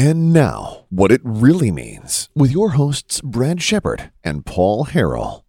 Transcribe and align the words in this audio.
And 0.00 0.32
now, 0.32 0.84
what 0.90 1.10
it 1.10 1.20
really 1.24 1.72
means 1.72 2.28
with 2.32 2.52
your 2.52 2.70
hosts, 2.70 3.20
Brad 3.20 3.60
Shepard 3.60 4.12
and 4.22 4.46
Paul 4.46 4.84
Harrell. 4.84 5.42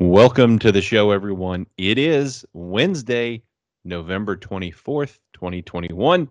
Welcome 0.00 0.56
to 0.60 0.70
the 0.70 0.80
show, 0.80 1.10
everyone. 1.10 1.66
It 1.76 1.98
is 1.98 2.46
Wednesday, 2.52 3.42
November 3.84 4.36
24th, 4.36 5.18
2021. 5.32 6.28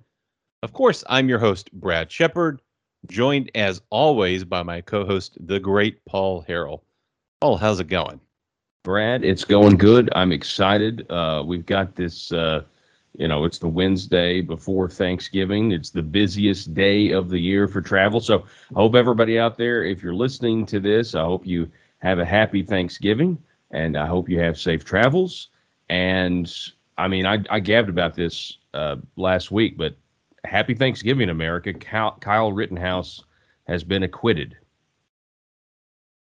Of 0.62 0.72
course, 0.72 1.04
I'm 1.10 1.28
your 1.28 1.40
host, 1.40 1.74
Brad 1.74 2.10
Shepard, 2.10 2.62
joined 3.10 3.52
as 3.54 3.82
always 3.90 4.46
by 4.46 4.64
my 4.64 4.80
co 4.80 5.06
host, 5.06 5.38
the 5.46 5.60
great 5.60 6.06
Paul 6.06 6.46
Harrell. 6.48 6.84
Paul, 7.42 7.58
how's 7.58 7.82
it 7.82 7.90
going? 7.90 8.22
Brad, 8.86 9.26
it's 9.26 9.44
going 9.44 9.76
good. 9.76 10.10
I'm 10.16 10.32
excited. 10.32 11.06
Uh, 11.12 11.44
we've 11.46 11.66
got 11.66 11.98
this. 11.98 12.32
Uh, 12.32 12.64
you 13.16 13.28
know, 13.28 13.46
it's 13.46 13.60
the 13.60 13.68
Wednesday 13.68 14.42
before 14.42 14.90
Thanksgiving. 14.90 15.72
It's 15.72 15.92
the 15.92 16.02
busiest 16.02 16.74
day 16.74 17.12
of 17.12 17.30
the 17.30 17.40
year 17.40 17.68
for 17.68 17.82
travel. 17.82 18.20
So 18.20 18.46
I 18.72 18.80
hope 18.80 18.96
everybody 18.96 19.38
out 19.38 19.58
there, 19.58 19.84
if 19.84 20.02
you're 20.02 20.16
listening 20.16 20.66
to 20.68 20.80
this, 20.80 21.14
I 21.14 21.24
hope 21.24 21.46
you 21.46 21.70
have 22.00 22.20
a 22.20 22.26
happy 22.26 22.64
Thanksgiving 22.64 23.38
and 23.72 23.98
I 23.98 24.08
hope 24.08 24.30
you 24.30 24.40
have 24.40 24.60
safe 24.60 24.84
travels. 24.84 25.50
And 25.90 26.52
I 26.98 27.08
mean, 27.08 27.26
I, 27.26 27.44
I 27.50 27.60
gabbed 27.60 27.90
about 27.90 28.16
this 28.16 28.58
uh, 28.74 28.98
last 29.16 29.52
week, 29.52 29.78
but 29.78 29.96
happy 30.44 30.74
Thanksgiving, 30.74 31.30
America. 31.30 31.74
Kyle, 31.74 32.52
Rittenhouse 32.52 33.24
has 33.68 33.84
been 33.84 34.04
acquitted. 34.04 34.58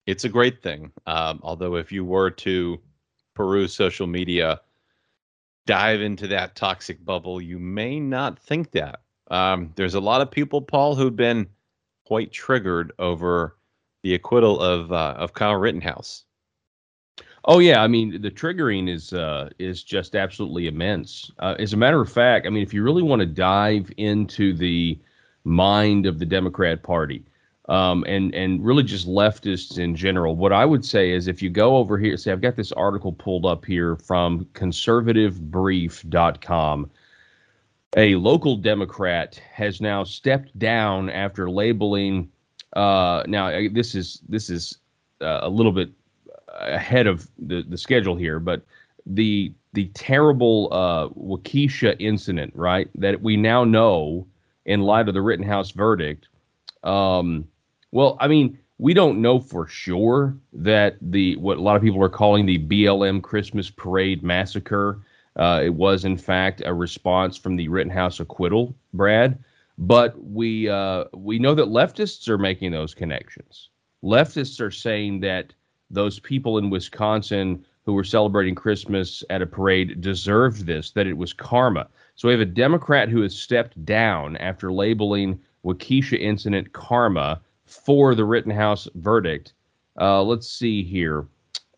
It's 0.06 0.24
a 0.24 0.28
great 0.28 0.62
thing. 0.62 0.92
Um, 1.06 1.40
although, 1.42 1.76
if 1.76 1.92
you 1.92 2.04
were 2.04 2.30
to 2.30 2.80
peruse 3.34 3.74
social 3.74 4.06
media, 4.06 4.60
dive 5.66 6.00
into 6.00 6.26
that 6.28 6.56
toxic 6.56 7.04
bubble, 7.04 7.40
you 7.40 7.58
may 7.58 8.00
not 8.00 8.38
think 8.38 8.72
that. 8.72 9.00
Um, 9.30 9.72
there's 9.76 9.94
a 9.94 10.00
lot 10.00 10.20
of 10.20 10.30
people, 10.30 10.60
Paul, 10.60 10.94
who've 10.94 11.14
been 11.14 11.48
quite 12.04 12.32
triggered 12.32 12.92
over 12.98 13.56
the 14.02 14.14
acquittal 14.14 14.60
of 14.60 14.92
uh, 14.92 15.14
of 15.16 15.34
Kyle 15.34 15.54
Rittenhouse. 15.54 16.24
Oh 17.44 17.58
yeah, 17.58 17.82
I 17.82 17.86
mean 17.86 18.20
the 18.20 18.30
triggering 18.30 18.88
is 18.88 19.12
uh, 19.12 19.50
is 19.58 19.82
just 19.82 20.14
absolutely 20.14 20.66
immense. 20.66 21.30
Uh, 21.38 21.54
as 21.58 21.72
a 21.72 21.76
matter 21.76 22.00
of 22.00 22.10
fact, 22.10 22.46
I 22.46 22.50
mean 22.50 22.62
if 22.62 22.74
you 22.74 22.82
really 22.82 23.02
want 23.02 23.20
to 23.20 23.26
dive 23.26 23.90
into 23.96 24.52
the 24.52 24.98
mind 25.44 26.06
of 26.06 26.18
the 26.18 26.26
Democrat 26.26 26.82
Party, 26.82 27.24
um, 27.70 28.04
and 28.08 28.34
and 28.34 28.62
really 28.64 28.82
just 28.82 29.06
leftists 29.06 29.78
in 29.78 29.94
general. 29.94 30.34
What 30.34 30.52
I 30.52 30.64
would 30.66 30.84
say 30.84 31.12
is 31.12 31.28
if 31.28 31.40
you 31.40 31.48
go 31.48 31.76
over 31.76 31.96
here, 31.96 32.16
say 32.16 32.32
I've 32.32 32.40
got 32.40 32.56
this 32.56 32.72
article 32.72 33.12
pulled 33.12 33.46
up 33.46 33.64
here 33.64 33.94
from 33.96 34.44
conservativebrief.com. 34.54 36.90
A 37.96 38.14
local 38.16 38.56
Democrat 38.56 39.40
has 39.52 39.80
now 39.80 40.02
stepped 40.04 40.58
down 40.58 41.10
after 41.10 41.48
labeling. 41.48 42.28
Uh, 42.74 43.22
now 43.28 43.68
this 43.72 43.94
is 43.94 44.20
this 44.28 44.50
is 44.50 44.78
uh, 45.20 45.38
a 45.42 45.48
little 45.48 45.72
bit 45.72 45.90
ahead 46.58 47.06
of 47.06 47.28
the 47.38 47.62
the 47.62 47.78
schedule 47.78 48.16
here, 48.16 48.40
but 48.40 48.62
the 49.06 49.52
the 49.74 49.86
terrible 49.94 50.68
uh, 50.72 51.06
Waukesha 51.10 51.94
incident, 52.00 52.52
right? 52.56 52.90
That 52.96 53.22
we 53.22 53.36
now 53.36 53.62
know 53.62 54.26
in 54.66 54.80
light 54.80 55.06
of 55.06 55.14
the 55.14 55.22
Rittenhouse 55.22 55.70
verdict. 55.70 56.26
Um, 56.82 57.46
well, 57.92 58.16
I 58.20 58.28
mean, 58.28 58.58
we 58.78 58.94
don't 58.94 59.20
know 59.20 59.40
for 59.40 59.66
sure 59.66 60.36
that 60.52 60.96
the 61.02 61.36
what 61.36 61.58
a 61.58 61.60
lot 61.60 61.76
of 61.76 61.82
people 61.82 62.02
are 62.02 62.08
calling 62.08 62.46
the 62.46 62.58
BLM 62.58 63.22
Christmas 63.22 63.68
Parade 63.68 64.22
massacre. 64.22 65.02
Uh, 65.36 65.60
it 65.64 65.74
was 65.74 66.04
in 66.04 66.16
fact 66.16 66.62
a 66.64 66.72
response 66.72 67.36
from 67.36 67.56
the 67.56 67.68
Rittenhouse 67.68 68.20
acquittal, 68.20 68.74
Brad. 68.94 69.38
But 69.76 70.22
we 70.22 70.68
uh, 70.68 71.04
we 71.14 71.38
know 71.38 71.54
that 71.54 71.66
leftists 71.66 72.28
are 72.28 72.38
making 72.38 72.72
those 72.72 72.94
connections. 72.94 73.68
Leftists 74.02 74.60
are 74.60 74.70
saying 74.70 75.20
that 75.20 75.52
those 75.90 76.18
people 76.20 76.58
in 76.58 76.70
Wisconsin 76.70 77.64
who 77.84 77.92
were 77.92 78.04
celebrating 78.04 78.54
Christmas 78.54 79.24
at 79.30 79.42
a 79.42 79.46
parade 79.46 80.00
deserved 80.00 80.64
this, 80.64 80.92
that 80.92 81.06
it 81.06 81.16
was 81.16 81.32
karma. 81.32 81.88
So 82.14 82.28
we 82.28 82.32
have 82.32 82.40
a 82.40 82.46
Democrat 82.46 83.08
who 83.08 83.22
has 83.22 83.36
stepped 83.36 83.84
down 83.84 84.36
after 84.36 84.72
labeling 84.72 85.40
Waukesha 85.64 86.18
incident 86.18 86.72
karma 86.72 87.40
for 87.70 88.14
the 88.14 88.24
Rittenhouse 88.24 88.88
verdict. 88.94 89.52
Uh, 90.00 90.22
let's 90.22 90.48
see 90.48 90.82
here. 90.82 91.26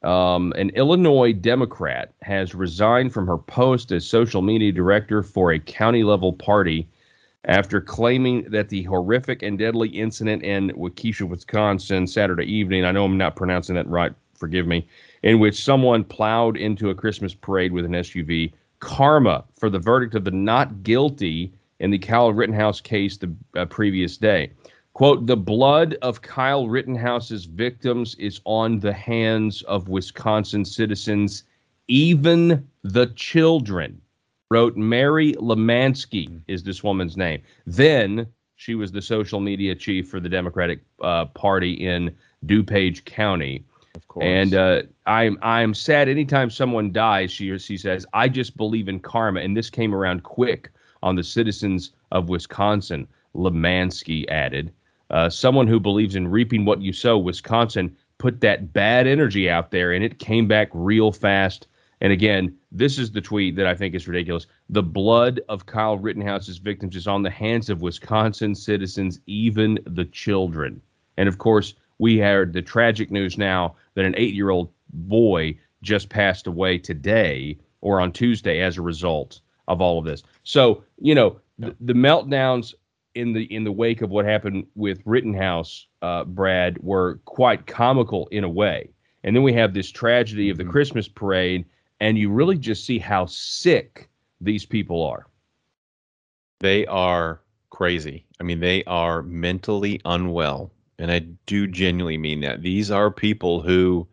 Um, 0.03 0.53
an 0.57 0.71
Illinois 0.71 1.33
Democrat 1.33 2.13
has 2.23 2.55
resigned 2.55 3.13
from 3.13 3.27
her 3.27 3.39
post 3.39 3.93
as 3.93 4.05
social 4.05 4.43
media 4.43 4.73
director 4.73 5.23
for 5.23 5.53
a 5.53 5.61
county 5.61 6.03
level 6.03 6.33
party 6.33 6.89
after 7.45 7.81
claiming 7.81 8.43
that 8.51 8.69
the 8.69 8.83
horrific 8.85 9.43
and 9.43 9.59
deadly 9.59 9.89
incident 9.89 10.43
in 10.43 10.71
Waukesha, 10.71 11.29
Wisconsin, 11.29 12.07
Saturday 12.07 12.45
evening, 12.45 12.85
I 12.85 12.93
know 12.93 13.05
I'm 13.05 13.19
not 13.19 13.37
pronouncing 13.37 13.75
that 13.75 13.89
right, 13.89 14.13
forgive 14.35 14.67
me, 14.67 14.87
in 15.23 15.39
which 15.39 15.63
someone 15.63 16.05
plowed 16.05 16.57
into 16.57 16.91
a 16.91 16.95
Christmas 16.95 17.35
parade 17.35 17.73
with 17.73 17.85
an 17.85 17.93
SUV, 17.93 18.53
karma 18.81 19.45
for 19.59 19.71
the 19.71 19.79
verdict 19.79 20.15
of 20.15 20.25
the 20.25 20.31
not 20.31 20.83
guilty 20.83 21.53
in 21.81 21.91
the 21.91 21.99
Kyle 21.99 22.33
Rittenhouse 22.33 22.81
case 22.81 23.17
the 23.17 23.33
uh, 23.57 23.65
previous 23.67 24.17
day. 24.17 24.51
Quote, 24.95 25.27
the 25.27 25.37
blood 25.37 25.97
of 26.03 26.21
Kyle 26.21 26.69
Rittenhouse's 26.69 27.47
victims 27.47 28.15
is 28.17 28.41
on 28.45 28.79
the 28.79 28.93
hands 28.93 29.63
of 29.63 29.89
Wisconsin 29.89 30.65
citizens, 30.65 31.45
even 31.89 32.69
the 32.83 33.07
children, 33.17 34.01
wrote 34.51 34.77
Mary 34.77 35.33
Lemanski, 35.35 36.43
is 36.47 36.63
this 36.63 36.85
woman's 36.85 37.17
name. 37.17 37.43
Then 37.67 38.27
she 38.57 38.75
was 38.75 38.93
the 38.93 39.01
social 39.01 39.41
media 39.41 39.75
chief 39.75 40.11
for 40.11 40.21
the 40.21 40.29
Democratic 40.29 40.81
uh, 41.01 41.25
Party 41.25 41.73
in 41.73 42.15
DuPage 42.45 43.05
County. 43.07 43.65
Of 43.95 44.07
course. 44.09 44.25
And 44.25 44.55
uh, 44.55 44.83
I'm 45.07 45.39
I'm 45.43 45.75
sad 45.75 46.09
anytime 46.09 46.51
someone 46.51 46.93
dies, 46.93 47.33
she 47.33 47.57
she 47.59 47.79
says, 47.79 48.07
I 48.13 48.29
just 48.29 48.57
believe 48.59 48.89
in 48.89 49.01
karma. 49.01 49.41
And 49.41 49.57
this 49.57 49.71
came 49.71 49.95
around 49.95 50.23
quick 50.23 50.71
on 51.03 51.17
the 51.17 51.25
citizens 51.25 51.93
of 52.11 52.29
Wisconsin, 52.29 53.09
Lemanski 53.35 54.29
added. 54.29 54.71
Uh, 55.13 55.29
someone 55.29 55.67
who 55.67 55.79
believes 55.79 56.17
in 56.17 56.27
reaping 56.27 56.65
what 56.65 56.81
you 56.81 56.93
sow, 56.93 57.19
Wisconsin 57.19 57.95
put 58.19 58.41
that 58.41 58.73
bad 58.73 59.07
energy 59.07 59.51
out 59.51 59.71
there 59.71 59.93
and 59.93 60.03
it 60.03 60.19
came 60.19 60.49
back 60.49 60.69
real 60.73 61.13
fast. 61.13 61.67
And 62.01 62.13
again, 62.13 62.57
this 62.73 62.99
is 62.99 63.13
the 63.13 63.21
tweet 63.21 63.55
that 63.57 63.67
I 63.67 63.75
think 63.75 63.95
is 63.95 64.09
ridiculous. 64.09 64.47
The 64.71 64.83
blood 64.83 65.41
of 65.49 65.67
Kyle 65.67 65.99
Rittenhouse's 65.99 66.59
victims 66.59 66.97
is 66.97 67.07
on 67.07 67.23
the 67.23 67.31
hands 67.31 67.69
of 67.69 67.83
Wisconsin 67.83 68.55
citizens, 68.55 69.21
even 69.27 69.79
the 69.87 70.07
children. 70.07 70.81
And 71.17 71.29
of 71.29 71.39
course, 71.39 71.75
we 71.99 72.19
heard 72.19 72.53
the 72.53 72.63
tragic 72.63 73.11
news 73.11 73.37
now 73.37 73.77
that 73.95 74.05
an 74.05 74.15
eight 74.17 74.35
year 74.35 74.51
old 74.51 74.73
boy 74.93 75.57
just 75.83 76.09
passed 76.09 76.47
away 76.47 76.79
today 76.79 77.59
or 77.81 78.01
on 78.01 78.13
Tuesday 78.13 78.61
as 78.61 78.79
a 78.79 78.83
result 78.83 79.41
of 79.69 79.81
all 79.81 79.99
of 79.99 80.05
this. 80.05 80.23
So, 80.43 80.83
you 80.99 81.15
know, 81.15 81.39
the, 81.59 81.77
the 81.81 81.93
meltdowns 81.93 82.75
in 83.15 83.33
the 83.33 83.45
in 83.55 83.65
the 83.65 83.73
wake 83.73 84.03
of 84.03 84.11
what 84.11 84.25
happened 84.25 84.67
with 84.75 85.01
Rittenhouse, 85.05 85.87
uh, 86.03 86.25
Brad, 86.25 86.79
were 86.83 87.21
quite 87.25 87.67
comical 87.67 88.29
in 88.29 88.45
a 88.45 88.49
way. 88.49 88.91
And 89.25 89.37
then 89.37 89.43
we 89.43 89.53
have 89.53 89.75
this 89.75 89.91
tragedy 89.91 90.51
of 90.51 90.57
the 90.57 90.65
mm-hmm. 90.65 90.73
Christmas 90.73 91.09
parade, 91.09 91.65
and 92.01 92.19
you 92.19 92.31
really 92.31 92.59
just 92.59 92.85
see 92.85 92.99
how 92.99 93.27
sick 93.27 94.09
these 94.41 94.67
people 94.67 95.03
are. 95.05 95.27
They 96.61 96.87
are 96.87 97.41
crazy. 97.71 98.27
I 98.41 98.45
mean, 98.45 98.61
they 98.61 98.85
are 98.85 99.23
mentally 99.23 100.01
unwell. 100.05 100.71
And 100.99 101.11
I 101.11 101.21
do 101.47 101.67
genuinely 101.67 102.19
mean 102.19 102.41
that. 102.41 102.63
These 102.63 102.91
are 102.91 103.11
people 103.11 103.61
who 103.61 104.07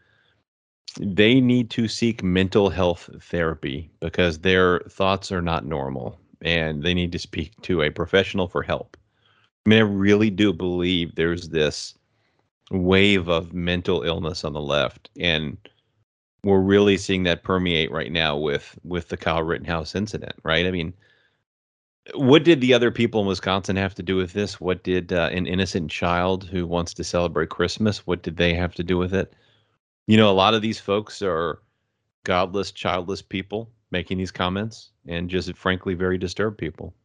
they 1.00 1.40
need 1.40 1.70
to 1.72 1.88
seek 1.88 2.24
mental 2.24 2.70
health 2.70 3.10
therapy 3.22 3.92
because 4.00 4.40
their 4.40 4.80
thoughts 4.90 5.32
are 5.32 5.42
not 5.42 5.66
normal 5.66 6.20
and 6.42 6.82
they 6.82 6.94
need 6.94 7.12
to 7.12 7.20
speak 7.20 7.52
to 7.62 7.84
a 7.84 7.92
professional 7.92 8.48
for 8.48 8.64
help. 8.64 8.98
I 9.70 9.78
mean, 9.78 9.80
I 9.82 9.84
really 9.84 10.32
do 10.32 10.52
believe 10.52 11.14
there's 11.14 11.50
this 11.50 11.94
wave 12.72 13.28
of 13.28 13.54
mental 13.54 14.02
illness 14.02 14.44
on 14.44 14.54
the 14.54 14.62
left, 14.62 15.12
and 15.20 15.58
we're 16.44 16.60
really 16.60 16.98
seeing 16.98 17.22
that 17.24 17.44
permeate 17.44 17.92
right 17.92 18.12
now 18.12 18.36
with 18.36 18.80
with 18.84 19.10
the 19.10 19.18
Kyle 19.18 19.44
Rittenhouse 19.44 19.94
incident, 19.94 20.34
right? 20.42 20.66
I 20.66 20.72
mean, 20.72 20.92
what 22.16 22.44
did 22.44 22.62
the 22.62 22.74
other 22.74 22.90
people 22.90 23.22
in 23.22 23.28
Wisconsin 23.28 23.76
have 23.76 23.94
to 23.94 24.02
do 24.02 24.16
with 24.16 24.34
this? 24.34 24.60
What 24.60 24.84
did 24.84 25.14
uh, 25.14 25.30
an 25.32 25.46
innocent 25.46 25.92
child 25.92 26.46
who 26.46 26.66
wants 26.66 26.96
to 26.96 27.04
celebrate 27.04 27.50
Christmas? 27.50 28.08
What 28.08 28.24
did 28.24 28.38
they 28.38 28.56
have 28.56 28.74
to 28.74 28.84
do 28.84 28.98
with 28.98 29.14
it? 29.14 29.36
You 30.08 30.18
know, 30.18 30.32
a 30.32 30.34
lot 30.34 30.56
of 30.56 30.64
these 30.64 30.80
folks 30.80 31.22
are 31.22 31.62
godless, 32.24 32.72
childless 32.72 33.22
people 33.22 33.70
making 33.92 34.18
these 34.18 34.32
comments 34.32 34.90
and 35.08 35.30
just 35.30 35.56
frankly 35.56 35.94
very 35.94 36.18
disturbed 36.18 36.58
people. 36.58 36.96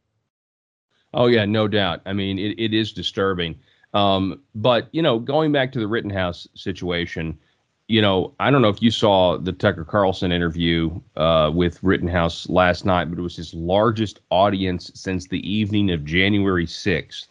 Oh 1.15 1.27
yeah, 1.27 1.45
no 1.45 1.67
doubt. 1.67 2.01
I 2.05 2.13
mean, 2.13 2.37
it, 2.37 2.59
it 2.59 2.73
is 2.73 2.91
disturbing. 2.91 3.55
Um, 3.93 4.41
but 4.53 4.89
you 4.91 5.01
know, 5.01 5.17
going 5.17 5.51
back 5.51 5.71
to 5.71 5.79
the 5.79 5.87
Rittenhouse 5.87 6.47
situation, 6.53 7.39
you 7.87 8.01
know, 8.01 8.33
I 8.39 8.51
don't 8.51 8.61
know 8.61 8.69
if 8.69 8.81
you 8.81 8.91
saw 8.91 9.37
the 9.37 9.53
Tucker 9.53 9.85
Carlson 9.85 10.31
interview 10.31 10.99
uh, 11.15 11.51
with 11.53 11.81
Rittenhouse 11.81 12.49
last 12.49 12.85
night, 12.85 13.05
but 13.05 13.17
it 13.17 13.21
was 13.21 13.37
his 13.37 13.53
largest 13.53 14.19
audience 14.29 14.91
since 14.93 15.27
the 15.27 15.39
evening 15.49 15.91
of 15.91 16.03
January 16.03 16.65
6th. 16.65 17.27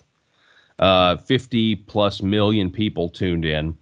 Uh, 0.79 1.17
50 1.19 1.77
plus 1.77 2.23
million 2.23 2.71
people 2.71 3.09
tuned 3.09 3.45
in. 3.45 3.77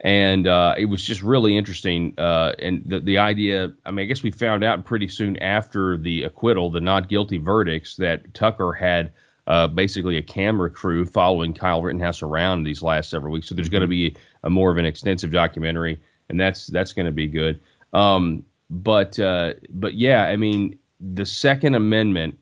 And 0.00 0.48
uh, 0.48 0.74
it 0.76 0.86
was 0.86 1.04
just 1.04 1.22
really 1.22 1.56
interesting. 1.56 2.14
Uh, 2.18 2.52
and 2.58 2.82
the, 2.84 2.98
the 2.98 3.18
idea, 3.18 3.72
I 3.84 3.92
mean, 3.92 4.04
I 4.04 4.06
guess 4.06 4.24
we 4.24 4.32
found 4.32 4.64
out 4.64 4.84
pretty 4.84 5.06
soon 5.06 5.36
after 5.36 5.96
the 5.96 6.24
acquittal, 6.24 6.70
the 6.70 6.80
not 6.80 7.08
guilty 7.08 7.38
verdicts, 7.38 7.94
that 7.96 8.32
Tucker 8.34 8.72
had 8.72 9.12
uh, 9.46 9.66
basically 9.66 10.16
a 10.16 10.22
camera 10.22 10.70
crew 10.70 11.04
following 11.04 11.52
Kyle 11.52 11.82
Rittenhouse 11.82 12.22
around 12.22 12.62
these 12.62 12.82
last 12.82 13.10
several 13.10 13.32
weeks. 13.32 13.48
So 13.48 13.54
there's 13.54 13.68
going 13.68 13.82
to 13.82 13.88
be 13.88 14.16
a 14.44 14.50
more 14.50 14.70
of 14.70 14.78
an 14.78 14.84
extensive 14.84 15.32
documentary, 15.32 16.00
and 16.28 16.38
that's 16.38 16.66
that's 16.68 16.92
going 16.92 17.06
to 17.06 17.12
be 17.12 17.26
good. 17.26 17.60
Um, 17.92 18.44
but 18.70 19.18
uh, 19.18 19.54
but 19.70 19.94
yeah, 19.94 20.24
I 20.24 20.36
mean, 20.36 20.78
the 21.00 21.26
Second 21.26 21.74
Amendment 21.74 22.38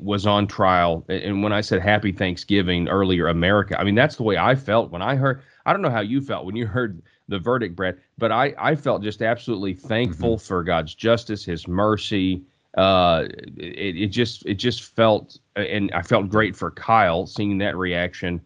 was 0.00 0.26
on 0.26 0.46
trial, 0.46 1.04
and 1.08 1.42
when 1.42 1.52
I 1.52 1.60
said 1.60 1.80
Happy 1.80 2.12
Thanksgiving 2.12 2.88
earlier, 2.88 3.28
America, 3.28 3.78
I 3.78 3.84
mean 3.84 3.94
that's 3.94 4.16
the 4.16 4.22
way 4.22 4.36
I 4.36 4.54
felt 4.54 4.90
when 4.90 5.02
I 5.02 5.14
heard. 5.14 5.42
I 5.66 5.72
don't 5.72 5.82
know 5.82 5.90
how 5.90 6.00
you 6.00 6.20
felt 6.20 6.46
when 6.46 6.56
you 6.56 6.66
heard 6.76 7.02
the 7.28 7.38
verdict, 7.38 7.76
Brad, 7.76 7.98
but 8.16 8.32
I 8.32 8.54
I 8.58 8.74
felt 8.74 9.02
just 9.02 9.20
absolutely 9.20 9.74
thankful 9.74 10.36
mm-hmm. 10.36 10.46
for 10.46 10.64
God's 10.64 10.94
justice, 10.94 11.44
His 11.44 11.68
mercy. 11.68 12.42
Uh, 12.76 13.26
it, 13.56 13.96
it 13.96 14.06
just 14.08 14.44
it 14.46 14.54
just 14.54 14.84
felt, 14.84 15.38
and 15.56 15.90
I 15.92 16.02
felt 16.02 16.28
great 16.28 16.54
for 16.54 16.70
Kyle 16.70 17.26
seeing 17.26 17.58
that 17.58 17.76
reaction, 17.76 18.40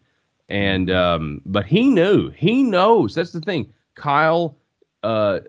and 0.49 0.89
um, 0.89 1.41
but 1.45 1.65
he 1.65 1.89
knew, 1.89 2.29
he 2.29 2.63
knows. 2.63 3.15
That's 3.15 3.31
the 3.31 3.41
thing. 3.41 3.71
Kyle 3.95 4.55
uh, 5.03 5.39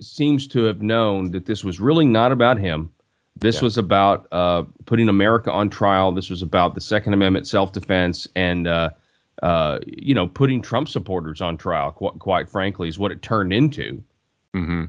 seems 0.00 0.46
to 0.48 0.64
have 0.64 0.82
known 0.82 1.30
that 1.30 1.46
this 1.46 1.64
was 1.64 1.80
really 1.80 2.04
not 2.04 2.32
about 2.32 2.58
him. 2.58 2.90
This 3.36 3.56
yeah. 3.56 3.62
was 3.62 3.78
about 3.78 4.26
uh, 4.32 4.64
putting 4.84 5.08
America 5.08 5.52
on 5.52 5.70
trial. 5.70 6.10
This 6.10 6.28
was 6.28 6.42
about 6.42 6.74
the 6.74 6.80
Second 6.80 7.12
Amendment, 7.12 7.46
self-defense, 7.46 8.26
and 8.34 8.66
uh, 8.66 8.90
uh, 9.42 9.78
you 9.86 10.14
know, 10.14 10.26
putting 10.26 10.60
Trump 10.60 10.88
supporters 10.88 11.40
on 11.40 11.56
trial. 11.56 11.92
Qu- 11.92 12.18
quite 12.18 12.48
frankly, 12.48 12.88
is 12.88 12.98
what 12.98 13.12
it 13.12 13.22
turned 13.22 13.52
into. 13.52 14.02
Mm-hmm. 14.54 14.86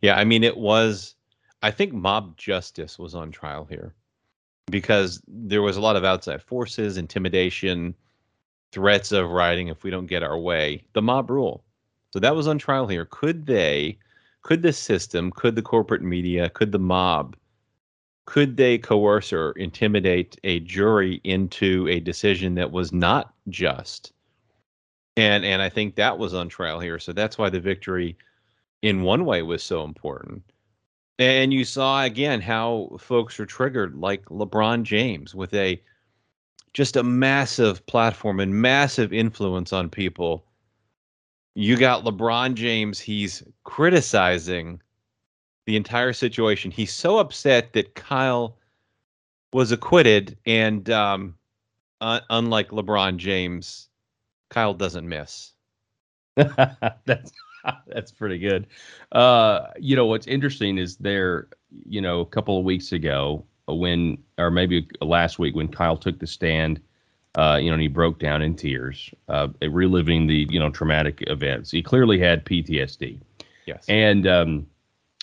Yeah, 0.00 0.16
I 0.16 0.24
mean, 0.24 0.42
it 0.42 0.56
was. 0.56 1.14
I 1.62 1.70
think 1.70 1.92
mob 1.92 2.36
justice 2.36 2.98
was 2.98 3.14
on 3.14 3.30
trial 3.30 3.64
here 3.64 3.94
because 4.70 5.22
there 5.28 5.62
was 5.62 5.76
a 5.76 5.80
lot 5.80 5.96
of 5.96 6.04
outside 6.04 6.42
forces, 6.42 6.96
intimidation, 6.96 7.94
threats 8.72 9.12
of 9.12 9.30
rioting 9.30 9.68
if 9.68 9.84
we 9.84 9.90
don't 9.90 10.06
get 10.06 10.22
our 10.22 10.38
way. 10.38 10.82
The 10.92 11.02
mob 11.02 11.30
rule. 11.30 11.62
So 12.12 12.18
that 12.18 12.34
was 12.34 12.46
on 12.46 12.58
trial 12.58 12.86
here. 12.86 13.06
Could 13.06 13.46
they, 13.46 13.98
could 14.42 14.62
the 14.62 14.72
system, 14.72 15.30
could 15.30 15.54
the 15.54 15.62
corporate 15.62 16.02
media, 16.02 16.50
could 16.50 16.72
the 16.72 16.78
mob, 16.78 17.36
could 18.24 18.56
they 18.56 18.78
coerce 18.78 19.32
or 19.32 19.52
intimidate 19.52 20.38
a 20.44 20.60
jury 20.60 21.20
into 21.24 21.88
a 21.88 22.00
decision 22.00 22.54
that 22.54 22.72
was 22.72 22.92
not 22.92 23.34
just? 23.48 24.12
And 25.16 25.44
and 25.44 25.60
I 25.60 25.68
think 25.68 25.96
that 25.96 26.18
was 26.18 26.32
on 26.32 26.48
trial 26.48 26.80
here. 26.80 26.98
So 26.98 27.12
that's 27.12 27.36
why 27.36 27.50
the 27.50 27.60
victory 27.60 28.16
in 28.80 29.02
one 29.02 29.24
way 29.24 29.42
was 29.42 29.62
so 29.62 29.84
important. 29.84 30.42
And 31.18 31.52
you 31.52 31.64
saw 31.64 32.02
again 32.02 32.40
how 32.40 32.96
folks 32.98 33.38
are 33.38 33.46
triggered 33.46 33.94
like 33.96 34.24
LeBron 34.26 34.82
James 34.82 35.34
with 35.34 35.54
a 35.54 35.80
just 36.72 36.96
a 36.96 37.02
massive 37.02 37.84
platform 37.86 38.40
and 38.40 38.54
massive 38.54 39.12
influence 39.12 39.72
on 39.72 39.90
people 39.90 40.44
you 41.54 41.76
got 41.76 42.04
LeBron 42.04 42.54
James. 42.54 42.98
He's 42.98 43.42
criticizing 43.64 44.80
the 45.66 45.76
entire 45.76 46.12
situation. 46.12 46.70
He's 46.70 46.92
so 46.92 47.18
upset 47.18 47.72
that 47.74 47.94
Kyle 47.94 48.56
was 49.52 49.70
acquitted, 49.70 50.36
and 50.46 50.88
um, 50.90 51.34
uh, 52.00 52.20
unlike 52.30 52.70
LeBron 52.70 53.18
James, 53.18 53.88
Kyle 54.50 54.74
doesn't 54.74 55.08
miss. 55.08 55.52
that's 56.36 57.32
that's 57.86 58.12
pretty 58.12 58.38
good. 58.38 58.66
Uh, 59.12 59.66
you 59.78 59.96
know 59.96 60.06
what's 60.06 60.26
interesting 60.26 60.78
is 60.78 60.96
there. 60.96 61.48
You 61.86 62.00
know, 62.00 62.20
a 62.20 62.26
couple 62.26 62.58
of 62.58 62.64
weeks 62.64 62.92
ago, 62.92 63.44
when 63.66 64.18
or 64.38 64.50
maybe 64.50 64.88
last 65.00 65.38
week 65.38 65.54
when 65.54 65.68
Kyle 65.68 65.96
took 65.96 66.18
the 66.18 66.26
stand 66.26 66.80
uh, 67.34 67.58
you 67.60 67.70
know, 67.70 67.74
and 67.74 67.82
he 67.82 67.88
broke 67.88 68.18
down 68.18 68.42
in 68.42 68.54
tears, 68.54 69.10
uh, 69.28 69.48
reliving 69.62 70.26
the 70.26 70.46
you 70.50 70.58
know 70.58 70.70
traumatic 70.70 71.24
events. 71.28 71.70
He 71.70 71.82
clearly 71.82 72.18
had 72.18 72.44
PTSD. 72.44 73.18
Yes. 73.66 73.84
And 73.88 74.26
um, 74.26 74.66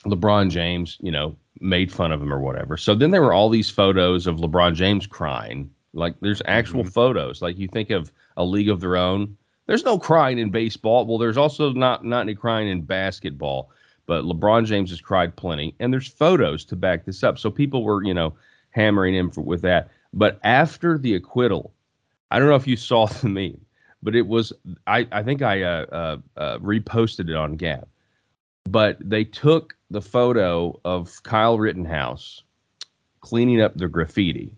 LeBron 0.06 0.50
James, 0.50 0.98
you 1.02 1.12
know, 1.12 1.36
made 1.60 1.92
fun 1.92 2.12
of 2.12 2.22
him 2.22 2.34
or 2.34 2.40
whatever. 2.40 2.78
So 2.78 2.96
then 2.96 3.12
there 3.12 3.22
were 3.22 3.34
all 3.34 3.50
these 3.50 3.70
photos 3.70 4.28
of 4.28 4.38
LeBron 4.38 4.76
James 4.76 5.06
crying. 5.06 5.70
Like 5.94 6.16
there's 6.22 6.42
actual 6.46 6.82
mm-hmm. 6.82 6.92
photos. 6.92 7.42
Like 7.42 7.58
you 7.58 7.68
think 7.68 7.90
of 7.90 8.12
a 8.38 8.44
league 8.44 8.70
of 8.70 8.80
their 8.80 8.98
own. 8.98 9.38
There's 9.70 9.86
no 9.86 10.00
crying 10.00 10.40
in 10.40 10.50
baseball. 10.50 11.06
Well, 11.06 11.20
there's 11.20 11.38
also 11.38 11.72
not 11.74 12.04
not 12.04 12.22
any 12.22 12.34
crying 12.34 12.68
in 12.68 12.82
basketball. 12.82 13.70
But 14.08 14.24
LeBron 14.24 14.66
James 14.66 14.90
has 14.90 15.00
cried 15.00 15.36
plenty, 15.36 15.76
and 15.80 15.94
there's 15.94 16.08
photos 16.08 16.66
to 16.66 16.76
back 16.76 17.06
this 17.06 17.22
up. 17.24 17.38
So 17.38 17.52
people 17.52 17.84
were, 17.84 18.04
you 18.04 18.16
know, 18.16 18.34
hammering 18.72 19.14
him 19.14 19.30
for, 19.30 19.42
with 19.42 19.62
that. 19.62 19.92
But 20.12 20.40
after 20.44 20.98
the 20.98 21.14
acquittal, 21.14 21.72
I 22.32 22.40
don't 22.40 22.50
know 22.50 22.56
if 22.56 22.66
you 22.66 22.76
saw 22.76 23.06
the 23.22 23.30
meme, 23.30 23.64
but 24.02 24.16
it 24.16 24.26
was 24.26 24.52
I 24.88 25.08
I 25.12 25.22
think 25.22 25.44
I 25.44 25.62
uh, 25.62 25.86
uh, 25.92 26.18
uh, 26.36 26.58
reposted 26.58 27.30
it 27.30 27.36
on 27.36 27.56
Gab. 27.56 27.88
But 28.68 28.98
they 29.08 29.24
took 29.24 29.76
the 29.92 30.02
photo 30.02 30.80
of 30.84 31.22
Kyle 31.22 31.60
Rittenhouse 31.60 32.42
cleaning 33.22 33.62
up 33.62 33.78
the 33.78 33.88
graffiti, 33.88 34.52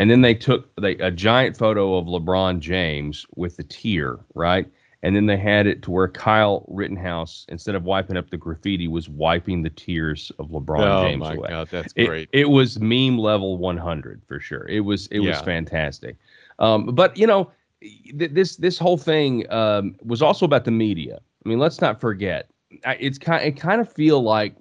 and 0.00 0.10
then 0.10 0.22
they 0.22 0.34
took 0.34 0.74
they, 0.76 0.92
a 0.92 1.10
giant 1.10 1.58
photo 1.58 1.98
of 1.98 2.06
LeBron 2.06 2.58
James 2.58 3.26
with 3.36 3.58
the 3.58 3.64
tear, 3.64 4.18
right? 4.34 4.66
And 5.02 5.14
then 5.14 5.26
they 5.26 5.36
had 5.36 5.66
it 5.66 5.82
to 5.82 5.90
where 5.90 6.08
Kyle 6.08 6.64
Rittenhouse, 6.68 7.44
instead 7.50 7.74
of 7.74 7.84
wiping 7.84 8.16
up 8.16 8.30
the 8.30 8.38
graffiti, 8.38 8.88
was 8.88 9.10
wiping 9.10 9.62
the 9.62 9.68
tears 9.68 10.32
of 10.38 10.48
LeBron 10.48 10.80
oh 10.80 11.04
James 11.06 11.26
away. 11.26 11.36
Oh 11.36 11.42
my 11.42 11.48
god, 11.50 11.68
that's 11.70 11.92
great! 11.92 12.30
It, 12.32 12.48
was 12.48 12.80
meme 12.80 13.18
level 13.18 13.58
100 13.58 14.22
for 14.26 14.40
sure. 14.40 14.66
It 14.68 14.80
was 14.80 15.06
it 15.08 15.20
yeah. 15.20 15.32
was 15.32 15.42
fantastic. 15.42 16.16
Um, 16.58 16.94
but 16.94 17.14
you 17.18 17.26
know, 17.26 17.50
th- 17.82 18.32
this 18.32 18.56
this 18.56 18.78
whole 18.78 18.96
thing 18.96 19.50
um, 19.52 19.96
was 20.02 20.22
also 20.22 20.46
about 20.46 20.64
the 20.64 20.70
media. 20.70 21.20
I 21.44 21.48
mean, 21.48 21.58
let's 21.58 21.82
not 21.82 22.00
forget. 22.00 22.48
It's 22.70 23.18
kind 23.18 23.44
it 23.44 23.60
kind 23.60 23.82
of 23.82 23.92
feel 23.92 24.22
like 24.22 24.54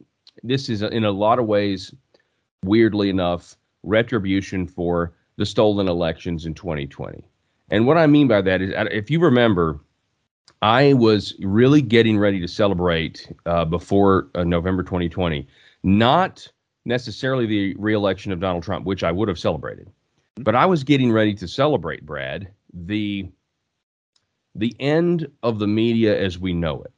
this 0.44 0.68
is 0.68 0.82
in 0.82 1.06
a 1.06 1.12
lot 1.12 1.40
of 1.40 1.46
ways, 1.46 1.94
weirdly 2.66 3.10
enough, 3.10 3.56
retribution 3.84 4.68
for 4.68 5.14
the 5.40 5.46
stolen 5.46 5.88
elections 5.88 6.46
in 6.46 6.54
2020. 6.54 7.24
And 7.72 7.88
what 7.88 7.98
I 7.98 8.08
mean 8.08 8.28
by 8.28 8.42
that 8.42 8.62
is, 8.62 8.74
if 8.92 9.10
you 9.10 9.22
remember, 9.22 9.80
I 10.62 10.92
was 10.94 11.34
really 11.40 11.82
getting 11.82 12.20
ready 12.20 12.42
to 12.42 12.48
celebrate 12.48 13.32
uh, 13.46 13.64
before 13.64 14.28
uh, 14.36 14.44
November 14.44 14.84
2020, 14.84 15.48
not 15.84 16.46
necessarily 16.84 17.46
the 17.46 17.74
reelection 17.76 18.34
of 18.34 18.42
Donald 18.42 18.64
Trump, 18.64 18.86
which 18.86 19.02
I 19.02 19.14
would 19.14 19.30
have 19.30 19.40
celebrated, 19.40 19.90
but 20.36 20.56
I 20.56 20.66
was 20.66 20.84
getting 20.84 21.10
ready 21.10 21.34
to 21.36 21.48
celebrate, 21.48 22.06
Brad, 22.06 22.52
the 22.74 23.30
the 24.56 24.76
end 24.80 25.32
of 25.42 25.60
the 25.60 25.68
media 25.68 26.20
as 26.20 26.38
we 26.38 26.52
know 26.52 26.82
it. 26.82 26.92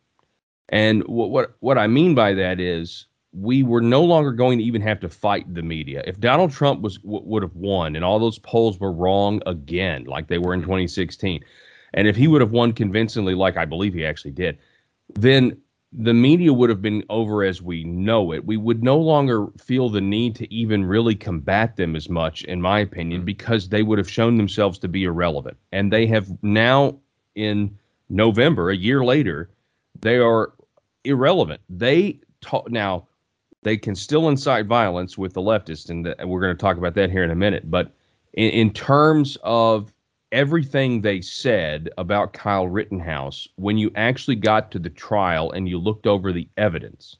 And 0.69 1.03
what 1.03 1.29
what 1.29 1.55
what 1.59 1.77
I 1.77 1.85
mean 1.85 2.15
by 2.15 2.33
that 2.33 2.59
is 2.59 3.05
we 3.33 3.63
were 3.63 3.81
no 3.81 4.03
longer 4.03 4.31
going 4.31 4.57
to 4.57 4.63
even 4.63 4.81
have 4.81 4.99
to 4.99 5.09
fight 5.09 5.53
the 5.53 5.61
media. 5.61 6.03
If 6.05 6.19
Donald 6.19 6.51
Trump 6.51 6.81
was 6.81 6.97
w- 6.97 7.23
would 7.23 7.43
have 7.43 7.55
won 7.55 7.95
and 7.95 8.03
all 8.03 8.19
those 8.19 8.39
polls 8.39 8.79
were 8.79 8.91
wrong 8.91 9.41
again 9.45 10.03
like 10.05 10.27
they 10.27 10.37
were 10.37 10.53
in 10.53 10.61
2016, 10.61 11.43
and 11.93 12.07
if 12.07 12.15
he 12.15 12.27
would 12.27 12.41
have 12.41 12.51
won 12.51 12.73
convincingly 12.73 13.33
like 13.33 13.57
I 13.57 13.65
believe 13.65 13.93
he 13.93 14.05
actually 14.05 14.31
did, 14.31 14.57
then 15.15 15.57
the 15.93 16.13
media 16.13 16.53
would 16.53 16.69
have 16.69 16.81
been 16.81 17.03
over 17.09 17.43
as 17.43 17.61
we 17.61 17.83
know 17.83 18.31
it. 18.31 18.45
We 18.45 18.57
would 18.57 18.81
no 18.83 18.97
longer 18.97 19.47
feel 19.57 19.89
the 19.89 19.99
need 19.99 20.35
to 20.35 20.53
even 20.53 20.85
really 20.85 21.15
combat 21.15 21.75
them 21.75 21.95
as 21.95 22.07
much, 22.07 22.43
in 22.45 22.61
my 22.61 22.79
opinion, 22.79 23.23
mm. 23.23 23.25
because 23.25 23.67
they 23.67 23.83
would 23.83 23.97
have 23.97 24.09
shown 24.09 24.37
themselves 24.37 24.79
to 24.79 24.87
be 24.87 25.03
irrelevant. 25.03 25.57
And 25.71 25.91
they 25.91 26.07
have 26.07 26.29
now, 26.43 26.97
in 27.35 27.77
November, 28.09 28.69
a 28.69 28.75
year 28.75 29.03
later, 29.03 29.49
they 29.99 30.17
are 30.17 30.53
irrelevant. 31.03 31.61
They 31.69 32.19
talk 32.39 32.71
now. 32.71 33.07
They 33.63 33.77
can 33.77 33.95
still 33.95 34.29
incite 34.29 34.65
violence 34.65 35.17
with 35.17 35.33
the 35.33 35.41
leftists, 35.41 35.89
and, 35.89 36.05
the, 36.05 36.15
we're 36.25 36.41
going 36.41 36.55
to 36.55 36.61
talk 36.61 36.77
about 36.77 36.95
that 36.95 37.11
here 37.11 37.23
in 37.23 37.31
a 37.31 37.35
minute. 37.35 37.69
But 37.69 37.91
in, 38.33 38.49
in 38.49 38.73
terms 38.73 39.37
of 39.43 39.93
everything 40.31 41.01
they 41.01 41.21
said 41.21 41.89
about 41.97 42.33
Kyle 42.33 42.67
Rittenhouse, 42.67 43.47
when 43.57 43.77
you 43.77 43.91
actually 43.95 44.37
got 44.37 44.71
to 44.71 44.79
the 44.79 44.89
trial 44.89 45.51
and 45.51 45.67
you 45.67 45.77
looked 45.77 46.07
over 46.07 46.31
the 46.31 46.47
evidence, 46.57 47.17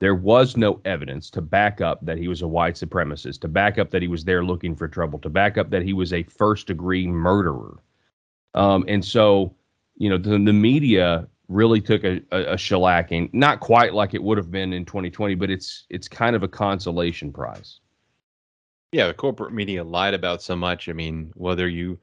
there 0.00 0.14
was 0.14 0.56
no 0.56 0.80
evidence 0.84 1.30
to 1.30 1.40
back 1.40 1.80
up 1.80 2.04
that 2.04 2.18
he 2.18 2.28
was 2.28 2.42
a 2.42 2.48
white 2.48 2.74
supremacist, 2.74 3.40
to 3.40 3.48
back 3.48 3.78
up 3.78 3.90
that 3.90 4.02
he 4.02 4.08
was 4.08 4.24
there 4.24 4.44
looking 4.44 4.76
for 4.76 4.88
trouble, 4.88 5.18
to 5.20 5.30
back 5.30 5.58
up 5.58 5.70
that 5.70 5.82
he 5.82 5.92
was 5.92 6.12
a 6.12 6.22
first 6.24 6.66
degree 6.66 7.06
murderer. 7.06 7.78
Um, 8.54 8.84
and 8.88 9.04
so, 9.04 9.54
you 9.96 10.08
know, 10.08 10.18
the, 10.18 10.30
the 10.30 10.52
media 10.52 11.26
really 11.48 11.80
took 11.80 12.04
a, 12.04 12.20
a, 12.30 12.52
a 12.52 12.56
shellacking, 12.56 13.32
not 13.32 13.60
quite 13.60 13.94
like 13.94 14.14
it 14.14 14.22
would 14.22 14.38
have 14.38 14.50
been 14.50 14.72
in 14.72 14.84
2020, 14.84 15.34
but 15.34 15.50
it's 15.50 15.84
it's 15.90 16.08
kind 16.08 16.36
of 16.36 16.42
a 16.42 16.48
consolation 16.48 17.32
prize. 17.32 17.80
Yeah, 18.92 19.08
the 19.08 19.14
corporate 19.14 19.52
media 19.52 19.84
lied 19.84 20.14
about 20.14 20.42
so 20.42 20.56
much. 20.56 20.88
I 20.88 20.92
mean, 20.92 21.32
whether 21.34 21.68
you 21.68 21.98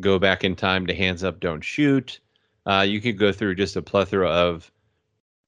go 0.00 0.18
back 0.18 0.44
in 0.44 0.54
time 0.54 0.86
to 0.86 0.94
Hands 0.94 1.22
Up, 1.24 1.40
Don't 1.40 1.62
Shoot. 1.62 2.20
Uh, 2.66 2.84
you 2.86 3.00
could 3.00 3.18
go 3.18 3.32
through 3.32 3.54
just 3.54 3.76
a 3.76 3.82
plethora 3.82 4.28
of. 4.28 4.70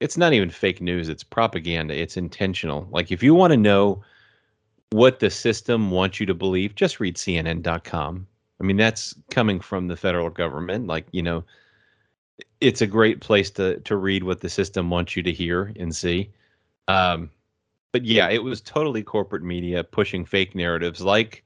It's 0.01 0.17
not 0.17 0.33
even 0.33 0.51
fake 0.51 0.81
news; 0.81 1.09
it's 1.09 1.25
propaganda. 1.25 1.95
It's 1.95 2.17
intentional. 2.17 2.87
Like 2.91 3.11
if 3.11 3.23
you 3.23 3.35
want 3.35 3.53
to 3.53 3.57
know 3.57 4.03
what 4.91 5.19
the 5.19 5.29
system 5.29 5.91
wants 5.91 6.21
you 6.21 6.27
to 6.27 6.35
believe, 6.35 6.75
just 6.75 7.01
read 7.01 7.17
CNN.com. 7.17 8.27
I 8.61 8.65
mean, 8.65 8.77
that's 8.77 9.15
coming 9.31 9.61
from 9.61 9.89
the 9.89 9.97
federal 9.97 10.31
government. 10.31 10.87
Like 10.87 11.07
you 11.11 11.23
know, 11.23 11.45
it's 12.61 12.83
a 12.83 12.87
great 12.87 13.21
place 13.21 13.51
to 13.51 13.81
to 13.81 13.97
read 13.97 14.25
what 14.25 14.41
the 14.41 14.49
system 14.49 14.91
wants 14.91 15.17
you 15.17 15.23
to 15.23 15.33
hear 15.33 15.73
and 15.79 15.95
see. 15.95 16.31
Um, 16.89 17.31
but 17.93 18.05
yeah, 18.05 18.29
it 18.29 18.43
was 18.43 18.61
totally 18.61 19.03
corporate 19.03 19.43
media 19.43 19.85
pushing 19.85 20.25
fake 20.25 20.55
narratives 20.55 21.01
like, 21.01 21.45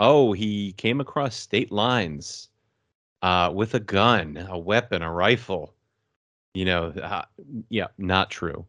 oh, 0.00 0.32
he 0.32 0.72
came 0.72 1.00
across 1.00 1.36
state 1.36 1.70
lines 1.70 2.48
uh, 3.22 3.50
with 3.54 3.74
a 3.74 3.80
gun, 3.80 4.46
a 4.50 4.58
weapon, 4.58 5.02
a 5.02 5.12
rifle. 5.12 5.74
You 6.54 6.64
know, 6.64 6.88
uh, 6.88 7.24
yeah, 7.68 7.88
not 7.98 8.30
true. 8.30 8.64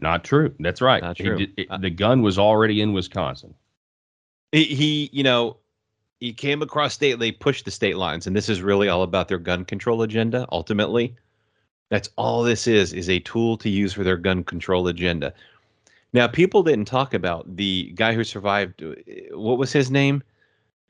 Not 0.00 0.24
true. 0.24 0.54
That's 0.58 0.80
right. 0.80 1.02
Not 1.02 1.16
true. 1.16 1.36
Did, 1.36 1.52
it, 1.58 1.80
the 1.80 1.90
gun 1.90 2.22
was 2.22 2.38
already 2.38 2.80
in 2.80 2.94
Wisconsin. 2.94 3.54
He, 4.52 4.64
he, 4.64 5.10
you 5.12 5.22
know, 5.22 5.58
he 6.20 6.34
came 6.34 6.62
across 6.62 6.94
state. 6.94 7.18
They 7.18 7.32
pushed 7.32 7.64
the 7.64 7.70
state 7.70 7.96
lines, 7.96 8.26
and 8.26 8.36
this 8.36 8.48
is 8.48 8.62
really 8.62 8.88
all 8.88 9.02
about 9.02 9.28
their 9.28 9.38
gun 9.38 9.64
control 9.64 10.02
agenda. 10.02 10.46
Ultimately, 10.52 11.16
that's 11.88 12.10
all 12.16 12.42
this 12.42 12.66
is: 12.66 12.92
is 12.92 13.08
a 13.08 13.20
tool 13.20 13.56
to 13.56 13.68
use 13.68 13.94
for 13.94 14.04
their 14.04 14.18
gun 14.18 14.44
control 14.44 14.86
agenda. 14.88 15.32
Now, 16.12 16.28
people 16.28 16.62
didn't 16.62 16.86
talk 16.86 17.14
about 17.14 17.56
the 17.56 17.92
guy 17.94 18.12
who 18.14 18.22
survived. 18.22 18.82
Uh, 18.82 18.94
what 19.32 19.58
was 19.58 19.72
his 19.72 19.90
name? 19.90 20.22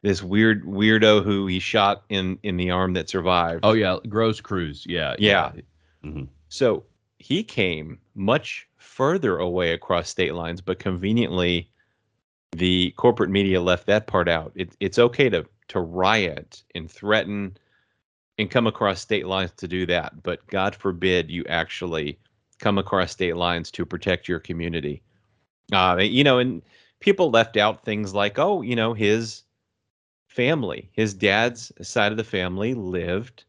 This 0.02 0.22
weird 0.22 0.64
weirdo 0.64 1.22
who 1.22 1.46
he 1.46 1.60
shot 1.60 2.04
in 2.08 2.38
in 2.42 2.56
the 2.56 2.70
arm 2.70 2.94
that 2.94 3.08
survived. 3.08 3.60
Oh 3.62 3.72
yeah, 3.72 3.98
Grosskreutz. 4.06 4.84
Yeah, 4.86 5.14
yeah. 5.18 5.52
yeah. 5.54 5.62
Mm-hmm. 6.04 6.24
So 6.48 6.84
he 7.18 7.44
came 7.44 7.98
much 8.14 8.66
further 8.78 9.38
away 9.38 9.72
across 9.72 10.08
state 10.08 10.34
lines, 10.34 10.60
but 10.60 10.78
conveniently, 10.78 11.69
the 12.52 12.92
corporate 12.96 13.30
media 13.30 13.60
left 13.60 13.86
that 13.86 14.06
part 14.06 14.28
out. 14.28 14.52
It, 14.54 14.76
it's 14.80 14.98
okay 14.98 15.28
to 15.30 15.46
to 15.68 15.80
riot 15.80 16.64
and 16.74 16.90
threaten 16.90 17.56
and 18.38 18.50
come 18.50 18.66
across 18.66 19.00
state 19.00 19.26
lines 19.26 19.52
to 19.58 19.68
do 19.68 19.86
that, 19.86 20.22
but 20.22 20.44
God 20.48 20.74
forbid 20.74 21.30
you 21.30 21.44
actually 21.48 22.18
come 22.58 22.78
across 22.78 23.12
state 23.12 23.36
lines 23.36 23.70
to 23.72 23.86
protect 23.86 24.28
your 24.28 24.40
community. 24.40 25.02
Uh, 25.72 25.98
you 26.00 26.24
know, 26.24 26.38
and 26.38 26.62
people 26.98 27.30
left 27.30 27.56
out 27.56 27.84
things 27.84 28.14
like, 28.14 28.38
oh, 28.38 28.62
you 28.62 28.74
know, 28.74 28.94
his 28.94 29.42
family, 30.26 30.90
his 30.92 31.14
dad's 31.14 31.70
side 31.82 32.12
of 32.12 32.18
the 32.18 32.24
family 32.24 32.74
lived 32.74 33.44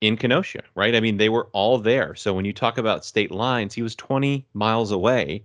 in 0.00 0.16
Kenosha, 0.16 0.62
right? 0.74 0.94
I 0.94 1.00
mean, 1.00 1.16
they 1.16 1.28
were 1.28 1.48
all 1.52 1.78
there. 1.78 2.14
So 2.14 2.34
when 2.34 2.44
you 2.44 2.52
talk 2.52 2.78
about 2.78 3.04
state 3.04 3.30
lines, 3.30 3.74
he 3.74 3.82
was 3.82 3.96
20 3.96 4.46
miles 4.52 4.92
away. 4.92 5.44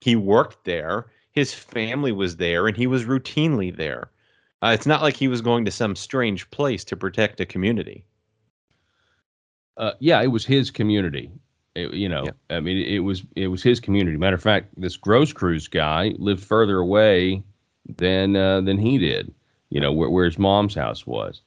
He 0.00 0.16
worked 0.16 0.64
there. 0.64 1.06
His 1.32 1.54
family 1.54 2.12
was 2.12 2.36
there, 2.36 2.66
and 2.66 2.76
he 2.76 2.86
was 2.86 3.04
routinely 3.04 3.74
there. 3.74 4.10
Uh, 4.62 4.72
it's 4.74 4.86
not 4.86 5.02
like 5.02 5.16
he 5.16 5.28
was 5.28 5.40
going 5.40 5.64
to 5.64 5.70
some 5.70 5.96
strange 5.96 6.50
place 6.50 6.84
to 6.84 6.96
protect 6.96 7.40
a 7.40 7.46
community. 7.46 8.04
Uh, 9.76 9.92
yeah, 10.00 10.20
it 10.20 10.26
was 10.26 10.44
his 10.44 10.70
community. 10.70 11.30
It, 11.74 11.94
you 11.94 12.08
know, 12.08 12.24
yeah. 12.24 12.56
I 12.56 12.60
mean, 12.60 12.76
it 12.76 12.98
was 12.98 13.22
it 13.36 13.46
was 13.46 13.62
his 13.62 13.80
community. 13.80 14.16
Matter 14.16 14.36
of 14.36 14.42
fact, 14.42 14.68
this 14.76 14.98
Grosskreutz 14.98 15.70
guy 15.70 16.14
lived 16.18 16.44
further 16.44 16.78
away 16.78 17.42
than 17.96 18.36
uh, 18.36 18.60
than 18.60 18.76
he 18.76 18.98
did. 18.98 19.32
You 19.70 19.80
know, 19.80 19.92
where, 19.92 20.10
where 20.10 20.24
his 20.24 20.38
mom's 20.38 20.74
house 20.74 21.06
was. 21.06 21.42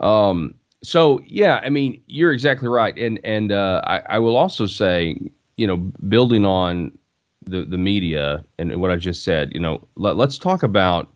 Um, 0.00 0.54
so 0.82 1.20
yeah, 1.26 1.60
I 1.64 1.70
mean, 1.70 2.00
you're 2.06 2.32
exactly 2.32 2.68
right, 2.68 2.96
and 2.96 3.18
and 3.24 3.52
uh, 3.52 3.82
I, 3.84 3.98
I 4.08 4.18
will 4.20 4.36
also 4.36 4.66
say, 4.66 5.18
you 5.56 5.66
know, 5.66 5.76
building 5.76 6.46
on 6.46 6.96
the 7.46 7.64
the 7.64 7.78
media 7.78 8.44
and 8.58 8.80
what 8.80 8.90
I 8.90 8.96
just 8.96 9.24
said, 9.24 9.52
you 9.52 9.60
know, 9.60 9.86
let, 9.96 10.16
let's 10.16 10.38
talk 10.38 10.62
about 10.62 11.12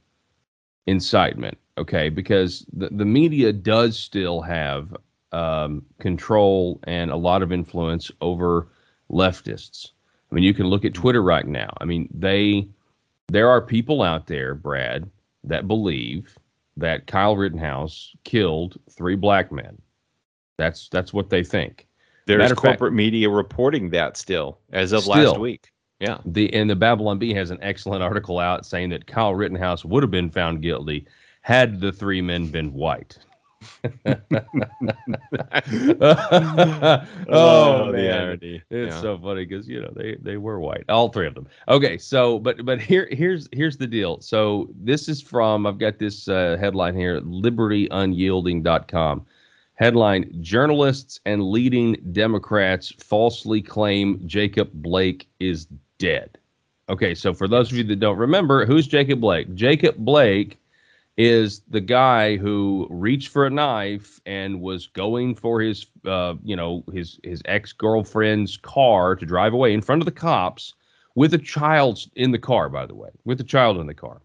incitement, 0.86 1.58
okay? 1.76 2.08
Because 2.08 2.64
the 2.72 2.88
the 2.90 3.04
media 3.04 3.52
does 3.52 3.98
still 3.98 4.40
have 4.40 4.94
um, 5.32 5.84
control 6.00 6.80
and 6.84 7.10
a 7.10 7.16
lot 7.16 7.42
of 7.42 7.52
influence 7.52 8.10
over 8.20 8.68
leftists. 9.10 9.90
I 10.30 10.34
mean, 10.34 10.44
you 10.44 10.54
can 10.54 10.66
look 10.66 10.84
at 10.84 10.94
Twitter 10.94 11.22
right 11.22 11.46
now. 11.46 11.70
I 11.80 11.84
mean, 11.84 12.08
they 12.12 12.68
there 13.28 13.48
are 13.48 13.60
people 13.60 14.02
out 14.02 14.26
there, 14.26 14.54
Brad, 14.54 15.10
that 15.44 15.68
believe 15.68 16.36
that 16.76 17.06
Kyle 17.06 17.36
Rittenhouse 17.36 18.14
killed 18.24 18.78
three 18.90 19.16
black 19.16 19.52
men. 19.52 19.80
That's 20.56 20.88
that's 20.88 21.12
what 21.12 21.30
they 21.30 21.44
think. 21.44 21.86
There's 22.26 22.52
corporate 22.52 22.90
fact, 22.90 22.96
media 22.96 23.30
reporting 23.30 23.90
that 23.90 24.16
still 24.16 24.58
as 24.72 24.92
of 24.92 25.02
still, 25.02 25.14
last 25.14 25.40
week. 25.40 25.72
Yeah. 26.00 26.18
The 26.24 26.52
and 26.54 26.70
the 26.70 26.76
Babylon 26.76 27.18
Bee 27.18 27.34
has 27.34 27.50
an 27.50 27.58
excellent 27.60 28.02
article 28.02 28.38
out 28.38 28.64
saying 28.64 28.90
that 28.90 29.06
Kyle 29.06 29.34
Rittenhouse 29.34 29.84
would 29.84 30.02
have 30.02 30.10
been 30.10 30.30
found 30.30 30.62
guilty 30.62 31.06
had 31.42 31.80
the 31.80 31.92
three 31.92 32.20
men 32.20 32.48
been 32.48 32.72
white. 32.72 33.18
oh, 34.06 34.16
oh 37.28 37.92
man, 37.92 38.38
it's 38.40 38.64
yeah. 38.70 39.00
so 39.00 39.18
funny 39.18 39.44
because 39.44 39.66
you 39.66 39.80
know 39.80 39.92
they 39.96 40.16
they 40.22 40.36
were 40.36 40.60
white, 40.60 40.84
all 40.88 41.08
three 41.08 41.26
of 41.26 41.34
them. 41.34 41.48
Okay, 41.66 41.98
so 41.98 42.38
but 42.38 42.64
but 42.64 42.80
here 42.80 43.08
here's 43.10 43.48
here's 43.52 43.76
the 43.76 43.86
deal. 43.86 44.20
So 44.20 44.68
this 44.76 45.08
is 45.08 45.20
from 45.20 45.66
I've 45.66 45.78
got 45.78 45.98
this 45.98 46.28
uh, 46.28 46.56
headline 46.60 46.94
here, 46.94 47.20
LibertyUnyielding.com. 47.20 49.26
Headline: 49.74 50.36
Journalists 50.40 51.20
and 51.24 51.42
leading 51.42 51.94
Democrats 52.12 52.92
falsely 52.98 53.60
claim 53.60 54.20
Jacob 54.26 54.70
Blake 54.72 55.28
is 55.40 55.66
dead. 55.98 56.38
Okay, 56.88 57.14
so 57.14 57.34
for 57.34 57.46
those 57.46 57.70
of 57.70 57.76
you 57.76 57.84
that 57.84 58.00
don't 58.00 58.16
remember, 58.16 58.64
who's 58.64 58.86
Jacob 58.86 59.20
Blake? 59.20 59.54
Jacob 59.54 59.96
Blake 59.98 60.58
is 61.18 61.62
the 61.68 61.80
guy 61.80 62.36
who 62.36 62.86
reached 62.88 63.28
for 63.28 63.44
a 63.44 63.50
knife 63.50 64.20
and 64.24 64.60
was 64.60 64.86
going 64.86 65.34
for 65.34 65.60
his 65.60 65.84
uh, 66.06 66.34
you 66.44 66.54
know 66.54 66.84
his 66.92 67.18
his 67.24 67.42
ex-girlfriend's 67.44 68.56
car 68.56 69.16
to 69.16 69.26
drive 69.26 69.52
away 69.52 69.74
in 69.74 69.82
front 69.82 70.00
of 70.00 70.06
the 70.06 70.12
cops 70.12 70.74
with 71.16 71.34
a 71.34 71.38
child 71.38 71.98
in 72.14 72.30
the 72.30 72.38
car 72.38 72.68
by 72.68 72.86
the 72.86 72.94
way 72.94 73.10
with 73.24 73.40
a 73.40 73.44
child 73.44 73.78
in 73.78 73.88
the 73.88 73.94
car 73.94 74.22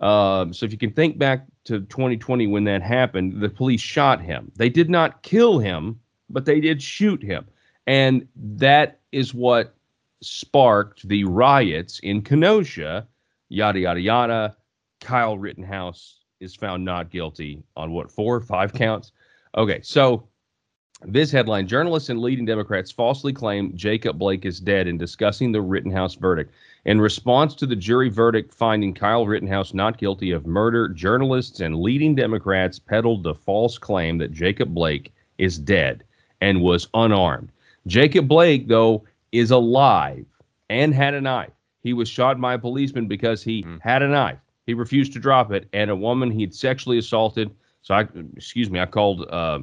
um, 0.00 0.54
so 0.54 0.64
if 0.64 0.72
you 0.72 0.78
can 0.78 0.90
think 0.90 1.18
back 1.18 1.44
to 1.64 1.80
2020 1.80 2.46
when 2.46 2.64
that 2.64 2.80
happened 2.80 3.38
the 3.38 3.50
police 3.50 3.82
shot 3.82 4.22
him 4.22 4.50
they 4.56 4.70
did 4.70 4.88
not 4.88 5.22
kill 5.22 5.58
him 5.58 6.00
but 6.30 6.46
they 6.46 6.60
did 6.60 6.82
shoot 6.82 7.22
him 7.22 7.46
and 7.86 8.26
that 8.34 9.00
is 9.12 9.34
what 9.34 9.75
sparked 10.22 11.06
the 11.08 11.24
riots 11.24 11.98
in 12.00 12.22
kenosha 12.22 13.06
yada 13.48 13.78
yada 13.78 14.00
yada 14.00 14.56
Kyle 15.00 15.38
Rittenhouse 15.38 16.20
is 16.40 16.54
found 16.54 16.84
not 16.84 17.10
guilty 17.10 17.62
on 17.76 17.92
what 17.92 18.10
four, 18.10 18.36
or 18.36 18.40
five 18.40 18.72
counts. 18.72 19.12
Okay, 19.56 19.80
so 19.82 20.28
this 21.02 21.30
headline: 21.30 21.66
Journalists 21.66 22.08
and 22.08 22.20
leading 22.20 22.44
Democrats 22.44 22.90
falsely 22.90 23.32
claim 23.32 23.76
Jacob 23.76 24.18
Blake 24.18 24.44
is 24.44 24.60
dead 24.60 24.86
in 24.86 24.98
discussing 24.98 25.52
the 25.52 25.60
Rittenhouse 25.60 26.14
verdict. 26.14 26.54
In 26.86 27.00
response 27.00 27.54
to 27.56 27.66
the 27.66 27.76
jury 27.76 28.08
verdict 28.08 28.54
finding 28.54 28.94
Kyle 28.94 29.26
Rittenhouse 29.26 29.74
not 29.74 29.98
guilty 29.98 30.30
of 30.30 30.46
murder, 30.46 30.88
journalists 30.88 31.60
and 31.60 31.80
leading 31.80 32.14
Democrats 32.14 32.78
peddled 32.78 33.22
the 33.22 33.34
false 33.34 33.76
claim 33.78 34.18
that 34.18 34.32
Jacob 34.32 34.72
Blake 34.72 35.12
is 35.38 35.58
dead 35.58 36.04
and 36.40 36.62
was 36.62 36.88
unarmed. 36.94 37.50
Jacob 37.86 38.28
Blake, 38.28 38.68
though, 38.68 39.04
is 39.38 39.50
alive 39.50 40.26
and 40.68 40.94
had 40.94 41.14
a 41.14 41.20
knife. 41.20 41.52
He 41.82 41.92
was 41.92 42.08
shot 42.08 42.40
by 42.40 42.54
a 42.54 42.58
policeman 42.58 43.06
because 43.06 43.42
he 43.42 43.62
mm. 43.62 43.80
had 43.80 44.02
a 44.02 44.08
knife. 44.08 44.38
He 44.66 44.74
refused 44.74 45.12
to 45.12 45.20
drop 45.20 45.52
it, 45.52 45.68
and 45.72 45.90
a 45.90 45.96
woman 45.96 46.30
he'd 46.30 46.54
sexually 46.54 46.98
assaulted. 46.98 47.54
So 47.82 47.94
I, 47.94 48.08
excuse 48.36 48.68
me, 48.68 48.80
I 48.80 48.86
called, 48.86 49.26
uh, 49.30 49.60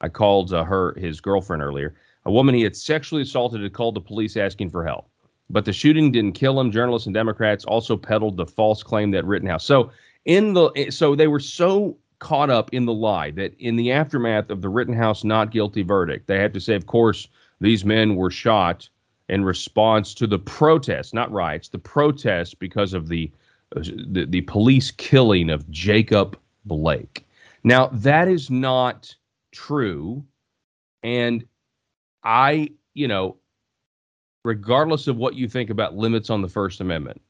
I 0.00 0.08
called 0.08 0.52
uh, 0.52 0.62
her 0.62 0.94
his 0.96 1.20
girlfriend 1.20 1.62
earlier. 1.62 1.96
A 2.24 2.30
woman 2.30 2.54
he 2.54 2.62
had 2.62 2.76
sexually 2.76 3.22
assaulted 3.22 3.62
had 3.62 3.72
called 3.72 3.96
the 3.96 4.00
police 4.00 4.36
asking 4.36 4.70
for 4.70 4.84
help. 4.84 5.08
But 5.50 5.64
the 5.64 5.72
shooting 5.72 6.12
didn't 6.12 6.32
kill 6.32 6.60
him. 6.60 6.70
Journalists 6.70 7.06
and 7.06 7.14
Democrats 7.14 7.64
also 7.64 7.96
peddled 7.96 8.36
the 8.36 8.46
false 8.46 8.82
claim 8.82 9.10
that 9.12 9.24
Rittenhouse. 9.24 9.64
So 9.64 9.90
in 10.24 10.54
the, 10.54 10.90
so 10.90 11.14
they 11.14 11.28
were 11.28 11.40
so 11.40 11.96
caught 12.18 12.50
up 12.50 12.72
in 12.72 12.84
the 12.84 12.92
lie 12.92 13.30
that 13.32 13.54
in 13.58 13.76
the 13.76 13.92
aftermath 13.92 14.50
of 14.50 14.62
the 14.62 14.68
Rittenhouse 14.68 15.22
not 15.24 15.50
guilty 15.50 15.82
verdict, 15.82 16.26
they 16.26 16.38
had 16.38 16.54
to 16.54 16.60
say, 16.60 16.74
of 16.74 16.86
course, 16.86 17.28
these 17.60 17.84
men 17.84 18.16
were 18.16 18.30
shot 18.30 18.88
in 19.28 19.44
response 19.44 20.14
to 20.14 20.26
the 20.26 20.38
protests, 20.38 21.12
not 21.12 21.30
riots, 21.32 21.68
the 21.68 21.78
protests 21.78 22.54
because 22.54 22.92
of 22.92 23.08
the 23.08 23.30
the, 23.74 24.26
the 24.28 24.42
police 24.42 24.92
killing 24.92 25.50
of 25.50 25.68
Jacob 25.70 26.38
Blake. 26.66 27.26
Now, 27.64 27.88
that 27.88 28.28
is 28.28 28.48
not 28.48 29.12
true. 29.52 30.24
And 31.02 31.44
I, 32.22 32.70
you 32.94 33.08
know, 33.08 33.36
regardless 34.44 35.08
of 35.08 35.16
what 35.16 35.34
you 35.34 35.48
think 35.48 35.70
about 35.70 35.96
limits 35.96 36.30
on 36.30 36.42
the 36.42 36.48
First 36.48 36.80
Amendment, 36.80 37.20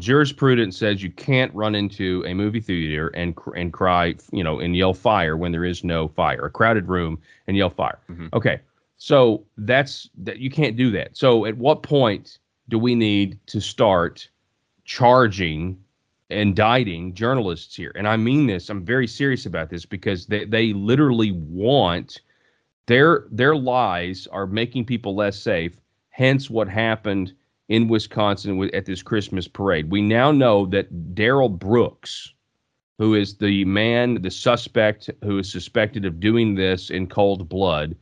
jurisprudence 0.00 0.78
says 0.78 1.02
you 1.02 1.10
can't 1.10 1.54
run 1.54 1.74
into 1.74 2.24
a 2.26 2.34
movie 2.34 2.60
theater 2.60 3.08
and 3.08 3.36
and 3.54 3.72
cry, 3.72 4.14
you 4.32 4.42
know, 4.42 4.60
and 4.60 4.74
yell 4.74 4.94
fire 4.94 5.36
when 5.36 5.52
there 5.52 5.64
is 5.64 5.84
no 5.84 6.08
fire. 6.08 6.46
A 6.46 6.50
crowded 6.50 6.88
room 6.88 7.20
and 7.46 7.56
yell 7.56 7.70
fire. 7.70 7.98
Mm-hmm. 8.10 8.28
Okay, 8.32 8.60
so 9.02 9.44
that's 9.56 10.08
that 10.16 10.38
you 10.38 10.48
can't 10.48 10.76
do 10.76 10.92
that. 10.92 11.16
So 11.16 11.44
at 11.44 11.56
what 11.56 11.82
point 11.82 12.38
do 12.68 12.78
we 12.78 12.94
need 12.94 13.36
to 13.48 13.60
start 13.60 14.28
charging, 14.84 15.76
indicting 16.30 17.12
journalists 17.12 17.74
here? 17.74 17.90
And 17.96 18.06
I 18.06 18.16
mean 18.16 18.46
this. 18.46 18.70
I'm 18.70 18.84
very 18.84 19.08
serious 19.08 19.44
about 19.44 19.70
this 19.70 19.84
because 19.84 20.26
they 20.26 20.44
they 20.44 20.72
literally 20.72 21.32
want 21.32 22.20
their 22.86 23.26
their 23.32 23.56
lies 23.56 24.28
are 24.28 24.46
making 24.46 24.84
people 24.84 25.16
less 25.16 25.36
safe. 25.36 25.80
Hence, 26.10 26.48
what 26.48 26.68
happened 26.68 27.32
in 27.68 27.88
Wisconsin 27.88 28.70
at 28.72 28.84
this 28.84 29.02
Christmas 29.02 29.48
parade. 29.48 29.90
We 29.90 30.00
now 30.00 30.30
know 30.30 30.66
that 30.66 31.12
Darrell 31.12 31.48
Brooks, 31.48 32.32
who 32.98 33.16
is 33.16 33.36
the 33.36 33.64
man, 33.64 34.22
the 34.22 34.30
suspect 34.30 35.10
who 35.24 35.38
is 35.38 35.50
suspected 35.50 36.04
of 36.04 36.20
doing 36.20 36.54
this 36.54 36.90
in 36.90 37.08
cold 37.08 37.48
blood, 37.48 37.96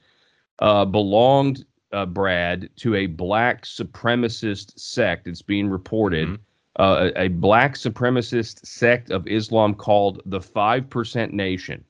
uh, 0.61 0.85
belonged, 0.85 1.64
uh, 1.93 2.07
Brad, 2.07 2.69
to 2.76 2.95
a 2.95 3.07
black 3.07 3.64
supremacist 3.64 4.79
sect. 4.79 5.26
It's 5.26 5.43
being 5.43 5.69
reported. 5.69 6.29
Mm-hmm. 6.29 6.43
Uh, 6.79 7.11
a, 7.17 7.25
a, 7.25 7.29
black 7.29 7.75
supremacist 7.75 8.64
sect 8.64 9.11
of 9.11 9.26
Islam 9.26 9.75
called 9.75 10.23
the 10.25 10.38
5% 10.38 11.33
Nation. 11.33 11.85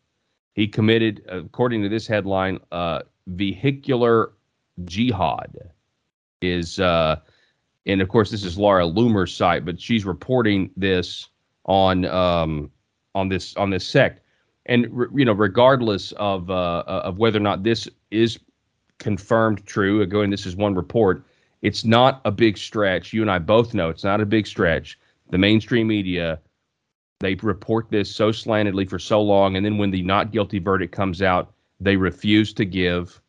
He 0.54 0.66
committed, 0.66 1.22
according 1.28 1.82
to 1.82 1.88
this 1.88 2.06
headline, 2.06 2.58
uh, 2.72 3.00
vehicular 3.26 4.32
jihad. 4.84 5.70
Is 6.42 6.80
uh, 6.80 7.16
and 7.86 8.00
of 8.00 8.08
course 8.08 8.30
this 8.30 8.44
is 8.44 8.58
Laura 8.58 8.84
Loomer's 8.84 9.34
site, 9.34 9.64
but 9.64 9.80
she's 9.80 10.04
reporting 10.04 10.70
this 10.76 11.28
on 11.66 12.06
um, 12.06 12.70
on 13.14 13.28
this 13.28 13.54
on 13.56 13.70
this 13.70 13.86
sect, 13.86 14.20
and 14.66 14.86
you 15.14 15.24
know 15.24 15.32
regardless 15.32 16.12
of 16.12 16.50
uh, 16.50 16.82
of 16.86 17.18
whether 17.18 17.38
or 17.38 17.42
not 17.42 17.62
this 17.62 17.88
is 18.10 18.38
confirmed 19.00 19.66
true, 19.66 20.02
again 20.02 20.30
this 20.30 20.46
is 20.46 20.54
one 20.54 20.76
report. 20.76 21.24
It's 21.62 21.84
not 21.84 22.20
a 22.24 22.30
big 22.30 22.56
stretch. 22.56 23.12
You 23.12 23.22
and 23.22 23.30
I 23.30 23.38
both 23.38 23.74
know 23.74 23.88
it's 23.90 24.04
not 24.04 24.20
a 24.20 24.26
big 24.26 24.46
stretch. 24.46 24.98
The 25.30 25.38
mainstream 25.38 25.88
media 25.88 26.38
they 27.18 27.34
report 27.34 27.90
this 27.90 28.14
so 28.14 28.30
slantedly 28.30 28.88
for 28.88 28.98
so 28.98 29.20
long, 29.20 29.56
and 29.56 29.66
then 29.66 29.76
when 29.76 29.90
the 29.90 30.02
not 30.02 30.30
guilty 30.30 30.58
verdict 30.58 30.94
comes 30.94 31.20
out, 31.20 31.52
they 31.78 31.96
refuse 31.96 32.54
to 32.54 32.64
give. 32.64 33.20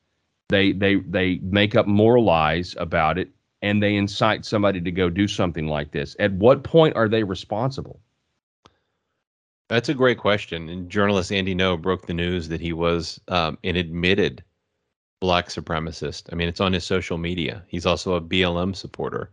They 0.49 0.71
they 0.71 0.97
they 0.97 1.39
make 1.41 1.75
up 1.75 1.87
more 1.87 2.19
lies 2.19 2.75
about 2.77 3.17
it 3.17 3.29
and 3.61 3.81
they 3.81 3.95
incite 3.95 4.45
somebody 4.45 4.81
to 4.81 4.91
go 4.91 5.09
do 5.09 5.27
something 5.27 5.67
like 5.67 5.91
this, 5.91 6.15
at 6.19 6.31
what 6.33 6.63
point 6.63 6.95
are 6.95 7.07
they 7.07 7.23
responsible? 7.23 7.99
That's 9.69 9.89
a 9.89 9.93
great 9.93 10.17
question. 10.17 10.67
And 10.69 10.89
journalist 10.89 11.31
Andy 11.31 11.55
Ngo 11.55 11.81
broke 11.81 12.07
the 12.07 12.13
news 12.13 12.49
that 12.49 12.59
he 12.59 12.73
was 12.73 13.21
um, 13.27 13.57
an 13.63 13.75
admitted 13.75 14.43
black 15.21 15.47
supremacist. 15.47 16.23
I 16.31 16.35
mean, 16.35 16.49
it's 16.49 16.59
on 16.59 16.73
his 16.73 16.83
social 16.83 17.17
media. 17.17 17.63
He's 17.67 17.85
also 17.85 18.15
a 18.15 18.21
BLM 18.21 18.75
supporter. 18.75 19.31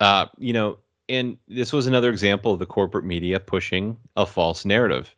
Uh, 0.00 0.26
you 0.38 0.52
know, 0.52 0.78
and 1.08 1.38
this 1.46 1.72
was 1.72 1.86
another 1.86 2.10
example 2.10 2.52
of 2.52 2.58
the 2.58 2.66
corporate 2.66 3.04
media 3.04 3.38
pushing 3.38 3.96
a 4.16 4.26
false 4.26 4.64
narrative. 4.64 5.14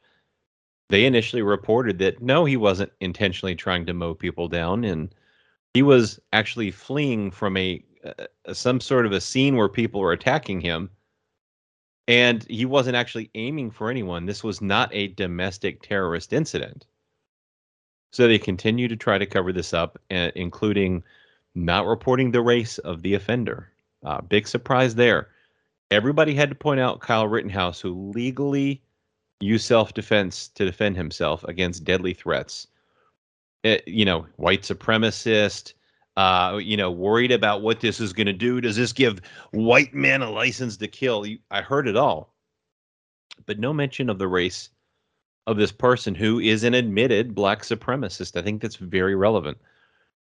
They 0.90 1.06
initially 1.06 1.42
reported 1.42 1.98
that 2.00 2.20
no, 2.20 2.44
he 2.44 2.56
wasn't 2.56 2.92
intentionally 3.00 3.54
trying 3.54 3.86
to 3.86 3.94
mow 3.94 4.12
people 4.12 4.48
down, 4.48 4.84
and 4.84 5.14
he 5.72 5.82
was 5.82 6.20
actually 6.32 6.72
fleeing 6.72 7.30
from 7.30 7.56
a 7.56 7.82
uh, 8.04 8.52
some 8.52 8.80
sort 8.80 9.06
of 9.06 9.12
a 9.12 9.20
scene 9.20 9.56
where 9.56 9.68
people 9.68 10.00
were 10.00 10.12
attacking 10.12 10.60
him 10.60 10.90
and 12.08 12.46
he 12.48 12.64
wasn't 12.64 12.96
actually 12.96 13.30
aiming 13.34 13.70
for 13.70 13.90
anyone 13.90 14.24
this 14.24 14.42
was 14.42 14.62
not 14.62 14.88
a 14.94 15.08
domestic 15.08 15.82
terrorist 15.82 16.32
incident 16.32 16.86
so 18.10 18.26
they 18.26 18.38
continue 18.38 18.88
to 18.88 18.96
try 18.96 19.18
to 19.18 19.26
cover 19.26 19.52
this 19.52 19.72
up 19.72 19.98
uh, 20.10 20.30
including 20.34 21.02
not 21.54 21.86
reporting 21.86 22.30
the 22.30 22.42
race 22.42 22.78
of 22.78 23.02
the 23.02 23.14
offender 23.14 23.70
uh, 24.04 24.20
big 24.20 24.46
surprise 24.46 24.94
there 24.94 25.28
everybody 25.90 26.34
had 26.34 26.48
to 26.48 26.54
point 26.54 26.80
out 26.80 27.00
kyle 27.00 27.28
rittenhouse 27.28 27.80
who 27.80 28.10
legally 28.10 28.82
used 29.40 29.66
self-defense 29.66 30.48
to 30.48 30.64
defend 30.64 30.96
himself 30.96 31.44
against 31.44 31.84
deadly 31.84 32.14
threats 32.14 32.66
it, 33.62 33.80
uh, 33.80 33.82
you 33.86 34.04
know 34.04 34.26
white 34.36 34.62
supremacist 34.62 35.74
uh, 36.16 36.58
you 36.58 36.76
know, 36.76 36.90
worried 36.90 37.32
about 37.32 37.62
what 37.62 37.80
this 37.80 38.00
is 38.00 38.12
going 38.12 38.26
to 38.26 38.32
do. 38.32 38.60
Does 38.60 38.76
this 38.76 38.92
give 38.92 39.20
white 39.52 39.94
men 39.94 40.22
a 40.22 40.30
license 40.30 40.76
to 40.76 40.88
kill? 40.88 41.24
I 41.50 41.62
heard 41.62 41.88
it 41.88 41.96
all, 41.96 42.34
but 43.46 43.58
no 43.58 43.72
mention 43.72 44.10
of 44.10 44.18
the 44.18 44.28
race 44.28 44.70
of 45.46 45.56
this 45.56 45.72
person 45.72 46.14
who 46.14 46.38
is 46.38 46.64
an 46.64 46.74
admitted 46.74 47.34
black 47.34 47.62
supremacist. 47.62 48.36
I 48.36 48.42
think 48.42 48.62
that's 48.62 48.76
very 48.76 49.14
relevant. 49.14 49.58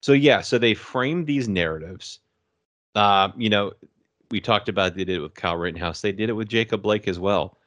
So 0.02 0.14
yeah, 0.14 0.42
so 0.42 0.58
they 0.58 0.74
framed 0.74 1.28
these 1.28 1.48
narratives. 1.48 2.20
Uh, 2.96 3.30
you 3.38 3.50
know, 3.50 3.74
we 4.32 4.40
talked 4.42 4.70
about 4.70 4.96
they 4.96 5.04
did 5.04 5.18
it 5.18 5.22
with 5.22 5.36
Kyle 5.36 5.58
Rittenhouse. 5.58 6.02
They 6.02 6.12
did 6.12 6.30
it 6.30 6.34
with 6.34 6.50
Jacob 6.50 6.82
Blake 6.82 7.08
as 7.08 7.20
well. 7.20 7.58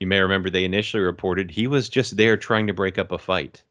You 0.00 0.06
may 0.06 0.20
remember 0.20 0.50
they 0.50 0.64
initially 0.64 1.02
reported 1.02 1.50
he 1.50 1.66
was 1.66 1.88
just 1.88 2.16
there 2.16 2.36
trying 2.36 2.66
to 2.66 2.74
break 2.74 2.98
up 2.98 3.12
a 3.12 3.18
fight. 3.18 3.62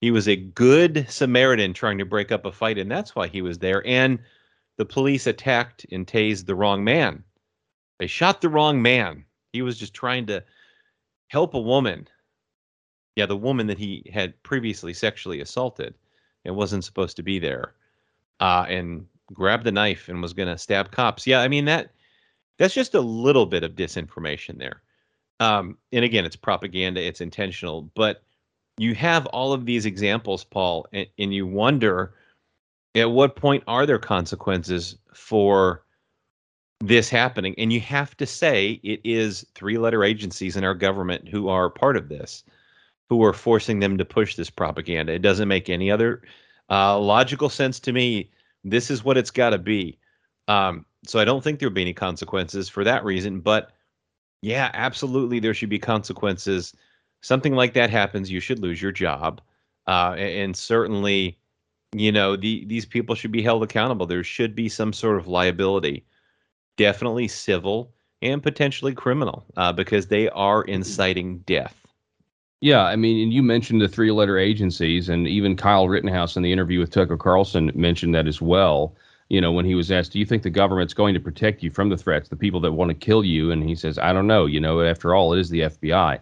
He 0.00 0.10
was 0.10 0.28
a 0.28 0.36
good 0.36 1.06
Samaritan 1.08 1.74
trying 1.74 1.98
to 1.98 2.04
break 2.04 2.32
up 2.32 2.44
a 2.44 2.52
fight, 2.52 2.78
and 2.78 2.90
that's 2.90 3.14
why 3.14 3.28
he 3.28 3.42
was 3.42 3.58
there. 3.58 3.86
And 3.86 4.18
the 4.76 4.84
police 4.84 5.26
attacked 5.26 5.86
and 5.92 6.06
tased 6.06 6.46
the 6.46 6.54
wrong 6.54 6.84
man. 6.84 7.22
They 7.98 8.06
shot 8.06 8.40
the 8.40 8.48
wrong 8.48 8.80
man. 8.80 9.24
He 9.52 9.62
was 9.62 9.78
just 9.78 9.92
trying 9.92 10.26
to 10.26 10.42
help 11.30 11.54
a 11.54 11.60
woman. 11.60 12.08
Yeah, 13.14 13.26
the 13.26 13.36
woman 13.36 13.68
that 13.68 13.78
he 13.78 14.10
had 14.12 14.40
previously 14.42 14.92
sexually 14.92 15.40
assaulted 15.40 15.94
and 16.44 16.56
wasn't 16.56 16.84
supposed 16.84 17.16
to 17.16 17.22
be 17.22 17.38
there. 17.38 17.74
Uh, 18.40 18.66
and 18.68 19.06
grabbed 19.32 19.64
the 19.64 19.72
knife 19.72 20.08
and 20.08 20.20
was 20.20 20.32
going 20.32 20.48
to 20.48 20.58
stab 20.58 20.90
cops. 20.90 21.26
Yeah, 21.26 21.40
I 21.40 21.48
mean 21.48 21.64
that 21.66 21.92
that's 22.58 22.74
just 22.74 22.94
a 22.94 23.00
little 23.00 23.46
bit 23.46 23.62
of 23.62 23.72
disinformation 23.72 24.58
there. 24.58 24.82
Um, 25.38 25.78
and 25.92 26.04
again, 26.04 26.24
it's 26.24 26.36
propaganda, 26.36 27.00
it's 27.02 27.20
intentional, 27.20 27.82
but 27.94 28.22
you 28.76 28.94
have 28.94 29.26
all 29.26 29.52
of 29.52 29.66
these 29.66 29.86
examples, 29.86 30.42
Paul, 30.44 30.86
and, 30.92 31.06
and 31.18 31.32
you 31.32 31.46
wonder 31.46 32.14
at 32.94 33.10
what 33.10 33.36
point 33.36 33.62
are 33.66 33.86
there 33.86 33.98
consequences 33.98 34.96
for 35.14 35.84
this 36.80 37.08
happening? 37.08 37.54
And 37.58 37.72
you 37.72 37.80
have 37.80 38.16
to 38.16 38.26
say 38.26 38.80
it 38.82 39.00
is 39.04 39.46
three 39.54 39.78
letter 39.78 40.04
agencies 40.04 40.56
in 40.56 40.64
our 40.64 40.74
government 40.74 41.28
who 41.28 41.48
are 41.48 41.70
part 41.70 41.96
of 41.96 42.08
this, 42.08 42.44
who 43.08 43.22
are 43.24 43.32
forcing 43.32 43.80
them 43.80 43.98
to 43.98 44.04
push 44.04 44.36
this 44.36 44.50
propaganda. 44.50 45.12
It 45.12 45.22
doesn't 45.22 45.48
make 45.48 45.68
any 45.68 45.90
other 45.90 46.22
uh, 46.70 46.98
logical 46.98 47.48
sense 47.48 47.80
to 47.80 47.92
me. 47.92 48.30
This 48.64 48.90
is 48.90 49.04
what 49.04 49.16
it's 49.16 49.30
got 49.30 49.50
to 49.50 49.58
be. 49.58 49.98
Um, 50.48 50.84
so 51.06 51.18
I 51.18 51.24
don't 51.24 51.42
think 51.42 51.58
there'll 51.58 51.74
be 51.74 51.82
any 51.82 51.94
consequences 51.94 52.68
for 52.68 52.84
that 52.84 53.04
reason. 53.04 53.40
But 53.40 53.72
yeah, 54.42 54.70
absolutely, 54.74 55.40
there 55.40 55.54
should 55.54 55.70
be 55.70 55.78
consequences 55.78 56.74
something 57.20 57.54
like 57.54 57.74
that 57.74 57.90
happens, 57.90 58.30
you 58.30 58.40
should 58.40 58.58
lose 58.58 58.80
your 58.80 58.92
job. 58.92 59.40
Uh, 59.86 60.14
and 60.18 60.56
certainly, 60.56 61.38
you 61.92 62.12
know, 62.12 62.36
the, 62.36 62.64
these 62.66 62.86
people 62.86 63.14
should 63.14 63.32
be 63.32 63.42
held 63.42 63.62
accountable. 63.62 64.06
There 64.06 64.24
should 64.24 64.54
be 64.54 64.68
some 64.68 64.92
sort 64.92 65.18
of 65.18 65.26
liability, 65.26 66.04
definitely 66.76 67.28
civil 67.28 67.92
and 68.22 68.42
potentially 68.42 68.94
criminal, 68.94 69.44
uh, 69.56 69.72
because 69.72 70.06
they 70.06 70.28
are 70.30 70.62
mm-hmm. 70.62 70.74
inciting 70.74 71.38
death. 71.40 71.76
Yeah, 72.60 72.82
I 72.82 72.96
mean, 72.96 73.22
and 73.22 73.32
you 73.32 73.42
mentioned 73.42 73.80
the 73.80 73.88
three 73.88 74.10
letter 74.10 74.36
agencies, 74.36 75.08
and 75.08 75.26
even 75.26 75.56
Kyle 75.56 75.88
Rittenhouse 75.88 76.36
in 76.36 76.42
the 76.42 76.52
interview 76.52 76.78
with 76.78 76.90
Tucker 76.90 77.16
Carlson 77.16 77.70
mentioned 77.74 78.14
that 78.14 78.26
as 78.26 78.42
well. 78.42 78.94
You 79.30 79.40
know, 79.40 79.52
when 79.52 79.64
he 79.64 79.74
was 79.74 79.90
asked, 79.90 80.12
Do 80.12 80.18
you 80.18 80.26
think 80.26 80.42
the 80.42 80.50
government's 80.50 80.92
going 80.92 81.14
to 81.14 81.20
protect 81.20 81.62
you 81.62 81.70
from 81.70 81.88
the 81.88 81.96
threats, 81.96 82.28
the 82.28 82.36
people 82.36 82.60
that 82.60 82.72
want 82.72 82.90
to 82.90 82.94
kill 82.94 83.24
you? 83.24 83.50
And 83.50 83.62
he 83.62 83.74
says, 83.74 83.98
I 83.98 84.12
don't 84.12 84.26
know. 84.26 84.44
You 84.44 84.60
know, 84.60 84.82
after 84.82 85.14
all, 85.14 85.32
it 85.32 85.40
is 85.40 85.48
the 85.48 85.60
FBI. 85.60 86.18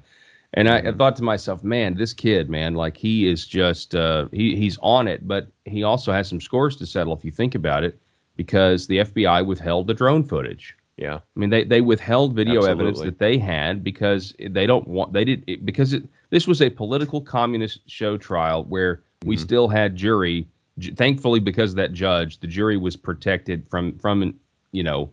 And 0.54 0.68
I, 0.68 0.78
I, 0.78 0.92
thought 0.92 1.16
to 1.16 1.22
myself, 1.22 1.62
man, 1.62 1.94
this 1.94 2.14
kid, 2.14 2.48
man, 2.48 2.74
like 2.74 2.96
he 2.96 3.28
is 3.28 3.46
just 3.46 3.94
uh, 3.94 4.28
he 4.32 4.56
he's 4.56 4.78
on 4.80 5.08
it, 5.08 5.26
but 5.26 5.48
he 5.64 5.82
also 5.82 6.12
has 6.12 6.28
some 6.28 6.40
scores 6.40 6.76
to 6.76 6.86
settle 6.86 7.14
if 7.14 7.24
you 7.24 7.30
think 7.30 7.54
about 7.54 7.84
it, 7.84 7.98
because 8.38 8.86
the 8.86 8.98
FBI 8.98 9.44
withheld 9.44 9.88
the 9.88 9.92
drone 9.92 10.24
footage. 10.24 10.74
Yeah, 10.96 11.16
I 11.16 11.38
mean 11.38 11.50
they 11.50 11.64
they 11.64 11.82
withheld 11.82 12.34
video 12.34 12.60
Absolutely. 12.60 12.86
evidence 12.86 13.00
that 13.04 13.18
they 13.18 13.36
had 13.36 13.84
because 13.84 14.34
they 14.40 14.66
don't 14.66 14.88
want 14.88 15.12
they 15.12 15.24
did 15.24 15.44
it, 15.46 15.66
because 15.66 15.92
it, 15.92 16.04
this 16.30 16.46
was 16.46 16.62
a 16.62 16.70
political 16.70 17.20
communist 17.20 17.80
show 17.86 18.16
trial 18.16 18.64
where 18.64 19.02
we 19.24 19.36
mm-hmm. 19.36 19.44
still 19.44 19.68
had 19.68 19.94
jury. 19.94 20.48
Thankfully, 20.94 21.40
because 21.40 21.70
of 21.70 21.76
that 21.76 21.92
judge, 21.92 22.38
the 22.38 22.46
jury 22.46 22.76
was 22.76 22.96
protected 22.96 23.68
from 23.68 23.98
from 23.98 24.34
you 24.72 24.82
know 24.82 25.10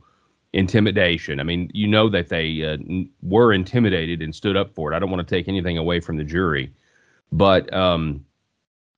intimidation. 0.54 1.40
I 1.40 1.44
mean, 1.44 1.70
you 1.74 1.88
know 1.88 2.08
that 2.10 2.30
they 2.30 2.64
uh, 2.64 2.78
were 3.22 3.52
intimidated 3.52 4.22
and 4.22 4.34
stood 4.34 4.56
up 4.56 4.74
for 4.74 4.92
it. 4.92 4.96
I 4.96 5.00
don't 5.00 5.12
want 5.12 5.28
to 5.28 5.36
take 5.36 5.48
anything 5.48 5.78
away 5.78 6.00
from 6.00 6.18
the 6.18 6.24
jury, 6.24 6.72
but 7.32 7.72
um, 7.74 8.26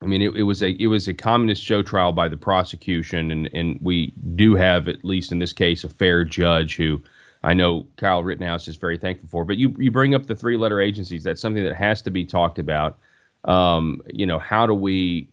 I 0.01 0.05
mean, 0.05 0.21
it, 0.21 0.36
it, 0.36 0.43
was 0.43 0.62
a 0.62 0.71
it 0.81 0.88
was 0.88 1.07
a 1.07 1.13
communist 1.13 1.63
show 1.63 1.81
trial 1.81 2.12
by 2.12 2.27
the 2.27 2.38
prosecution, 2.38 3.31
and 3.31 3.49
and 3.53 3.79
we 3.81 4.13
do 4.36 4.55
have 4.55 4.88
at 4.88 5.03
least 5.03 5.31
in 5.31 5.39
this 5.39 5.53
case 5.53 5.83
a 5.83 5.89
fair 5.89 6.23
judge 6.23 6.75
who 6.75 7.01
I 7.43 7.53
know 7.53 7.88
Kyle 7.97 8.23
Rittenhouse 8.23 8.67
is 8.67 8.75
very 8.75 8.97
thankful 8.97 9.29
for. 9.29 9.43
But 9.43 9.57
you 9.57 9.75
you 9.79 9.89
bring 9.91 10.13
up 10.13 10.27
the 10.27 10.36
three 10.36 10.57
letter 10.57 10.79
agencies. 10.79 11.23
That's 11.23 11.41
something 11.41 11.63
that 11.63 11.75
has 11.75 12.01
to 12.03 12.12
be 12.12 12.25
talked 12.25 12.60
about. 12.60 12.99
Um, 13.45 14.01
you 14.13 14.25
know, 14.25 14.38
how 14.38 14.67
do 14.67 14.73
we 14.73 15.29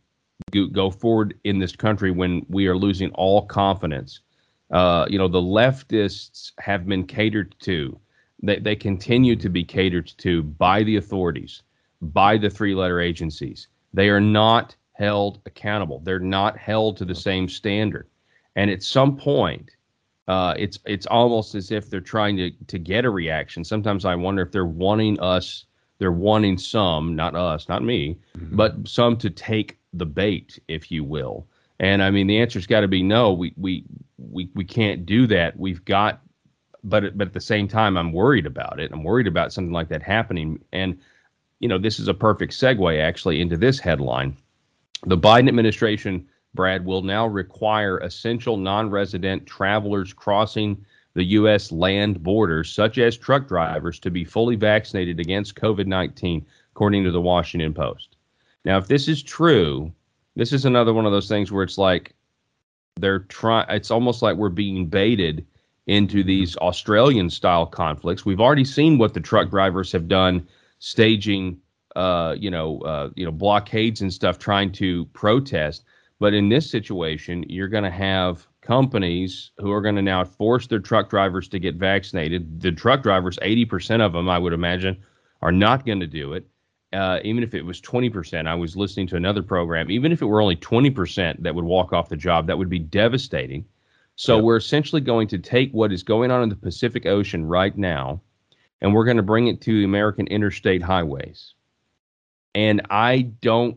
go 0.51 0.67
go 0.67 0.91
forward 0.91 1.39
in 1.45 1.59
this 1.59 1.77
country 1.77 2.11
when 2.11 2.47
we 2.49 2.67
are 2.67 2.77
losing 2.77 3.11
all 3.13 3.47
confidence? 3.47 4.21
Uh, 4.71 5.07
you 5.11 5.19
know, 5.19 5.29
the 5.29 5.41
leftists 5.41 6.53
have 6.59 6.87
been 6.87 7.07
catered 7.07 7.55
to. 7.61 7.99
They, 8.43 8.59
they 8.59 8.77
continue 8.77 9.37
to 9.37 9.49
be 9.49 9.63
catered 9.63 10.13
to 10.19 10.43
by 10.43 10.83
the 10.83 10.97
authorities, 10.97 11.63
by 12.01 12.39
the 12.39 12.51
three 12.51 12.75
letter 12.75 13.01
agencies. 13.01 13.69
They 13.95 14.09
are 14.11 14.21
not 14.21 14.77
held 14.93 15.41
accountable. 15.47 16.01
They're 16.01 16.19
not 16.19 16.59
held 16.59 16.97
to 16.99 17.05
the 17.05 17.15
same 17.15 17.49
standard. 17.49 18.09
And 18.57 18.71
at 18.71 18.83
some 18.83 19.17
point, 19.17 19.71
uh, 20.27 20.55
it's 20.59 20.79
it's 20.85 21.07
almost 21.07 21.55
as 21.55 21.71
if 21.71 21.89
they're 21.89 22.01
trying 22.01 22.37
to 22.37 22.51
to 22.67 22.79
get 22.79 23.05
a 23.05 23.11
reaction. 23.11 23.65
Sometimes 23.65 24.05
I 24.05 24.15
wonder 24.15 24.43
if 24.43 24.53
they're 24.53 24.67
wanting 24.67 25.19
us, 25.21 25.65
they're 25.99 26.13
wanting 26.13 26.59
some, 26.59 27.15
not 27.15 27.35
us, 27.37 27.69
not 27.69 27.83
me, 27.83 28.19
mm-hmm. 28.37 28.57
but 28.57 28.87
some 28.87 29.17
to 29.19 29.31
take 29.31 29.79
the 29.93 30.07
bait, 30.07 30.59
if 30.69 30.91
you 30.91 31.05
will. 31.05 31.47
And 31.79 32.03
I 32.03 32.11
mean, 32.11 32.27
the 32.27 32.39
answer's 32.39 32.67
got 32.67 32.81
to 32.81 32.89
be 32.89 33.03
no. 33.03 33.33
We 33.33 33.53
we 33.57 33.85
we 34.19 34.49
we 34.55 34.65
can't 34.65 35.07
do 35.07 35.27
that. 35.29 35.59
We've 35.59 35.85
got, 35.85 36.21
but 36.83 37.17
but 37.17 37.29
at 37.29 37.35
the 37.35 37.41
same 37.41 37.69
time, 37.69 37.97
I'm 37.97 38.13
worried 38.13 38.47
about 38.47 38.81
it. 38.81 38.93
I'm 38.93 39.05
worried 39.05 39.27
about 39.27 39.53
something 39.53 39.73
like 39.73 39.89
that 39.89 40.03
happening. 40.03 40.59
And 40.73 40.99
you 41.61 41.69
know, 41.69 41.79
this 41.79 41.99
is 41.99 42.09
a 42.09 42.15
perfect 42.15 42.53
segue 42.53 43.01
actually 43.01 43.41
into 43.41 43.57
this 43.57 43.79
headline. 43.79 44.37
The 45.07 45.19
Biden 45.19 45.49
administration, 45.49 46.27
Brad, 46.55 46.85
will 46.85 47.03
now 47.03 47.27
require 47.27 47.99
essential 47.99 48.57
non-resident 48.57 49.47
travelers 49.47 50.13
crossing 50.13 50.85
the 51.15 51.25
U.S. 51.25 51.71
land 51.71 52.23
borders, 52.23 52.73
such 52.73 52.99
as 52.99 53.17
truck 53.17 53.47
drivers, 53.47 53.99
to 54.01 54.11
be 54.11 54.25
fully 54.25 54.57
vaccinated 54.57 55.21
against 55.21 55.55
COVID-19, 55.55 56.45
according 56.73 57.05
to 57.05 57.11
the 57.11 57.21
Washington 57.21 57.73
Post. 57.73 58.17
Now, 58.65 58.79
if 58.79 58.89
this 58.89 59.07
is 59.09 59.23
true 59.23 59.93
this 60.37 60.53
is 60.53 60.65
another 60.65 60.93
one 60.93 61.07
of 61.07 61.13
those 61.13 61.29
things 61.29 61.53
where 61.53 61.63
it's 61.63 61.79
like 61.79 62.15
they're 62.97 63.21
trying. 63.21 63.67
It's 63.71 63.91
almost 63.91 64.23
like 64.23 64.37
we're 64.37 64.49
being 64.49 64.87
baited 64.87 65.47
into 65.87 66.25
these 66.25 66.57
Australian 66.59 67.31
style 67.31 67.67
conflicts. 67.67 68.25
We've 68.25 68.41
already 68.41 68.65
seen 68.65 68.99
what 68.99 69.15
the 69.15 69.21
truck 69.21 69.51
drivers 69.51 69.93
have 69.93 70.09
done, 70.09 70.47
staging, 70.85 71.59
uh, 71.97 72.35
you 72.39 72.51
know, 72.51 72.81
uh, 72.81 73.11
you 73.15 73.25
know, 73.25 73.33
blockades 73.33 74.01
and 74.01 74.13
stuff, 74.13 74.39
trying 74.39 74.71
to 74.73 75.07
protest. 75.07 75.85
But 76.21 76.35
in 76.35 76.49
this 76.49 76.71
situation, 76.71 77.45
you're 77.49 77.69
going 77.69 77.85
to 77.85 77.91
have 77.91 78.47
companies 78.61 79.51
who 79.59 79.73
are 79.73 79.81
going 79.81 79.97
to 79.97 80.03
now 80.03 80.25
force 80.25 80.67
their 80.67 80.79
truck 80.79 81.11
drivers 81.11 81.49
to 81.49 81.59
get 81.59 81.77
vaccinated. 81.77 82.61
The 82.61 82.73
truck 82.73 83.03
drivers, 83.03 83.39
80% 83.39 84.01
of 84.01 84.13
them, 84.13 84.29
I 84.29 84.39
would 84.39 84.53
imagine, 84.53 85.03
are 85.43 85.53
not 85.53 85.85
going 85.85 86.01
to 86.01 86.07
do 86.07 86.33
it 86.33 86.47
uh, 86.95 87.19
even 87.25 87.43
if 87.43 87.55
it 87.55 87.63
was 87.63 87.81
20%, 87.81 88.47
I 88.47 88.55
was 88.55 88.77
listening 88.77 89.09
to 89.09 89.17
another 89.17 89.43
program, 89.43 89.91
even 89.91 90.13
if 90.13 90.23
it 90.23 90.27
were 90.27 90.41
only 90.41 90.57
20% 90.57 91.43
that 91.43 91.55
would 91.55 91.65
walk 91.65 91.93
off 91.93 92.09
the 92.09 92.17
job, 92.17 92.47
that 92.47 92.57
would 92.57 92.71
be 92.71 92.79
devastating. 92.79 93.65
So 94.17 94.37
yep. 94.37 94.45
we're 94.45 94.57
essentially 94.57 95.01
going 95.01 95.27
to 95.29 95.39
take 95.39 95.73
what 95.73 95.93
is 95.93 96.05
going 96.05 96.31
on 96.31 96.43
in 96.43 96.49
the 96.49 96.57
Pacific 96.57 97.05
Ocean 97.05 97.45
right 97.45 97.77
now, 97.77 98.21
and 98.85 98.95
we're 98.95 99.05
going 99.05 99.17
to 99.17 99.25
bring 99.25 99.49
it 99.49 99.61
to 99.63 99.85
American 99.85 100.29
interstate 100.29 100.83
highways. 100.83 101.55
And 102.55 102.83
I 102.91 103.23
don't, 103.43 103.77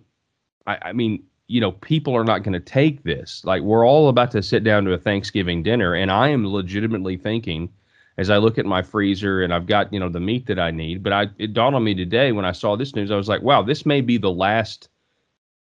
I, 0.68 0.78
I 0.82 0.94
mean, 0.94 1.24
you 1.48 1.62
know, 1.62 1.72
people 1.72 2.16
are 2.16 2.24
not 2.24 2.44
going 2.44 2.54
to 2.54 2.60
take 2.60 3.02
this. 3.02 3.42
Like, 3.44 3.64
we're 3.64 3.88
all 3.88 4.10
about 4.10 4.30
to 4.32 4.44
sit 4.44 4.64
down 4.64 4.86
to 4.86 4.94
a 4.94 4.98
Thanksgiving 5.00 5.64
dinner, 5.64 5.96
and 5.96 6.12
I 6.12 6.28
am 6.28 6.46
legitimately 6.46 7.18
thinking– 7.18 7.70
as 8.18 8.30
I 8.30 8.38
look 8.38 8.58
at 8.58 8.66
my 8.66 8.82
freezer 8.82 9.44
and 9.44 9.54
I've 9.54 9.68
got 9.68 9.92
you 9.94 10.00
know 10.00 10.10
the 10.10 10.20
meat 10.20 10.48
that 10.48 10.60
I 10.60 10.72
need. 10.72 11.04
But 11.04 11.14
I 11.14 11.28
it 11.38 11.54
dawned 11.54 11.76
on 11.76 11.84
me 11.84 11.94
today 11.94 12.32
when 12.32 12.46
I 12.46 12.52
saw 12.52 12.76
this 12.76 12.96
news. 12.96 13.12
I 13.12 13.16
was 13.16 13.30
like, 13.30 13.42
wow, 13.42 13.62
this 13.62 13.86
may 13.86 14.02
be 14.02 14.18
the 14.18 14.32
last 14.32 14.90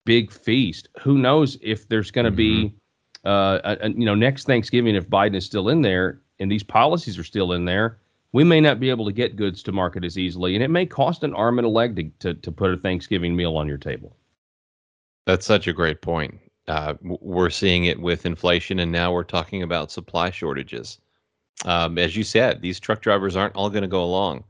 big 0.05 0.31
feast. 0.31 0.87
Who 1.01 1.17
knows 1.17 1.57
if 1.61 1.87
there's 1.89 2.11
going 2.11 2.25
to 2.25 2.31
mm-hmm. 2.31 2.67
be 2.67 2.75
uh, 3.25 3.59
a, 3.63 3.77
a, 3.87 3.89
you 3.89 4.05
know 4.05 4.15
next 4.15 4.45
Thanksgiving 4.45 4.95
if 4.95 5.09
Biden 5.09 5.35
is 5.35 5.45
still 5.45 5.69
in 5.69 5.81
there 5.81 6.21
and 6.39 6.51
these 6.51 6.63
policies 6.63 7.17
are 7.17 7.23
still 7.23 7.53
in 7.53 7.65
there. 7.65 7.97
We 8.31 8.43
may 8.43 8.59
not 8.59 8.79
be 8.79 8.89
able 8.89 9.05
to 9.05 9.11
get 9.11 9.37
goods 9.37 9.63
to 9.63 9.71
market 9.71 10.03
as 10.03 10.17
easily, 10.17 10.55
and 10.55 10.63
it 10.63 10.69
may 10.69 10.85
cost 10.85 11.23
an 11.23 11.33
arm 11.33 11.57
and 11.57 11.65
a 11.65 11.69
leg 11.69 11.95
to, 11.95 12.33
to, 12.33 12.39
to 12.41 12.51
put 12.51 12.71
a 12.71 12.77
Thanksgiving 12.77 13.35
meal 13.35 13.55
on 13.55 13.67
your 13.67 13.77
table. 13.77 14.15
That's 15.25 15.45
such 15.45 15.67
a 15.67 15.73
great 15.73 16.01
point. 16.01 16.39
Uh, 16.67 16.95
we're 17.01 17.49
seeing 17.49 17.85
it 17.85 17.99
with 17.99 18.25
inflation, 18.25 18.79
and 18.79 18.91
now 18.91 19.13
we're 19.13 19.23
talking 19.23 19.63
about 19.63 19.91
supply 19.91 20.31
shortages 20.31 20.99
um, 21.63 21.97
as 21.97 22.15
you 22.15 22.23
said, 22.23 22.61
these 22.61 22.79
truck 22.79 23.01
drivers 23.01 23.35
aren't 23.35 23.55
all 23.55 23.69
going 23.69 23.83
to 23.83 23.87
go 23.87 24.03
along. 24.03 24.43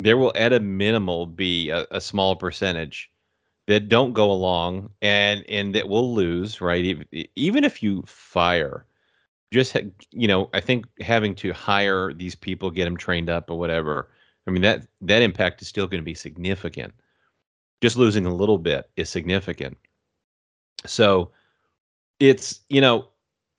There 0.00 0.18
will, 0.18 0.32
at 0.34 0.52
a 0.52 0.60
minimal, 0.60 1.26
be 1.26 1.70
a, 1.70 1.86
a, 1.90 2.00
small 2.00 2.36
percentage 2.36 3.10
that 3.66 3.88
don't 3.88 4.12
go 4.12 4.30
along, 4.30 4.90
and 5.00 5.44
and 5.48 5.74
that 5.74 5.88
will 5.88 6.14
lose. 6.14 6.60
Right, 6.60 7.06
even 7.36 7.64
if 7.64 7.82
you 7.82 8.02
fire, 8.06 8.84
just 9.54 9.76
you 10.10 10.28
know, 10.28 10.50
I 10.52 10.60
think 10.60 10.86
having 11.00 11.34
to 11.36 11.52
hire 11.52 12.12
these 12.12 12.34
people, 12.34 12.70
get 12.70 12.84
them 12.84 12.96
trained 12.96 13.30
up, 13.30 13.48
or 13.48 13.58
whatever. 13.58 14.10
I 14.46 14.50
mean 14.50 14.62
that 14.62 14.86
that 15.00 15.22
impact 15.22 15.62
is 15.62 15.68
still 15.68 15.86
going 15.86 16.02
to 16.02 16.04
be 16.04 16.14
significant. 16.14 16.92
Just 17.80 17.96
losing 17.96 18.26
a 18.26 18.34
little 18.34 18.58
bit 18.58 18.90
is 18.96 19.08
significant. 19.08 19.78
So 20.84 21.30
it's 22.20 22.60
you 22.68 22.80
know 22.80 23.08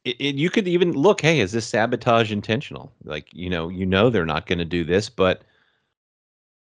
it, 0.03 0.15
it, 0.19 0.35
you 0.35 0.49
could 0.49 0.67
even 0.67 0.91
look 0.93 1.21
hey 1.21 1.39
is 1.39 1.51
this 1.51 1.65
sabotage 1.65 2.31
intentional 2.31 2.91
like 3.03 3.27
you 3.33 3.49
know 3.49 3.69
you 3.69 3.85
know 3.85 4.09
they're 4.09 4.25
not 4.25 4.45
going 4.45 4.59
to 4.59 4.65
do 4.65 4.83
this 4.83 5.09
but 5.09 5.43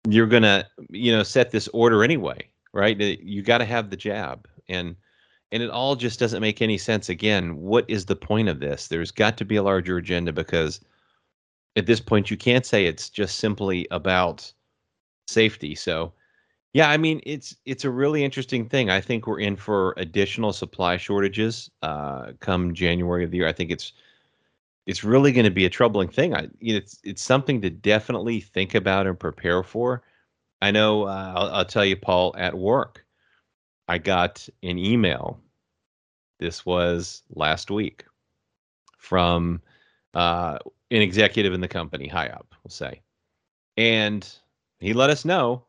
you're 0.06 0.26
going 0.26 0.42
to 0.42 0.66
you 0.90 1.10
know 1.10 1.22
set 1.22 1.50
this 1.50 1.66
order 1.68 2.04
anyway 2.04 2.38
right 2.72 3.00
you 3.00 3.42
got 3.42 3.58
to 3.58 3.64
have 3.64 3.88
the 3.88 3.96
jab 3.96 4.46
and 4.68 4.94
and 5.52 5.62
it 5.62 5.70
all 5.70 5.96
just 5.96 6.18
doesn't 6.18 6.40
make 6.40 6.60
any 6.60 6.78
sense 6.78 7.08
again 7.08 7.56
what 7.56 7.84
is 7.88 8.06
the 8.06 8.16
point 8.16 8.48
of 8.48 8.60
this 8.60 8.88
there's 8.88 9.10
got 9.10 9.36
to 9.36 9.44
be 9.44 9.56
a 9.56 9.62
larger 9.62 9.96
agenda 9.96 10.32
because 10.32 10.80
at 11.76 11.86
this 11.86 12.00
point 12.00 12.30
you 12.30 12.36
can't 12.36 12.66
say 12.66 12.86
it's 12.86 13.08
just 13.08 13.38
simply 13.38 13.86
about 13.90 14.52
safety 15.26 15.74
so 15.74 16.12
yeah, 16.74 16.90
I 16.90 16.96
mean 16.96 17.20
it's 17.24 17.56
it's 17.64 17.84
a 17.84 17.90
really 17.90 18.22
interesting 18.24 18.68
thing. 18.68 18.90
I 18.90 19.00
think 19.00 19.26
we're 19.26 19.40
in 19.40 19.56
for 19.56 19.94
additional 19.96 20.52
supply 20.52 20.96
shortages 20.96 21.70
uh, 21.82 22.32
come 22.40 22.74
January 22.74 23.24
of 23.24 23.30
the 23.30 23.38
year. 23.38 23.48
I 23.48 23.52
think 23.52 23.70
it's 23.70 23.92
it's 24.86 25.02
really 25.02 25.32
going 25.32 25.44
to 25.44 25.50
be 25.50 25.64
a 25.64 25.70
troubling 25.70 26.08
thing. 26.08 26.34
I 26.34 26.48
it's 26.60 26.98
it's 27.04 27.22
something 27.22 27.60
to 27.62 27.70
definitely 27.70 28.40
think 28.40 28.74
about 28.74 29.06
and 29.06 29.18
prepare 29.18 29.62
for. 29.62 30.02
I 30.60 30.70
know. 30.70 31.04
Uh, 31.04 31.32
I'll, 31.36 31.48
I'll 31.56 31.64
tell 31.64 31.84
you, 31.84 31.96
Paul. 31.96 32.34
At 32.38 32.56
work, 32.56 33.04
I 33.88 33.98
got 33.98 34.48
an 34.62 34.78
email. 34.78 35.40
This 36.38 36.64
was 36.64 37.22
last 37.30 37.70
week 37.70 38.04
from 38.98 39.60
uh, 40.14 40.58
an 40.90 41.02
executive 41.02 41.52
in 41.52 41.60
the 41.60 41.68
company, 41.68 42.06
high 42.06 42.28
up, 42.28 42.54
we'll 42.62 42.70
say, 42.70 43.00
and 43.76 44.28
he 44.78 44.92
let 44.92 45.10
us 45.10 45.24
know 45.24 45.64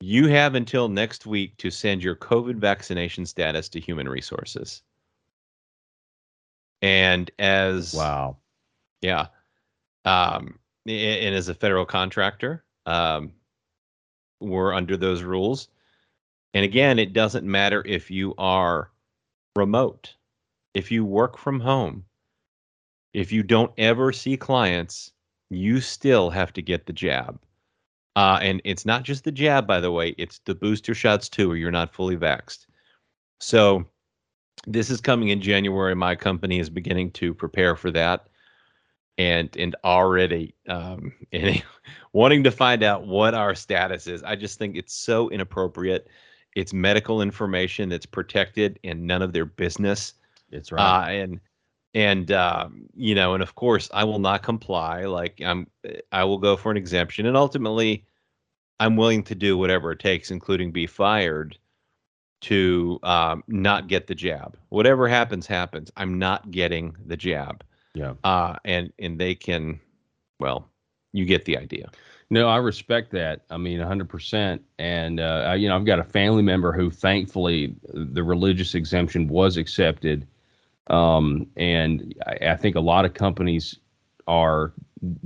you 0.00 0.28
have 0.28 0.54
until 0.54 0.88
next 0.88 1.24
week 1.24 1.56
to 1.56 1.70
send 1.70 2.02
your 2.02 2.14
COVID 2.14 2.56
vaccination 2.56 3.24
status 3.24 3.68
to 3.70 3.80
human 3.80 4.08
resources. 4.08 4.82
And 6.82 7.30
as 7.38 7.94
wow, 7.94 8.36
yeah, 9.00 9.28
um, 10.04 10.58
and 10.86 11.34
as 11.34 11.48
a 11.48 11.54
federal 11.54 11.86
contractor, 11.86 12.64
um, 12.84 13.32
we're 14.40 14.74
under 14.74 14.96
those 14.96 15.22
rules. 15.22 15.68
And 16.54 16.64
again, 16.64 16.98
it 16.98 17.12
doesn't 17.12 17.44
matter 17.44 17.82
if 17.84 18.10
you 18.10 18.34
are 18.38 18.90
remote, 19.56 20.14
if 20.72 20.90
you 20.90 21.04
work 21.04 21.36
from 21.36 21.60
home, 21.60 22.04
if 23.12 23.32
you 23.32 23.42
don't 23.42 23.72
ever 23.76 24.12
see 24.12 24.36
clients, 24.36 25.12
you 25.50 25.80
still 25.80 26.30
have 26.30 26.52
to 26.52 26.62
get 26.62 26.86
the 26.86 26.92
jab. 26.92 27.40
Uh, 28.16 28.38
and 28.40 28.60
it's 28.64 28.86
not 28.86 29.02
just 29.02 29.24
the 29.24 29.32
jab, 29.32 29.66
by 29.66 29.80
the 29.80 29.90
way, 29.90 30.14
it's 30.18 30.40
the 30.44 30.54
booster 30.54 30.94
shots 30.94 31.28
too, 31.28 31.50
or 31.50 31.56
you're 31.56 31.72
not 31.72 31.92
fully 31.92 32.16
vaxxed. 32.16 32.66
So 33.40 33.84
this 34.66 34.90
is 34.90 35.00
coming 35.00 35.28
in 35.28 35.40
January. 35.40 35.94
My 35.94 36.14
company 36.14 36.60
is 36.60 36.70
beginning 36.70 37.10
to 37.12 37.34
prepare 37.34 37.74
for 37.76 37.90
that. 37.90 38.28
And 39.16 39.56
and 39.56 39.76
already 39.84 40.54
um, 40.68 41.12
and 41.32 41.62
wanting 42.12 42.42
to 42.44 42.50
find 42.50 42.82
out 42.82 43.06
what 43.06 43.34
our 43.34 43.54
status 43.54 44.06
is. 44.06 44.22
I 44.22 44.34
just 44.34 44.58
think 44.58 44.76
it's 44.76 44.94
so 44.94 45.28
inappropriate. 45.30 46.08
It's 46.54 46.72
medical 46.72 47.20
information 47.22 47.88
that's 47.88 48.06
protected 48.06 48.78
and 48.84 49.06
none 49.06 49.22
of 49.22 49.32
their 49.32 49.44
business. 49.44 50.14
It's 50.50 50.70
right. 50.70 50.80
Uh, 50.80 51.10
and 51.10 51.40
and 51.94 52.32
um, 52.32 52.86
you 52.94 53.14
know, 53.14 53.34
and 53.34 53.42
of 53.42 53.54
course, 53.54 53.88
I 53.92 54.04
will 54.04 54.18
not 54.18 54.42
comply. 54.42 55.04
Like 55.04 55.40
I'm, 55.44 55.68
I 56.12 56.24
will 56.24 56.38
go 56.38 56.56
for 56.56 56.70
an 56.70 56.76
exemption, 56.76 57.26
and 57.26 57.36
ultimately, 57.36 58.04
I'm 58.80 58.96
willing 58.96 59.22
to 59.24 59.34
do 59.34 59.56
whatever 59.56 59.92
it 59.92 60.00
takes, 60.00 60.30
including 60.30 60.72
be 60.72 60.86
fired, 60.86 61.56
to 62.42 62.98
um, 63.02 63.44
not 63.46 63.86
get 63.86 64.06
the 64.06 64.14
jab. 64.14 64.56
Whatever 64.70 65.08
happens, 65.08 65.46
happens. 65.46 65.90
I'm 65.96 66.18
not 66.18 66.50
getting 66.50 66.96
the 67.06 67.16
jab. 67.16 67.64
Yeah. 67.94 68.14
Uh, 68.24 68.56
and 68.64 68.92
and 68.98 69.18
they 69.18 69.34
can 69.34 69.80
well, 70.40 70.68
you 71.12 71.24
get 71.24 71.44
the 71.44 71.56
idea. 71.56 71.90
No, 72.34 72.48
I 72.48 72.56
respect 72.56 73.12
that. 73.12 73.42
I 73.48 73.58
mean, 73.58 73.78
100%. 73.78 74.58
And, 74.80 75.20
uh, 75.20 75.44
I, 75.46 75.54
you 75.54 75.68
know, 75.68 75.76
I've 75.76 75.84
got 75.84 76.00
a 76.00 76.02
family 76.04 76.42
member 76.42 76.72
who 76.72 76.90
thankfully 76.90 77.76
the 77.92 78.24
religious 78.24 78.74
exemption 78.74 79.28
was 79.28 79.56
accepted. 79.56 80.26
Um, 80.88 81.46
and 81.56 82.12
I, 82.26 82.50
I 82.50 82.56
think 82.56 82.74
a 82.74 82.80
lot 82.80 83.04
of 83.04 83.14
companies 83.14 83.78
are 84.26 84.72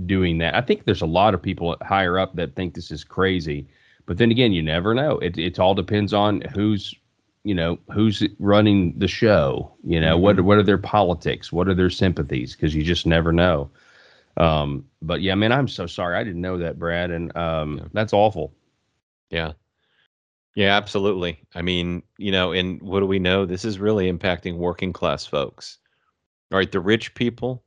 doing 0.04 0.36
that. 0.36 0.54
I 0.54 0.60
think 0.60 0.84
there's 0.84 1.00
a 1.00 1.06
lot 1.06 1.32
of 1.32 1.40
people 1.40 1.78
higher 1.80 2.18
up 2.18 2.36
that 2.36 2.54
think 2.54 2.74
this 2.74 2.90
is 2.90 3.04
crazy. 3.04 3.66
But 4.04 4.18
then 4.18 4.30
again, 4.30 4.52
you 4.52 4.62
never 4.62 4.92
know. 4.92 5.18
It, 5.20 5.38
it 5.38 5.58
all 5.58 5.74
depends 5.74 6.12
on 6.12 6.42
who's, 6.54 6.94
you 7.42 7.54
know, 7.54 7.78
who's 7.90 8.22
running 8.38 8.98
the 8.98 9.08
show. 9.08 9.72
You 9.82 9.98
know, 9.98 10.16
mm-hmm. 10.16 10.24
what 10.24 10.40
what 10.42 10.58
are 10.58 10.62
their 10.62 10.76
politics? 10.76 11.50
What 11.50 11.68
are 11.68 11.74
their 11.74 11.88
sympathies? 11.88 12.54
Because 12.54 12.74
you 12.74 12.82
just 12.82 13.06
never 13.06 13.32
know. 13.32 13.70
Um, 14.38 14.86
but 15.02 15.20
yeah, 15.20 15.34
man, 15.34 15.52
I'm 15.52 15.68
so 15.68 15.86
sorry. 15.86 16.16
I 16.16 16.24
didn't 16.24 16.40
know 16.40 16.58
that, 16.58 16.78
Brad, 16.78 17.10
and 17.10 17.36
um, 17.36 17.78
yeah. 17.78 17.84
that's 17.92 18.12
awful. 18.12 18.54
Yeah. 19.30 19.52
Yeah, 20.54 20.76
absolutely. 20.76 21.40
I 21.54 21.62
mean, 21.62 22.02
you 22.16 22.32
know, 22.32 22.52
and 22.52 22.80
what 22.82 23.00
do 23.00 23.06
we 23.06 23.18
know? 23.18 23.46
This 23.46 23.64
is 23.64 23.78
really 23.78 24.10
impacting 24.10 24.56
working 24.56 24.92
class 24.92 25.26
folks. 25.26 25.78
All 26.50 26.58
right, 26.58 26.70
the 26.70 26.80
rich 26.80 27.14
people, 27.14 27.62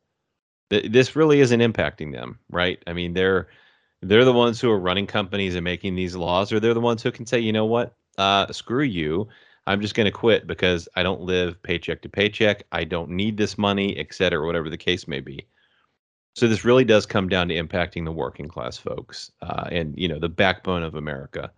th- 0.69 0.91
this 0.91 1.15
really 1.15 1.39
isn't 1.39 1.59
impacting 1.59 2.11
them, 2.11 2.39
right? 2.49 2.81
I 2.87 2.93
mean, 2.93 3.13
they're 3.13 3.47
they're 4.01 4.25
the 4.25 4.33
ones 4.33 4.59
who 4.59 4.71
are 4.71 4.79
running 4.79 5.07
companies 5.07 5.55
and 5.55 5.63
making 5.63 5.95
these 5.95 6.15
laws, 6.15 6.51
or 6.51 6.59
they're 6.59 6.73
the 6.73 6.81
ones 6.81 7.03
who 7.03 7.11
can 7.11 7.25
say, 7.25 7.39
you 7.39 7.53
know 7.53 7.65
what, 7.65 7.95
uh, 8.17 8.51
screw 8.51 8.83
you. 8.83 9.27
I'm 9.67 9.79
just 9.79 9.93
going 9.93 10.05
to 10.05 10.11
quit 10.11 10.47
because 10.47 10.89
I 10.95 11.03
don't 11.03 11.21
live 11.21 11.61
paycheck 11.61 12.01
to 12.01 12.09
paycheck. 12.09 12.63
I 12.71 12.83
don't 12.83 13.11
need 13.11 13.37
this 13.37 13.57
money, 13.57 13.95
et 13.97 14.13
cetera, 14.13 14.45
whatever 14.45 14.69
the 14.69 14.77
case 14.77 15.07
may 15.07 15.19
be. 15.19 15.45
So 16.35 16.47
this 16.47 16.63
really 16.63 16.85
does 16.85 17.05
come 17.05 17.27
down 17.27 17.49
to 17.49 17.55
impacting 17.55 18.05
the 18.05 18.11
working 18.11 18.47
class 18.47 18.77
folks, 18.77 19.31
uh, 19.41 19.67
and 19.71 19.97
you 19.97 20.07
know 20.07 20.19
the 20.19 20.29
backbone 20.29 20.83
of 20.83 20.95
America. 20.95 21.51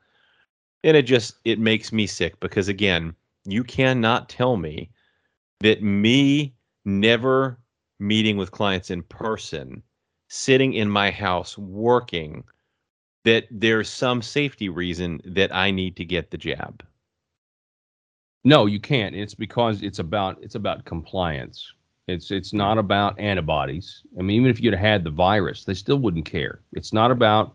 And 0.83 0.97
it 0.97 1.03
just 1.03 1.35
it 1.45 1.59
makes 1.59 1.91
me 1.91 2.07
sick 2.07 2.39
because 2.39 2.67
again, 2.67 3.15
you 3.45 3.63
cannot 3.63 4.29
tell 4.29 4.57
me 4.57 4.89
that 5.59 5.83
me 5.83 6.53
never 6.85 7.59
meeting 7.99 8.37
with 8.37 8.51
clients 8.51 8.89
in 8.91 9.03
person, 9.03 9.81
sitting 10.27 10.73
in 10.73 10.89
my 10.89 11.11
house 11.11 11.57
working, 11.57 12.43
that 13.23 13.45
there's 13.51 13.89
some 13.89 14.21
safety 14.21 14.69
reason 14.69 15.21
that 15.25 15.53
I 15.55 15.71
need 15.71 15.95
to 15.97 16.05
get 16.05 16.31
the 16.31 16.37
jab. 16.37 16.83
No, 18.43 18.65
you 18.65 18.79
can't. 18.79 19.15
It's 19.15 19.35
because 19.35 19.81
it's 19.81 19.99
about 19.99 20.41
it's 20.43 20.55
about 20.55 20.83
compliance. 20.85 21.73
It's 22.07 22.31
it's 22.31 22.53
not 22.53 22.77
about 22.77 23.17
antibodies. 23.19 24.03
I 24.19 24.21
mean, 24.21 24.35
even 24.35 24.49
if 24.49 24.59
you'd 24.59 24.73
had 24.73 25.03
the 25.03 25.09
virus, 25.09 25.63
they 25.63 25.73
still 25.73 25.97
wouldn't 25.97 26.25
care. 26.25 26.59
It's 26.73 26.91
not 26.91 27.11
about 27.11 27.53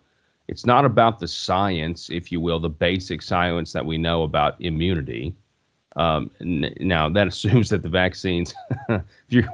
it's 0.48 0.64
not 0.64 0.86
about 0.86 1.18
the 1.18 1.28
science, 1.28 2.08
if 2.08 2.32
you 2.32 2.40
will, 2.40 2.58
the 2.58 2.70
basic 2.70 3.20
science 3.20 3.72
that 3.72 3.84
we 3.84 3.98
know 3.98 4.22
about 4.22 4.58
immunity. 4.60 5.34
Um, 5.96 6.30
n- 6.40 6.74
now 6.80 7.08
that 7.10 7.26
assumes 7.32 7.68
that 7.68 7.82
the 7.82 7.90
vaccines, 7.90 8.54
if 8.88 9.02
you're 9.28 9.44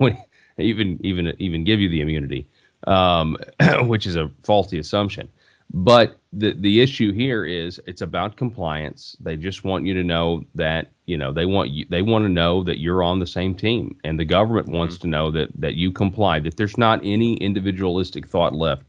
even 0.58 0.98
even 1.04 1.34
even 1.38 1.64
give 1.64 1.80
you 1.80 1.88
the 1.88 2.00
immunity, 2.00 2.46
um, 2.86 3.36
which 3.80 4.06
is 4.06 4.14
a 4.14 4.30
faulty 4.44 4.78
assumption. 4.78 5.28
But 5.72 6.16
the 6.36 6.54
the 6.54 6.80
issue 6.80 7.12
here 7.12 7.44
is 7.44 7.80
it's 7.86 8.02
about 8.02 8.36
compliance. 8.36 9.16
They 9.20 9.36
just 9.36 9.64
want 9.64 9.86
you 9.86 9.94
to 9.94 10.02
know 10.02 10.44
that 10.54 10.90
you 11.06 11.16
know 11.16 11.32
they 11.32 11.46
want 11.46 11.70
you 11.70 11.86
they 11.88 12.02
want 12.02 12.24
to 12.24 12.28
know 12.28 12.62
that 12.64 12.78
you're 12.78 13.02
on 13.02 13.18
the 13.18 13.26
same 13.26 13.54
team, 13.54 13.96
and 14.04 14.18
the 14.18 14.24
government 14.24 14.68
wants 14.68 14.96
mm-hmm. 14.96 15.02
to 15.02 15.08
know 15.08 15.30
that 15.30 15.48
that 15.60 15.74
you 15.74 15.92
comply. 15.92 16.40
That 16.40 16.56
there's 16.56 16.78
not 16.78 17.00
any 17.04 17.34
individualistic 17.36 18.26
thought 18.26 18.54
left, 18.54 18.82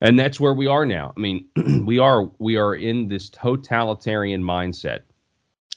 and 0.00 0.18
that's 0.18 0.40
where 0.40 0.54
we 0.54 0.66
are 0.66 0.84
now. 0.84 1.12
I 1.16 1.20
mean, 1.20 1.46
we 1.86 1.98
are 1.98 2.30
we 2.38 2.56
are 2.56 2.74
in 2.74 3.08
this 3.08 3.30
totalitarian 3.30 4.42
mindset, 4.42 5.00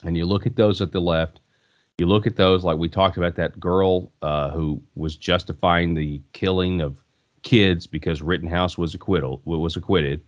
and 0.04 0.16
you 0.16 0.26
look 0.26 0.46
at 0.46 0.56
those 0.56 0.80
at 0.80 0.92
the 0.92 1.00
left. 1.00 1.40
You 1.98 2.06
look 2.06 2.26
at 2.26 2.36
those 2.36 2.62
like 2.62 2.76
we 2.76 2.90
talked 2.90 3.16
about 3.16 3.36
that 3.36 3.58
girl 3.58 4.12
uh, 4.20 4.50
who 4.50 4.82
was 4.94 5.16
justifying 5.16 5.94
the 5.94 6.20
killing 6.34 6.82
of 6.82 6.96
kids 7.42 7.86
because 7.86 8.20
Rittenhouse 8.20 8.76
was 8.76 8.94
acquittal 8.94 9.40
was 9.44 9.76
acquitted. 9.76 10.20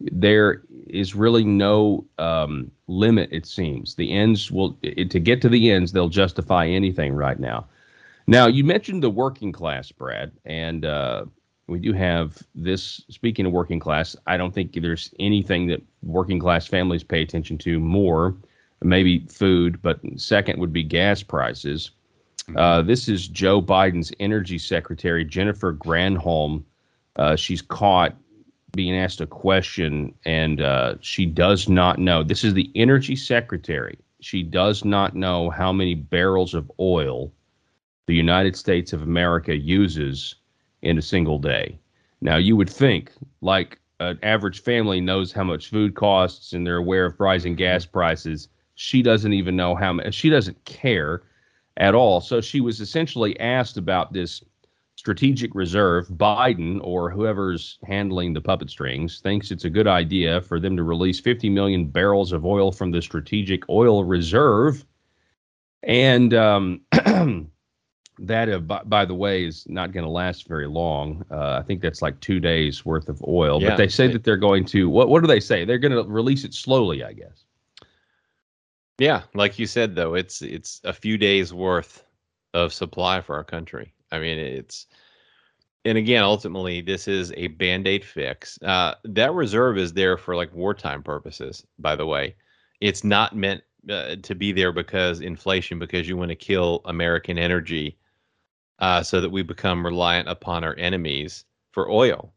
There 0.00 0.62
is 0.86 1.14
really 1.14 1.44
no 1.44 2.04
um, 2.18 2.70
limit. 2.86 3.30
It 3.32 3.46
seems 3.46 3.94
the 3.94 4.12
ends 4.12 4.50
will 4.50 4.76
it, 4.82 5.10
to 5.10 5.20
get 5.20 5.40
to 5.42 5.48
the 5.48 5.70
ends. 5.70 5.92
They'll 5.92 6.08
justify 6.08 6.66
anything 6.66 7.14
right 7.14 7.38
now. 7.38 7.66
Now 8.26 8.46
you 8.46 8.64
mentioned 8.64 9.02
the 9.02 9.10
working 9.10 9.52
class, 9.52 9.90
Brad, 9.92 10.32
and 10.44 10.84
uh, 10.84 11.24
we 11.66 11.78
do 11.78 11.92
have 11.92 12.42
this. 12.54 13.02
Speaking 13.08 13.46
of 13.46 13.52
working 13.52 13.80
class, 13.80 14.16
I 14.26 14.36
don't 14.36 14.54
think 14.54 14.74
there's 14.74 15.14
anything 15.18 15.66
that 15.68 15.82
working 16.02 16.38
class 16.38 16.66
families 16.66 17.02
pay 17.02 17.22
attention 17.22 17.56
to 17.58 17.78
more. 17.78 18.36
Maybe 18.82 19.20
food, 19.20 19.80
but 19.80 20.00
second 20.16 20.60
would 20.60 20.72
be 20.72 20.82
gas 20.82 21.22
prices. 21.22 21.92
Uh, 22.54 22.82
this 22.82 23.08
is 23.08 23.26
Joe 23.26 23.60
Biden's 23.60 24.12
energy 24.20 24.58
secretary, 24.58 25.24
Jennifer 25.24 25.72
Granholm. 25.72 26.62
Uh, 27.16 27.34
she's 27.34 27.62
caught 27.62 28.14
being 28.76 28.94
asked 28.94 29.20
a 29.20 29.26
question, 29.26 30.14
and 30.24 30.60
uh, 30.60 30.94
she 31.00 31.26
does 31.26 31.68
not 31.68 31.98
know. 31.98 32.22
This 32.22 32.44
is 32.44 32.54
the 32.54 32.70
energy 32.74 33.16
secretary. 33.16 33.98
She 34.20 34.42
does 34.42 34.84
not 34.84 35.16
know 35.16 35.50
how 35.50 35.72
many 35.72 35.94
barrels 35.94 36.54
of 36.54 36.70
oil 36.78 37.32
the 38.06 38.14
United 38.14 38.56
States 38.56 38.92
of 38.92 39.02
America 39.02 39.56
uses 39.56 40.36
in 40.82 40.98
a 40.98 41.02
single 41.02 41.38
day. 41.38 41.78
Now, 42.20 42.36
you 42.36 42.56
would 42.56 42.70
think, 42.70 43.12
like 43.40 43.80
an 44.00 44.18
average 44.22 44.62
family 44.62 45.00
knows 45.00 45.32
how 45.32 45.44
much 45.44 45.70
food 45.70 45.94
costs 45.94 46.52
and 46.52 46.66
they're 46.66 46.76
aware 46.76 47.06
of 47.06 47.18
rising 47.18 47.56
gas 47.56 47.84
prices. 47.84 48.48
She 48.74 49.02
doesn't 49.02 49.32
even 49.32 49.56
know 49.56 49.74
how 49.74 49.94
much. 49.94 50.14
She 50.14 50.30
doesn't 50.30 50.64
care 50.64 51.22
at 51.78 51.94
all. 51.94 52.20
So 52.20 52.40
she 52.40 52.60
was 52.60 52.80
essentially 52.80 53.38
asked 53.40 53.76
about 53.76 54.12
this 54.12 54.42
strategic 55.06 55.54
reserve. 55.54 56.08
Biden 56.08 56.80
or 56.82 57.10
whoever's 57.10 57.78
handling 57.84 58.32
the 58.32 58.40
puppet 58.40 58.68
strings 58.68 59.20
thinks 59.20 59.52
it's 59.52 59.64
a 59.64 59.70
good 59.70 59.86
idea 59.86 60.40
for 60.40 60.58
them 60.58 60.76
to 60.76 60.82
release 60.82 61.20
50 61.20 61.48
million 61.48 61.86
barrels 61.86 62.32
of 62.32 62.44
oil 62.44 62.72
from 62.72 62.90
the 62.90 63.00
strategic 63.00 63.68
oil 63.68 64.02
reserve. 64.02 64.84
And 65.84 66.34
um, 66.34 66.80
that, 68.18 68.48
uh, 68.48 68.58
by, 68.58 68.82
by, 68.82 69.04
the 69.04 69.14
way, 69.14 69.44
is 69.44 69.64
not 69.68 69.92
going 69.92 70.02
to 70.02 70.10
last 70.10 70.48
very 70.48 70.66
long. 70.66 71.24
Uh, 71.30 71.52
I 71.52 71.62
think 71.62 71.82
that's 71.82 72.02
like 72.02 72.18
two 72.18 72.40
days 72.40 72.84
worth 72.84 73.08
of 73.08 73.22
oil. 73.28 73.62
Yeah, 73.62 73.68
but 73.68 73.76
they 73.76 73.86
say 73.86 74.08
they, 74.08 74.14
that 74.14 74.24
they're 74.24 74.36
going 74.36 74.64
to, 74.64 74.90
what, 74.90 75.08
what 75.08 75.20
do 75.20 75.28
they 75.28 75.38
say? 75.38 75.64
They're 75.64 75.78
going 75.78 75.92
to 75.92 76.02
release 76.02 76.42
it 76.42 76.52
slowly, 76.52 77.04
I 77.04 77.12
guess. 77.12 77.44
Yeah, 78.98 79.22
like 79.34 79.56
you 79.56 79.68
said 79.68 79.94
though, 79.94 80.14
it's 80.14 80.42
it's 80.42 80.80
a 80.82 80.92
few 80.92 81.16
days 81.16 81.54
worth 81.54 82.02
of 82.54 82.72
supply 82.72 83.20
for 83.20 83.36
our 83.36 83.44
country. 83.44 83.92
I 84.12 84.18
mean, 84.18 84.38
it's 84.38 84.86
and 85.86 85.96
again, 85.96 86.24
ultimately, 86.24 86.80
this 86.80 87.06
is 87.06 87.32
a 87.36 87.46
band-aid 87.46 88.04
fix. 88.04 88.60
Uh, 88.62 88.94
that 89.04 89.32
reserve 89.32 89.78
is 89.78 89.92
there 89.92 90.16
for 90.16 90.34
like 90.34 90.52
wartime 90.52 91.00
purposes. 91.00 91.64
By 91.78 91.94
the 91.94 92.06
way, 92.06 92.34
it's 92.80 93.04
not 93.04 93.36
meant 93.36 93.62
uh, 93.88 94.16
to 94.22 94.34
be 94.34 94.50
there 94.50 94.72
because 94.72 95.20
inflation, 95.20 95.78
because 95.78 96.08
you 96.08 96.16
want 96.16 96.30
to 96.30 96.34
kill 96.34 96.82
American 96.86 97.38
energy, 97.38 97.96
uh, 98.80 99.02
so 99.02 99.20
that 99.20 99.30
we 99.30 99.42
become 99.42 99.84
reliant 99.84 100.28
upon 100.28 100.64
our 100.64 100.74
enemies 100.76 101.44
for 101.70 101.88
oil. 101.88 102.32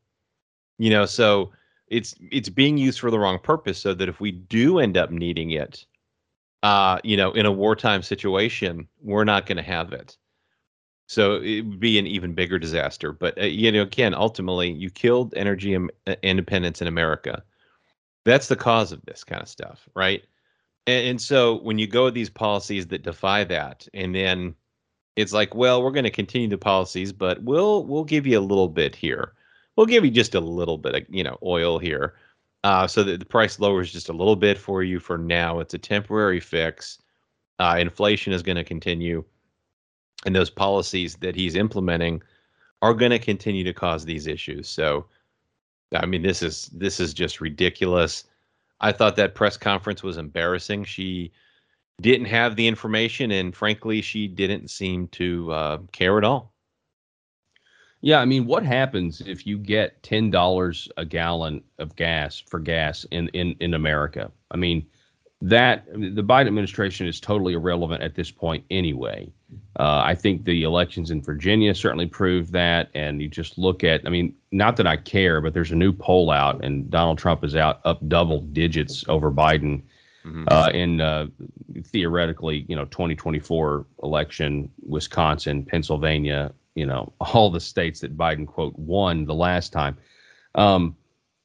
You 0.78 0.92
know, 0.92 1.08
so 1.08 1.52
it's 1.88 2.14
it's 2.32 2.50
being 2.50 2.78
used 2.78 3.00
for 3.00 3.10
the 3.10 3.18
wrong 3.18 3.40
purpose, 3.40 3.80
so 3.80 3.96
that 3.96 4.08
if 4.08 4.20
we 4.20 4.32
do 4.32 4.78
end 4.78 4.96
up 4.96 5.10
needing 5.10 5.52
it, 5.52 5.86
uh, 6.62 7.00
you 7.04 7.18
know, 7.18 7.32
in 7.32 7.48
a 7.48 7.52
wartime 7.52 8.04
situation, 8.04 8.88
we're 9.02 9.24
not 9.24 9.48
going 9.48 9.58
to 9.58 9.64
have 9.64 9.92
it. 9.92 10.18
So 11.10 11.42
it 11.42 11.62
would 11.62 11.80
be 11.80 11.98
an 11.98 12.06
even 12.06 12.36
bigger 12.36 12.60
disaster. 12.60 13.12
But 13.12 13.36
uh, 13.40 13.46
you 13.46 13.72
know, 13.72 13.82
again, 13.82 14.14
ultimately, 14.14 14.72
you 14.72 14.92
killed 14.92 15.34
energy 15.36 15.74
Im- 15.74 15.90
uh, 16.06 16.14
independence 16.22 16.84
in 16.84 16.88
America. 16.88 17.42
That's 18.26 18.48
the 18.48 18.56
cause 18.56 18.92
of 18.92 19.04
this 19.06 19.24
kind 19.24 19.42
of 19.42 19.50
stuff, 19.50 19.90
right? 19.96 20.24
And, 20.86 21.08
and 21.08 21.22
so 21.22 21.62
when 21.62 21.80
you 21.80 21.88
go 21.88 22.06
with 22.06 22.14
these 22.14 22.30
policies 22.30 22.86
that 22.88 23.02
defy 23.02 23.44
that, 23.46 23.88
and 23.96 24.14
then 24.14 24.54
it's 25.16 25.34
like, 25.34 25.56
well, 25.56 25.82
we're 25.82 25.90
going 25.90 26.04
to 26.04 26.12
continue 26.12 26.48
the 26.48 26.60
policies, 26.60 27.12
but 27.12 27.42
we'll 27.42 27.86
we'll 27.86 28.04
give 28.04 28.28
you 28.28 28.38
a 28.38 28.42
little 28.42 28.70
bit 28.70 28.96
here. 28.96 29.34
We'll 29.76 29.88
give 29.88 30.06
you 30.06 30.12
just 30.12 30.36
a 30.36 30.40
little 30.40 30.78
bit 30.78 30.94
of 30.94 31.04
you 31.10 31.24
know 31.24 31.40
oil 31.42 31.80
here 31.80 32.18
uh, 32.64 32.86
so 32.86 33.02
that 33.02 33.20
the 33.20 33.26
price 33.26 33.60
lowers 33.60 33.92
just 33.92 34.10
a 34.10 34.14
little 34.14 34.36
bit 34.36 34.60
for 34.60 34.84
you 34.84 35.00
for 35.00 35.18
now. 35.18 35.60
It's 35.60 35.74
a 35.74 35.80
temporary 35.80 36.40
fix. 36.40 37.00
Uh, 37.58 37.78
inflation 37.80 38.32
is 38.32 38.44
going 38.44 38.58
to 38.58 38.64
continue, 38.64 39.26
and 40.26 40.36
those 40.36 40.50
policies 40.50 41.16
that 41.18 41.36
he's 41.36 41.56
implementing 41.56 42.22
are 42.82 42.94
going 42.94 43.12
to 43.12 43.20
continue 43.20 43.64
to 43.64 43.74
cause 43.74 44.06
these 44.06 44.28
issues. 44.28 44.68
So, 44.68 45.06
I 45.94 46.06
mean, 46.06 46.22
this 46.22 46.42
is 46.42 46.70
this 46.74 47.00
is 47.00 47.14
just 47.14 47.42
ridiculous. 47.42 48.26
I 48.82 48.92
thought 48.92 49.16
that 49.18 49.36
press 49.36 49.58
conference 49.58 50.04
was 50.04 50.18
embarrassing. 50.18 50.86
She 50.86 51.32
didn't 52.02 52.28
have 52.28 52.56
the 52.56 52.68
information, 52.68 53.32
and 53.32 53.56
frankly, 53.56 54.02
she 54.02 54.28
didn't 54.28 54.70
seem 54.70 55.08
to 55.10 55.52
uh, 55.52 55.78
care 55.92 56.18
at 56.18 56.24
all. 56.24 56.54
Yeah, 58.02 58.22
I 58.22 58.26
mean, 58.26 58.46
what 58.46 58.64
happens 58.64 59.22
if 59.22 59.46
you 59.46 59.58
get 59.58 60.02
ten 60.04 60.32
dollars 60.32 60.88
a 60.96 61.04
gallon 61.04 61.64
of 61.80 61.96
gas 61.98 62.40
for 62.40 62.60
gas 62.60 63.06
in 63.12 63.28
in 63.30 63.56
in 63.60 63.74
America? 63.74 64.32
I 64.52 64.58
mean, 64.58 64.88
that 65.42 65.86
the 65.88 66.24
Biden 66.24 66.48
administration 66.48 67.08
is 67.08 67.20
totally 67.20 67.54
irrelevant 67.54 68.04
at 68.04 68.16
this 68.16 68.30
point 68.30 68.66
anyway. 68.70 69.32
Uh, 69.80 70.02
I 70.04 70.14
think 70.14 70.44
the 70.44 70.64
elections 70.64 71.12
in 71.12 71.22
Virginia 71.22 71.74
certainly 71.74 72.08
proved 72.08 72.52
that, 72.52 72.90
and 72.94 73.22
you 73.22 73.30
just 73.30 73.58
look 73.58 73.84
at, 73.86 74.02
I 74.06 74.10
mean, 74.10 74.36
not 74.52 74.76
that 74.78 74.88
I 74.88 74.98
care, 74.98 75.40
but 75.40 75.54
there's 75.54 75.72
a 75.72 75.76
new 75.76 75.94
poll 75.94 76.30
out, 76.30 76.64
and 76.64 76.90
Donald 76.90 77.18
Trump 77.20 77.46
is 77.46 77.56
out 77.56 77.80
up 77.86 78.06
double 78.10 78.42
digits 78.42 79.06
over 79.08 79.32
Biden 79.32 79.84
mm-hmm. 80.26 80.44
uh, 80.50 80.70
in 80.74 81.00
uh, 81.00 81.28
theoretically, 81.86 82.66
you 82.68 82.76
know, 82.76 82.86
2024 82.86 83.86
election, 84.04 84.70
Wisconsin, 84.86 85.64
Pennsylvania, 85.64 86.52
you 86.76 86.86
know, 86.86 87.14
all 87.22 87.50
the 87.50 87.62
states 87.62 88.02
that 88.02 88.18
Biden 88.18 88.46
quote 88.46 88.78
won 88.78 89.26
the 89.26 89.36
last 89.36 89.72
time. 89.72 89.98
Um, 90.56 90.98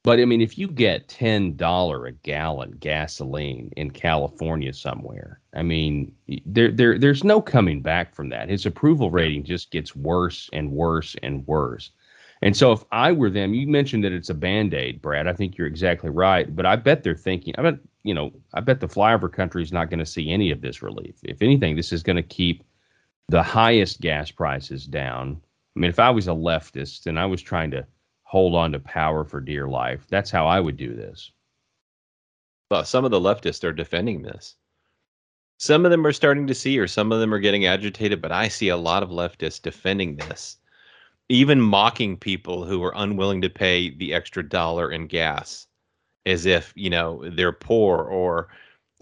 but 0.05 0.19
I 0.19 0.25
mean, 0.25 0.39
if 0.39 0.55
you 0.55 0.67
get 0.67 1.07
ten 1.07 1.55
dollar 1.55 2.05
a 2.05 2.11
gallon 2.11 2.77
gasoline 2.79 3.73
in 3.75 3.89
California 3.89 4.71
somewhere, 4.71 5.41
I 5.55 5.63
mean, 5.63 6.13
there 6.45 6.71
there 6.71 6.99
there's 6.99 7.23
no 7.23 7.41
coming 7.41 7.81
back 7.81 8.13
from 8.13 8.29
that. 8.29 8.47
His 8.47 8.67
approval 8.67 9.09
rating 9.09 9.43
just 9.43 9.71
gets 9.71 9.95
worse 9.95 10.47
and 10.53 10.71
worse 10.71 11.15
and 11.23 11.45
worse. 11.47 11.89
And 12.43 12.55
so, 12.55 12.71
if 12.71 12.83
I 12.91 13.13
were 13.13 13.31
them, 13.31 13.55
you 13.55 13.67
mentioned 13.67 14.03
that 14.03 14.11
it's 14.11 14.29
a 14.29 14.35
band 14.35 14.75
aid, 14.75 15.01
Brad. 15.01 15.27
I 15.27 15.33
think 15.33 15.57
you're 15.57 15.65
exactly 15.65 16.11
right. 16.11 16.55
But 16.55 16.67
I 16.67 16.75
bet 16.75 17.01
they're 17.01 17.15
thinking. 17.15 17.55
I 17.57 17.63
bet 17.63 17.79
you 18.03 18.13
know. 18.13 18.31
I 18.53 18.59
bet 18.59 18.81
the 18.81 18.87
flyover 18.87 19.31
country 19.31 19.63
is 19.63 19.73
not 19.73 19.89
going 19.89 19.97
to 19.99 20.05
see 20.05 20.29
any 20.29 20.51
of 20.51 20.61
this 20.61 20.83
relief. 20.83 21.15
If 21.23 21.41
anything, 21.41 21.75
this 21.75 21.91
is 21.91 22.03
going 22.03 22.17
to 22.17 22.21
keep 22.21 22.63
the 23.29 23.41
highest 23.41 24.01
gas 24.01 24.29
prices 24.29 24.85
down. 24.85 25.41
I 25.75 25.79
mean, 25.79 25.89
if 25.89 25.99
I 25.99 26.11
was 26.11 26.27
a 26.27 26.31
leftist 26.31 27.07
and 27.07 27.19
I 27.19 27.25
was 27.25 27.41
trying 27.41 27.71
to 27.71 27.87
hold 28.25 28.53
on 28.53 28.71
to 28.73 28.79
power 28.79 29.23
for 29.23 29.39
dear 29.39 29.67
life, 29.67 30.05
that's 30.09 30.29
how 30.29 30.45
I 30.45 30.59
would 30.59 30.77
do 30.77 30.93
this. 30.93 31.31
Well, 32.69 32.83
some 32.83 33.05
of 33.05 33.11
the 33.11 33.19
leftists 33.19 33.63
are 33.63 33.71
defending 33.71 34.21
this. 34.21 34.55
Some 35.57 35.85
of 35.85 35.91
them 35.91 36.05
are 36.05 36.11
starting 36.11 36.47
to 36.47 36.53
see, 36.55 36.77
or 36.77 36.87
some 36.87 37.11
of 37.11 37.19
them 37.19 37.33
are 37.33 37.39
getting 37.39 37.65
agitated, 37.65 38.21
but 38.21 38.31
I 38.31 38.49
see 38.49 38.69
a 38.69 38.77
lot 38.77 39.03
of 39.03 39.09
leftists 39.09 39.61
defending 39.61 40.17
this, 40.17 40.57
even 41.29 41.61
mocking 41.61 42.17
people 42.17 42.65
who 42.65 42.83
are 42.83 42.93
unwilling 42.95 43.41
to 43.41 43.49
pay 43.49 43.95
the 43.95 44.13
extra 44.13 44.47
dollar 44.47 44.91
in 44.91 45.07
gas 45.07 45.67
as 46.25 46.45
if, 46.45 46.73
you 46.75 46.89
know, 46.89 47.23
they're 47.29 47.53
poor 47.53 47.99
or, 47.99 48.49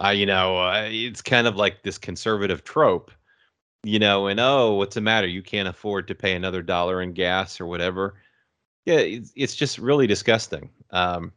uh, 0.04 0.10
you 0.10 0.26
know, 0.26 0.60
uh, 0.60 0.88
it's 0.92 1.22
kind 1.22 1.48
of 1.48 1.56
like 1.56 1.82
this 1.82 1.98
conservative 1.98 2.64
trope 2.64 3.12
you 3.84 4.00
know, 4.00 4.28
and 4.28 4.40
oh, 4.40 4.74
what's 4.74 4.96
the 4.96 5.02
matter? 5.02 5.28
You 5.28 5.44
can't 5.44 5.68
afford 5.68 6.08
to 6.08 6.16
pay 6.16 6.34
another 6.36 6.62
dollar 6.62 7.02
in 7.02 7.14
gas 7.14 7.60
or 7.60 7.66
whatever. 7.66 8.16
Yeah, 8.86 8.96
it's, 8.96 9.32
it's 9.36 9.56
just 9.56 9.78
really 9.78 10.08
disgusting. 10.08 10.70
Um, 10.92 11.32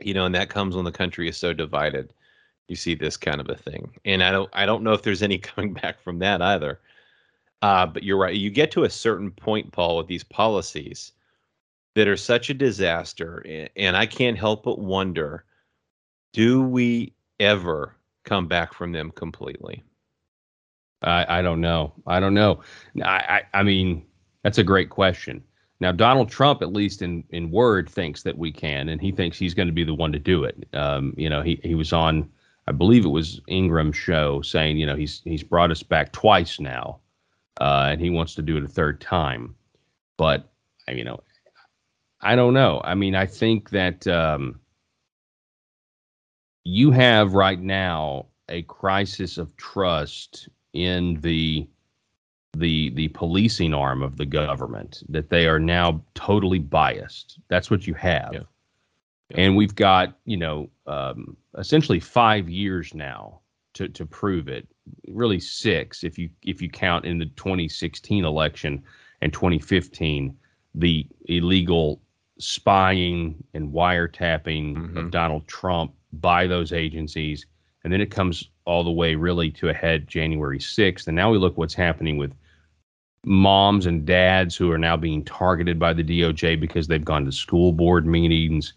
you 0.00 0.12
know, 0.12 0.26
and 0.26 0.34
that 0.34 0.50
comes 0.50 0.76
when 0.76 0.84
the 0.84 0.92
country 0.92 1.28
is 1.28 1.36
so 1.36 1.52
divided. 1.52 2.12
You 2.68 2.76
see 2.76 2.94
this 2.94 3.16
kind 3.16 3.40
of 3.40 3.48
a 3.48 3.54
thing, 3.54 3.94
and 4.04 4.22
I 4.22 4.30
don't, 4.32 4.50
I 4.52 4.66
don't 4.66 4.82
know 4.82 4.92
if 4.92 5.02
there's 5.02 5.22
any 5.22 5.38
coming 5.38 5.72
back 5.72 6.00
from 6.00 6.18
that 6.18 6.42
either. 6.42 6.80
Uh, 7.62 7.86
but 7.86 8.02
you're 8.02 8.18
right. 8.18 8.34
You 8.36 8.50
get 8.50 8.70
to 8.72 8.84
a 8.84 8.90
certain 8.90 9.30
point, 9.30 9.72
Paul, 9.72 9.96
with 9.96 10.06
these 10.08 10.24
policies 10.24 11.12
that 11.94 12.08
are 12.08 12.16
such 12.16 12.50
a 12.50 12.54
disaster, 12.54 13.44
and 13.76 13.96
I 13.96 14.04
can't 14.06 14.38
help 14.38 14.64
but 14.64 14.78
wonder: 14.78 15.44
Do 16.32 16.62
we 16.62 17.14
ever 17.40 17.96
come 18.24 18.46
back 18.48 18.74
from 18.74 18.92
them 18.92 19.10
completely? 19.12 19.82
I, 21.02 21.38
I 21.38 21.42
don't 21.42 21.60
know. 21.60 21.94
I 22.06 22.20
don't 22.20 22.34
know. 22.34 22.60
I, 23.02 23.42
I, 23.54 23.60
I 23.60 23.62
mean, 23.62 24.04
that's 24.42 24.58
a 24.58 24.64
great 24.64 24.90
question. 24.90 25.42
Now, 25.80 25.92
Donald 25.92 26.30
Trump, 26.30 26.62
at 26.62 26.72
least 26.72 27.02
in, 27.02 27.22
in 27.30 27.50
word, 27.50 27.88
thinks 27.88 28.22
that 28.22 28.38
we 28.38 28.50
can, 28.50 28.88
and 28.88 29.00
he 29.00 29.12
thinks 29.12 29.38
he's 29.38 29.54
going 29.54 29.68
to 29.68 29.74
be 29.74 29.84
the 29.84 29.94
one 29.94 30.12
to 30.12 30.18
do 30.18 30.44
it. 30.44 30.66
Um, 30.72 31.12
you 31.16 31.28
know, 31.28 31.42
he, 31.42 31.60
he 31.62 31.74
was 31.74 31.92
on, 31.92 32.30
I 32.66 32.72
believe 32.72 33.04
it 33.04 33.10
was 33.10 33.40
Ingraham's 33.46 33.96
show, 33.96 34.40
saying, 34.40 34.78
you 34.78 34.86
know, 34.86 34.96
he's 34.96 35.20
he's 35.24 35.42
brought 35.42 35.70
us 35.70 35.82
back 35.82 36.12
twice 36.12 36.58
now, 36.58 37.00
uh, 37.60 37.88
and 37.90 38.00
he 38.00 38.10
wants 38.10 38.34
to 38.36 38.42
do 38.42 38.56
it 38.56 38.64
a 38.64 38.68
third 38.68 39.00
time. 39.00 39.54
But 40.16 40.48
you 40.88 41.04
know, 41.04 41.20
I 42.20 42.36
don't 42.36 42.54
know. 42.54 42.80
I 42.82 42.94
mean, 42.94 43.14
I 43.14 43.26
think 43.26 43.70
that 43.70 44.06
um, 44.06 44.60
you 46.64 46.90
have 46.90 47.34
right 47.34 47.60
now 47.60 48.26
a 48.48 48.62
crisis 48.62 49.38
of 49.38 49.54
trust 49.56 50.48
in 50.72 51.20
the 51.20 51.68
the 52.58 52.90
the 52.90 53.08
policing 53.08 53.74
arm 53.74 54.02
of 54.02 54.16
the 54.16 54.26
government 54.26 55.02
that 55.08 55.30
they 55.30 55.46
are 55.46 55.58
now 55.58 56.02
totally 56.14 56.58
biased. 56.58 57.38
That's 57.48 57.70
what 57.70 57.86
you 57.86 57.94
have. 57.94 58.30
Yeah. 58.32 58.40
Yeah. 59.30 59.40
And 59.40 59.56
we've 59.56 59.74
got, 59.74 60.16
you 60.24 60.36
know, 60.36 60.70
um, 60.86 61.36
essentially 61.58 61.98
five 61.98 62.48
years 62.48 62.94
now 62.94 63.40
to, 63.74 63.88
to 63.88 64.06
prove 64.06 64.48
it. 64.48 64.68
Really 65.08 65.40
six 65.40 66.04
if 66.04 66.16
you 66.16 66.30
if 66.42 66.62
you 66.62 66.70
count 66.70 67.04
in 67.04 67.18
the 67.18 67.26
2016 67.26 68.24
election 68.24 68.82
and 69.20 69.32
2015 69.32 70.36
the 70.74 71.06
illegal 71.24 72.00
spying 72.38 73.42
and 73.54 73.72
wiretapping 73.72 74.76
mm-hmm. 74.76 74.96
of 74.96 75.10
Donald 75.10 75.48
Trump 75.48 75.92
by 76.12 76.46
those 76.46 76.72
agencies 76.72 77.46
and 77.82 77.92
then 77.92 78.00
it 78.00 78.10
comes 78.10 78.50
all 78.64 78.84
the 78.84 78.90
way 78.90 79.14
really 79.14 79.50
to 79.52 79.68
a 79.68 79.72
head 79.72 80.08
January 80.08 80.58
6th. 80.58 81.06
And 81.06 81.16
now 81.16 81.30
we 81.30 81.38
look 81.38 81.56
what's 81.56 81.72
happening 81.72 82.16
with 82.16 82.34
moms 83.26 83.86
and 83.86 84.06
dads 84.06 84.56
who 84.56 84.70
are 84.70 84.78
now 84.78 84.96
being 84.96 85.24
targeted 85.24 85.78
by 85.78 85.92
the 85.92 86.04
DOJ 86.04 86.58
because 86.58 86.86
they've 86.86 87.04
gone 87.04 87.24
to 87.24 87.32
school 87.32 87.72
board 87.72 88.06
meetings. 88.06 88.74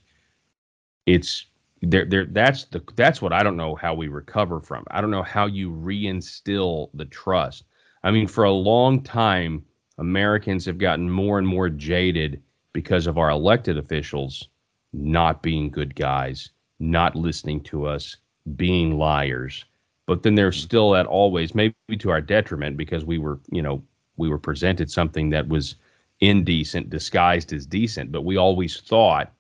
It's 1.06 1.46
there 1.82 2.04
there 2.06 2.26
that's 2.26 2.66
the 2.66 2.84
that's 2.96 3.22
what 3.22 3.32
I 3.32 3.44
don't 3.44 3.56
know 3.56 3.76
how 3.76 3.94
we 3.94 4.08
recover 4.08 4.60
from. 4.60 4.84
I 4.92 5.00
don't 5.00 5.12
know 5.12 5.24
how 5.24 5.46
you 5.46 5.72
reinstill 5.72 6.90
the 6.94 7.06
trust. 7.06 7.64
I 8.04 8.12
mean, 8.12 8.28
for 8.28 8.44
a 8.44 8.52
long 8.52 9.02
time, 9.02 9.64
Americans 9.98 10.66
have 10.66 10.78
gotten 10.78 11.10
more 11.10 11.38
and 11.38 11.48
more 11.48 11.70
jaded 11.70 12.42
because 12.74 13.08
of 13.08 13.18
our 13.18 13.30
elected 13.30 13.78
officials 13.78 14.50
not 14.94 15.44
being 15.44 15.70
good 15.70 15.96
guys, 15.96 16.50
not 16.80 17.16
listening 17.16 17.62
to 17.62 17.86
us, 17.86 18.18
being 18.56 18.98
liars. 18.98 19.66
But 20.08 20.24
then 20.24 20.36
there's 20.36 20.58
mm-hmm. 20.58 20.66
still 20.66 20.92
that 20.92 21.06
always, 21.06 21.54
maybe 21.54 21.76
to 22.00 22.10
our 22.10 22.22
detriment, 22.22 22.78
because 22.78 23.06
we 23.06 23.20
were, 23.20 23.40
you 23.52 23.62
know, 23.62 23.84
we 24.20 24.30
were 24.30 24.38
presented 24.38 24.92
something 24.92 25.30
that 25.32 25.48
was 25.48 25.76
indecent, 26.20 26.90
disguised 26.90 27.54
as 27.54 27.66
decent. 27.66 28.12
But 28.12 28.26
we 28.26 28.38
always 28.38 28.82
thought 28.82 29.32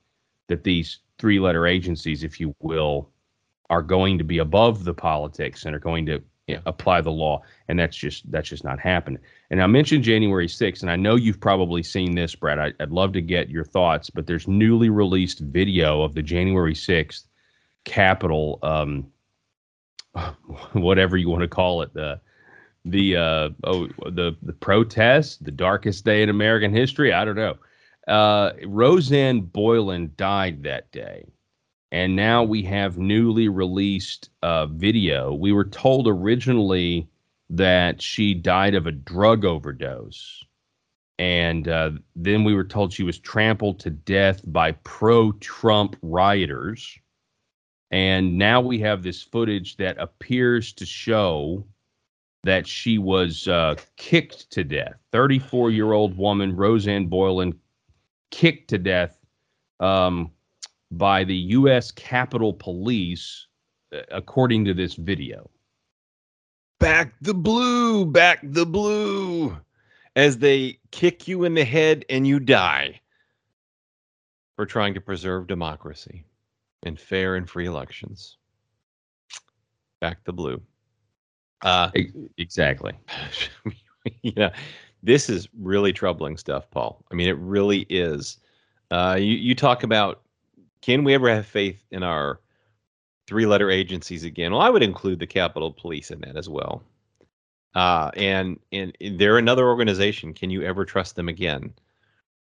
that 0.48 0.63
these 0.63 1.00
three 1.20 1.39
letter 1.39 1.68
agencies, 1.68 2.24
if 2.24 2.39
you 2.39 2.56
will, 2.62 3.10
are 3.70 3.84
going 3.84 4.18
to 4.18 4.24
be 4.24 4.39
above 4.39 4.84
the 4.84 4.94
politics 4.94 5.65
and 5.65 5.76
are 5.76 5.80
going 5.80 6.06
to 6.08 6.24
know, 6.48 6.62
apply 6.65 7.02
the 7.02 7.12
law. 7.12 7.42
And 7.68 7.78
that's 7.78 7.96
just 7.96 8.30
that's 8.32 8.50
just 8.50 8.63
not 8.63 8.80
happening. 8.80 9.22
And 9.52 9.62
I 9.62 9.68
mentioned 9.68 10.04
January 10.04 10.48
6th, 10.48 10.82
and 10.82 10.92
I 10.92 10.96
know 10.96 11.15
you've 11.15 11.39
probably 11.39 11.84
seen 11.84 12.15
this, 12.15 12.36
Brad. 12.36 12.60
I, 12.60 12.74
would 12.80 12.92
love 12.92 13.13
to 13.13 13.22
get 13.22 13.50
your 13.50 13.65
thoughts, 13.65 14.10
but 14.10 14.28
there's 14.28 14.48
newly 14.48 14.89
released 14.89 15.39
video 15.39 16.02
of 16.02 16.15
the 16.15 16.24
January 16.24 16.74
6th 16.74 17.26
Capitol, 17.86 18.60
um, 18.62 19.08
whatever 20.74 21.18
you 21.18 21.30
want 21.30 21.42
to 21.42 21.48
call 21.48 21.82
it, 21.82 21.94
the 21.94 22.20
the 22.91 23.15
uh, 23.15 23.50
oh 23.63 23.87
the 24.10 24.35
the 24.42 24.54
protest, 24.54 25.44
the 25.44 25.52
darkest 25.52 26.06
day 26.06 26.21
in 26.21 26.29
American 26.29 26.73
history. 26.73 27.13
I 27.13 27.25
don't 27.25 27.35
know. 27.35 27.58
Uh, 28.08 28.54
Rosanne 28.65 29.42
Boyland 29.42 30.17
died 30.17 30.63
that 30.63 30.92
day, 30.92 31.25
and 31.92 32.15
now 32.15 32.44
we 32.44 32.63
have 32.63 32.98
newly 32.98 33.50
released 33.50 34.29
uh, 34.42 34.65
video. 34.67 35.33
We 35.33 35.52
were 35.52 35.65
told 35.65 36.08
originally 36.08 37.10
that 37.50 38.02
she 38.02 38.33
died 38.33 38.75
of 38.75 38.87
a 38.87 38.92
drug 38.92 39.46
overdose. 39.46 40.44
And 41.17 41.67
uh, 41.67 41.92
then 42.15 42.44
we 42.44 42.54
were 42.54 42.63
told 42.63 42.94
she 42.94 43.04
was 43.04 43.19
trampled 43.19 43.79
to 43.81 43.90
death 43.90 44.42
by 44.46 44.73
pro 44.83 45.33
Trump 45.33 45.98
rioters. 46.02 46.98
And 47.92 48.37
now 48.37 48.62
we 48.62 48.79
have 48.79 49.04
this 49.04 49.23
footage 49.23 49.77
that 49.77 49.98
appears 50.00 50.73
to 50.73 50.85
show 50.85 51.65
that 52.44 52.65
she 52.65 52.98
was 52.98 53.48
uh, 53.48 53.75
kicked 53.98 54.50
to 54.52 54.63
death. 54.63 54.96
34 55.12 55.71
year 55.71 55.92
old 55.92 56.17
woman, 56.17 56.56
Rosanne 56.56 57.08
Boyland, 57.08 57.58
kicked 58.31 58.69
to 58.69 58.77
death 58.77 59.17
um, 59.79 60.31
by 60.92 61.23
the 61.23 61.35
U.S. 61.35 61.92
Capitol 61.92 62.54
Police, 62.54 63.48
uh, 63.94 64.02
according 64.12 64.65
to 64.65 64.73
this 64.73 64.96
video. 64.96 65.50
Back 66.79 67.13
the 67.21 67.33
blue, 67.33 68.06
back 68.06 68.40
the 68.42 68.65
blue, 68.65 69.58
as 70.15 70.37
they 70.37 70.79
kick 70.92 71.27
you 71.27 71.44
in 71.44 71.54
the 71.54 71.65
head 71.65 72.06
and 72.10 72.25
you 72.25 72.40
die 72.40 73.02
for 74.56 74.65
trying 74.65 74.94
to 74.94 75.02
preserve 75.02 75.48
democracy 75.48 76.25
and 76.83 77.00
fair 77.00 77.35
and 77.35 77.50
free 77.50 77.65
elections. 77.65 78.37
Back 80.00 80.23
the 80.23 80.33
blue. 80.33 80.62
Uh, 81.62 81.92
exactly. 82.38 82.94
yeah, 84.22 84.50
this 85.04 85.30
is 85.30 85.48
really 85.60 85.94
troubling 85.94 86.38
stuff, 86.38 86.70
Paul. 86.72 87.04
I 87.12 87.16
mean, 87.16 87.28
it 87.28 87.38
really 87.38 87.86
is. 87.90 88.38
Uh, 88.92 89.18
you 89.20 89.36
you 89.36 89.56
talk 89.56 89.84
about 89.84 90.22
can 90.82 91.04
we 91.04 91.14
ever 91.14 91.30
have 91.30 91.46
faith 91.46 91.84
in 91.92 92.04
our 92.04 92.40
three-letter 93.28 93.70
agencies 93.70 94.24
again? 94.24 94.52
Well, 94.52 94.62
I 94.62 94.70
would 94.70 94.82
include 94.84 95.20
the 95.20 95.28
Capitol 95.28 95.72
Police 95.72 96.10
in 96.12 96.22
that 96.22 96.36
as 96.36 96.50
well. 96.50 96.84
Uh, 97.76 98.10
and 98.16 98.60
and 98.72 98.96
they're 99.18 99.38
another 99.38 99.68
organization. 99.68 100.34
Can 100.34 100.50
you 100.50 100.64
ever 100.64 100.86
trust 100.86 101.16
them 101.16 101.30
again? 101.30 101.74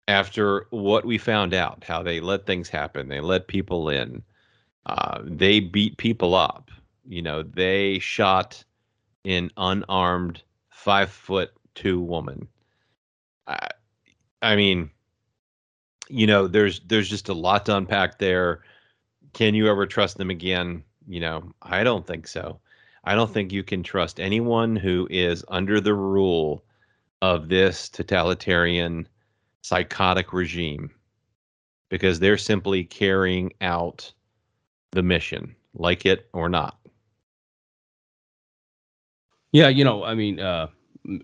After 0.08 0.68
what 0.70 1.06
we 1.06 1.18
found 1.18 1.54
out, 1.54 1.84
how 1.84 2.04
they 2.04 2.20
let 2.20 2.46
things 2.46 2.70
happen, 2.70 3.08
they 3.08 3.22
let 3.22 3.48
people 3.48 3.90
in, 3.90 4.22
uh, 4.86 5.22
they 5.24 5.60
beat 5.60 5.98
people 5.98 6.36
up. 6.36 6.70
You 7.08 7.22
know, 7.22 7.42
they 7.44 7.98
shot 8.00 8.64
an 9.26 9.52
unarmed 9.58 10.42
five 10.70 11.10
foot 11.10 11.52
two 11.74 12.00
woman. 12.00 12.48
I, 13.48 13.70
I 14.42 14.56
mean, 14.56 14.90
you 16.10 16.28
know, 16.28 16.48
there's 16.48 16.82
there's 16.82 17.10
just 17.10 17.30
a 17.30 17.34
lot 17.34 17.66
to 17.66 17.76
unpack 17.76 18.20
there. 18.20 18.62
Can 19.34 19.56
you 19.56 19.68
ever 19.70 19.86
trust 19.86 20.18
them 20.18 20.30
again? 20.30 20.84
You 21.08 21.20
know, 21.20 21.52
I 21.62 21.84
don't 21.84 22.06
think 22.06 22.28
so. 22.28 22.60
I 23.04 23.16
don't 23.16 23.32
think 23.32 23.52
you 23.52 23.64
can 23.64 23.84
trust 23.84 24.20
anyone 24.20 24.76
who 24.76 25.08
is 25.12 25.46
under 25.50 25.80
the 25.80 25.94
rule 25.94 26.64
of 27.22 27.50
this 27.50 27.90
totalitarian 27.90 29.08
psychotic 29.62 30.34
regime 30.34 30.92
because 31.90 32.20
they're 32.20 32.38
simply 32.38 32.84
carrying 32.84 33.52
out 33.62 34.12
the 34.92 35.04
mission, 35.04 35.56
like 35.74 36.06
it 36.06 36.30
or 36.34 36.50
not. 36.50 36.80
Yeah, 39.56 39.70
you 39.70 39.86
know, 39.86 40.04
I 40.04 40.16
mean, 40.16 40.42
uh, 40.42 40.68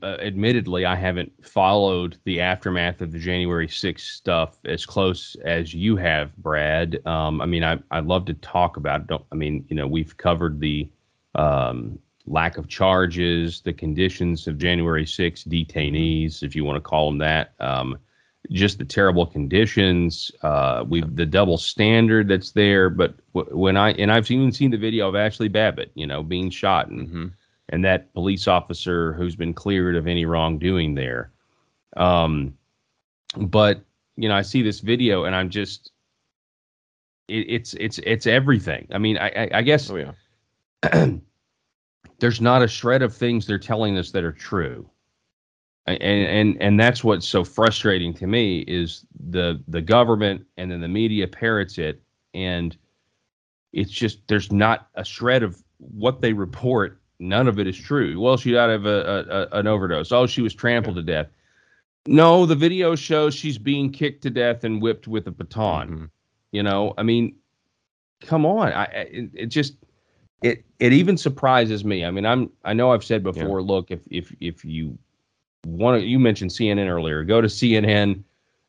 uh, 0.02 0.06
admittedly, 0.22 0.86
I 0.86 0.96
haven't 0.96 1.34
followed 1.46 2.18
the 2.24 2.40
aftermath 2.40 3.02
of 3.02 3.12
the 3.12 3.20
January 3.20 3.68
6th 3.68 4.00
stuff 4.00 4.58
as 4.64 4.86
close 4.86 5.36
as 5.44 5.74
you 5.74 5.98
have, 5.98 6.34
Brad. 6.38 7.06
Um, 7.06 7.42
I 7.42 7.46
mean, 7.46 7.66
I, 7.66 7.78
I'd 7.92 8.06
love 8.06 8.24
to 8.28 8.34
talk 8.36 8.78
about 8.78 9.02
it. 9.02 9.08
Don't, 9.08 9.26
I 9.34 9.36
mean, 9.36 9.66
you 9.68 9.76
know, 9.76 9.86
we've 9.86 10.16
covered 10.16 10.62
the 10.62 10.90
um, 11.36 12.00
lack 12.26 12.58
of 12.58 12.70
charges, 12.70 13.60
the 13.60 13.74
conditions 13.74 14.48
of 14.48 14.58
January 14.58 15.04
6th 15.04 15.46
detainees, 15.50 16.42
if 16.42 16.56
you 16.56 16.64
want 16.64 16.78
to 16.78 16.90
call 16.90 17.10
them 17.10 17.18
that. 17.18 17.54
Um, 17.60 17.98
just 18.50 18.80
the 18.80 18.86
terrible 18.86 19.26
conditions. 19.26 20.32
Uh, 20.42 20.86
we've 20.88 21.18
the 21.18 21.26
double 21.26 21.58
standard 21.58 22.30
that's 22.30 22.52
there. 22.52 22.90
But 22.90 23.16
w- 23.34 23.58
when 23.58 23.76
I 23.76 23.92
and 23.92 24.10
I've 24.10 24.32
even 24.32 24.54
seen 24.54 24.72
the 24.72 24.78
video 24.78 25.10
of 25.10 25.16
Ashley 25.16 25.50
Babbitt, 25.50 25.92
you 25.96 26.08
know, 26.08 26.24
being 26.24 26.50
shot 26.50 26.88
and 26.88 27.10
Mm-hmm. 27.10 27.28
And 27.72 27.84
that 27.86 28.14
police 28.14 28.48
officer 28.48 29.14
who's 29.14 29.36
been 29.36 29.54
cleared 29.54 29.96
of 29.96 30.08
any 30.08 30.26
wrongdoing 30.26 30.96
there. 30.96 31.32
Um, 31.98 32.54
but 33.38 33.84
you 34.18 34.28
know, 34.30 34.36
I 34.36 34.42
see 34.42 34.62
this 34.62 34.82
video 34.82 35.24
and 35.24 35.36
I'm 35.36 35.50
just, 35.50 35.92
it, 37.28 37.50
it's 37.50 37.74
it's 37.76 38.00
it's 38.00 38.28
everything. 38.28 38.88
I 38.92 38.98
mean, 38.98 39.18
I 39.18 39.30
I, 39.30 39.50
I 39.56 39.62
guess 39.62 39.90
Oh 39.90 39.96
yeah. 39.96 40.12
there's 42.20 42.42
not 42.42 42.62
a 42.62 42.68
shred 42.68 43.02
of 43.02 43.16
things 43.16 43.46
they're 43.46 43.60
telling 43.60 43.98
us 43.98 44.12
that 44.12 44.24
are 44.24 44.32
true. 44.32 44.90
And 45.88 46.02
and 46.02 46.62
and 46.62 46.80
that's 46.80 47.04
what's 47.04 47.28
so 47.28 47.44
frustrating 47.44 48.14
to 48.16 48.28
me 48.28 48.60
is 48.68 49.06
the 49.30 49.64
the 49.68 49.82
government 49.82 50.46
and 50.58 50.72
then 50.72 50.82
the 50.82 50.88
media 50.88 51.28
parrots 51.28 51.80
it 51.80 52.02
and 52.34 52.78
it's 53.74 53.92
just 53.92 54.20
there's 54.28 54.52
not 54.52 54.90
a 54.96 55.04
shred 55.04 55.42
of 55.42 55.64
what 55.80 56.22
they 56.22 56.34
report 56.34 57.01
none 57.22 57.48
of 57.48 57.60
it 57.60 57.68
is 57.68 57.78
true 57.78 58.20
well 58.20 58.36
she 58.36 58.52
died 58.52 58.70
of 58.70 58.86
a, 58.86 58.90
a, 58.90 59.58
a 59.58 59.60
an 59.60 59.68
overdose 59.68 60.12
oh 60.12 60.26
she 60.28 60.42
was 60.42 60.54
trampled 60.54 60.96
to 60.96 61.02
death 61.04 61.28
no 62.08 62.46
the 62.46 62.56
video 62.56 62.96
shows 62.96 63.34
she's 63.34 63.58
being 63.58 63.92
kicked 63.92 64.24
to 64.24 64.30
death 64.30 64.64
and 64.64 64.82
whipped 64.82 65.08
with 65.08 65.28
a 65.28 65.32
baton 65.32 65.88
Mhm. 65.90 66.10
you 66.52 66.64
know, 66.64 66.94
I 66.98 67.04
mean, 67.04 67.36
come 68.22 68.46
on. 68.46 68.74
I, 68.74 68.84
it, 68.86 69.30
it 69.34 69.46
just 69.48 69.76
it 70.42 70.66
it 70.80 70.94
even 70.94 71.16
surprises 71.18 71.86
me. 71.86 72.04
I 72.04 72.12
mean, 72.12 72.26
I'm 72.26 72.50
I 72.66 72.74
know 72.74 72.92
I've 72.92 73.04
said 73.04 73.24
before. 73.24 73.62
Look, 73.62 73.92
if 73.92 74.02
if 74.10 74.36
if 74.40 74.66
you 74.66 74.98
want 75.66 76.02
to, 76.02 76.06
you 76.08 76.18
mentioned 76.20 76.52
CNN 76.52 76.90
earlier. 76.90 77.24
Go 77.24 77.40
to 77.40 77.48
CNN, 77.48 78.24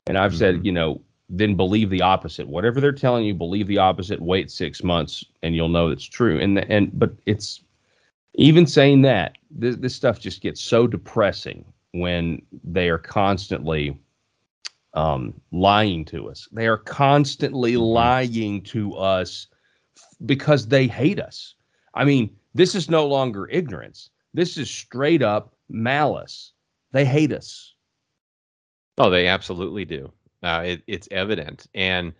and 0.06 0.18
I've 0.18 0.36
said 0.36 0.56
Mhm. 0.56 0.64
you 0.66 0.72
know 0.72 1.00
then 1.30 1.56
believe 1.56 1.88
the 1.88 2.02
opposite. 2.02 2.46
Whatever 2.46 2.80
they're 2.80 2.92
telling 2.92 3.24
you, 3.24 3.32
believe 3.34 3.66
the 3.66 3.78
opposite. 3.78 4.20
Wait 4.20 4.50
six 4.50 4.82
months, 4.84 5.24
and 5.42 5.56
you'll 5.56 5.70
know 5.70 5.88
it's 5.88 6.04
true. 6.04 6.38
And 6.38 6.56
the, 6.58 6.70
and 6.70 6.90
but 6.98 7.12
it's 7.24 7.62
even 8.34 8.66
saying 8.66 9.02
that 9.02 9.36
this 9.50 9.76
this 9.76 9.94
stuff 9.94 10.18
just 10.20 10.40
gets 10.40 10.60
so 10.60 10.86
depressing 10.86 11.64
when 11.92 12.40
they 12.64 12.88
are 12.88 12.98
constantly 12.98 13.98
um, 14.94 15.32
lying 15.52 16.04
to 16.06 16.28
us. 16.28 16.48
They 16.52 16.66
are 16.66 16.78
constantly 16.78 17.74
Mhm. 17.74 17.94
lying 17.94 18.62
to 18.64 18.94
us 18.94 19.46
because 20.26 20.66
they 20.66 20.86
hate 20.86 21.18
us. 21.20 21.54
I 21.94 22.04
mean, 22.04 22.34
this 22.54 22.74
is 22.74 22.90
no 22.90 23.06
longer 23.06 23.48
ignorance. 23.48 24.10
This 24.34 24.56
is 24.58 24.70
straight 24.70 25.22
up 25.22 25.54
malice. 25.68 26.52
They 26.92 27.04
hate 27.06 27.32
us. 27.32 27.74
Oh, 28.98 29.08
they 29.10 29.26
absolutely 29.28 29.84
do. 29.86 30.12
Uh, 30.42 30.62
it, 30.66 30.82
it's 30.86 31.08
evident, 31.10 31.66
and 31.74 32.12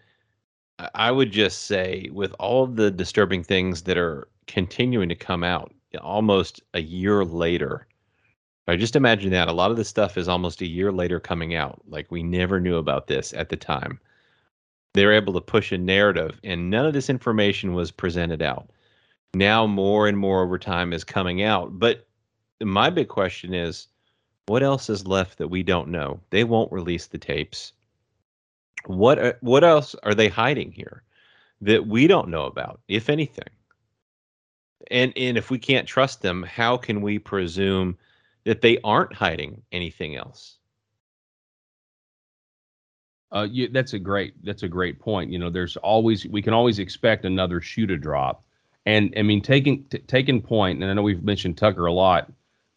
I- 0.78 0.90
I 0.94 1.10
would 1.10 1.30
just 1.30 1.64
say, 1.64 2.08
with 2.12 2.34
all 2.38 2.64
of 2.64 2.76
the 2.76 2.90
disturbing 2.90 3.42
things 3.42 3.82
that 3.82 3.98
are 3.98 4.28
continuing 4.46 5.08
to 5.10 5.14
come 5.14 5.44
out, 5.44 5.74
almost 6.01 6.61
a 6.74 6.80
year 6.80 7.24
later. 7.24 7.86
I 8.68 8.76
just 8.76 8.97
imagine 8.97 9.30
that 9.32 9.49
a 9.49 9.53
lot 9.53 9.70
of 9.70 9.76
this 9.76 9.88
stuff 9.88 10.16
is 10.16 10.28
almost 10.28 10.61
a 10.61 10.68
year 10.68 10.93
later 10.93 11.18
coming 11.18 11.55
out. 11.55 11.82
Like 11.88 12.11
we 12.11 12.22
never 12.22 12.61
knew 12.61 12.76
about 12.76 13.07
this 13.07 13.32
at 13.32 13.49
the 13.49 13.57
time. 13.57 13.99
They're 14.95 15.12
able 15.12 15.32
to 15.32 15.40
push 15.40 15.72
a 15.72 15.78
narrative, 15.78 16.38
and 16.45 16.70
none 16.70 16.86
of 16.86 16.93
this 16.93 17.09
information 17.09 17.74
was 17.74 17.90
presented 17.90 18.43
out. 18.43 18.70
Now, 19.34 19.66
more 19.66 20.07
and 20.07 20.18
more 20.18 20.43
over 20.43 20.59
time 20.59 20.93
is 20.93 21.05
coming 21.05 21.43
out. 21.43 21.78
But 21.78 22.07
my 22.61 22.90
big 22.90 23.09
question 23.09 23.55
is 23.55 23.88
what 24.47 24.62
else 24.62 24.90
is 24.90 25.07
left 25.07 25.38
that 25.38 25.49
we 25.49 25.62
don't 25.62 25.88
know? 25.88 26.20
They 26.30 26.45
won't 26.45 26.72
release 26.72 27.07
the 27.07 27.18
tapes. 27.18 27.72
What 28.86 29.18
are- 29.18 29.38
what 29.40 29.64
else 29.64 29.95
are 30.03 30.14
they 30.14 30.28
hiding 30.28 30.72
here 30.72 31.03
that 31.62 31.86
we 31.86 32.07
don't 32.07 32.28
know 32.28 32.45
about, 32.45 32.80
if 32.88 33.09
anything? 33.09 33.49
And 34.90 35.12
and 35.16 35.36
if 35.38 35.50
we 35.50 35.58
can't 35.58 35.86
trust 35.86 36.22
them, 36.22 36.42
how 36.42 36.76
can 36.76 37.00
we 37.00 37.18
presume 37.18 37.96
that 38.44 38.60
they 38.60 38.78
aren't 38.82 39.12
hiding 39.14 39.62
anything 39.72 40.16
else? 40.16 40.58
Uh, 43.30 43.46
you, 43.50 43.68
that's 43.68 43.94
a 43.94 43.98
great 43.98 44.34
that's 44.44 44.62
a 44.62 44.68
great 44.68 44.98
point. 44.98 45.30
You 45.30 45.38
know, 45.38 45.50
there's 45.50 45.76
always 45.78 46.26
we 46.26 46.42
can 46.42 46.52
always 46.52 46.78
expect 46.78 47.24
another 47.24 47.60
shoe 47.60 47.86
to 47.86 47.96
drop, 47.96 48.44
and 48.84 49.12
I 49.16 49.22
mean 49.22 49.40
taking 49.40 49.84
t- 49.84 49.98
taking 50.00 50.42
point. 50.42 50.82
And 50.82 50.90
I 50.90 50.94
know 50.94 51.02
we've 51.02 51.24
mentioned 51.24 51.56
Tucker 51.56 51.86
a 51.86 51.92
lot, 51.92 52.30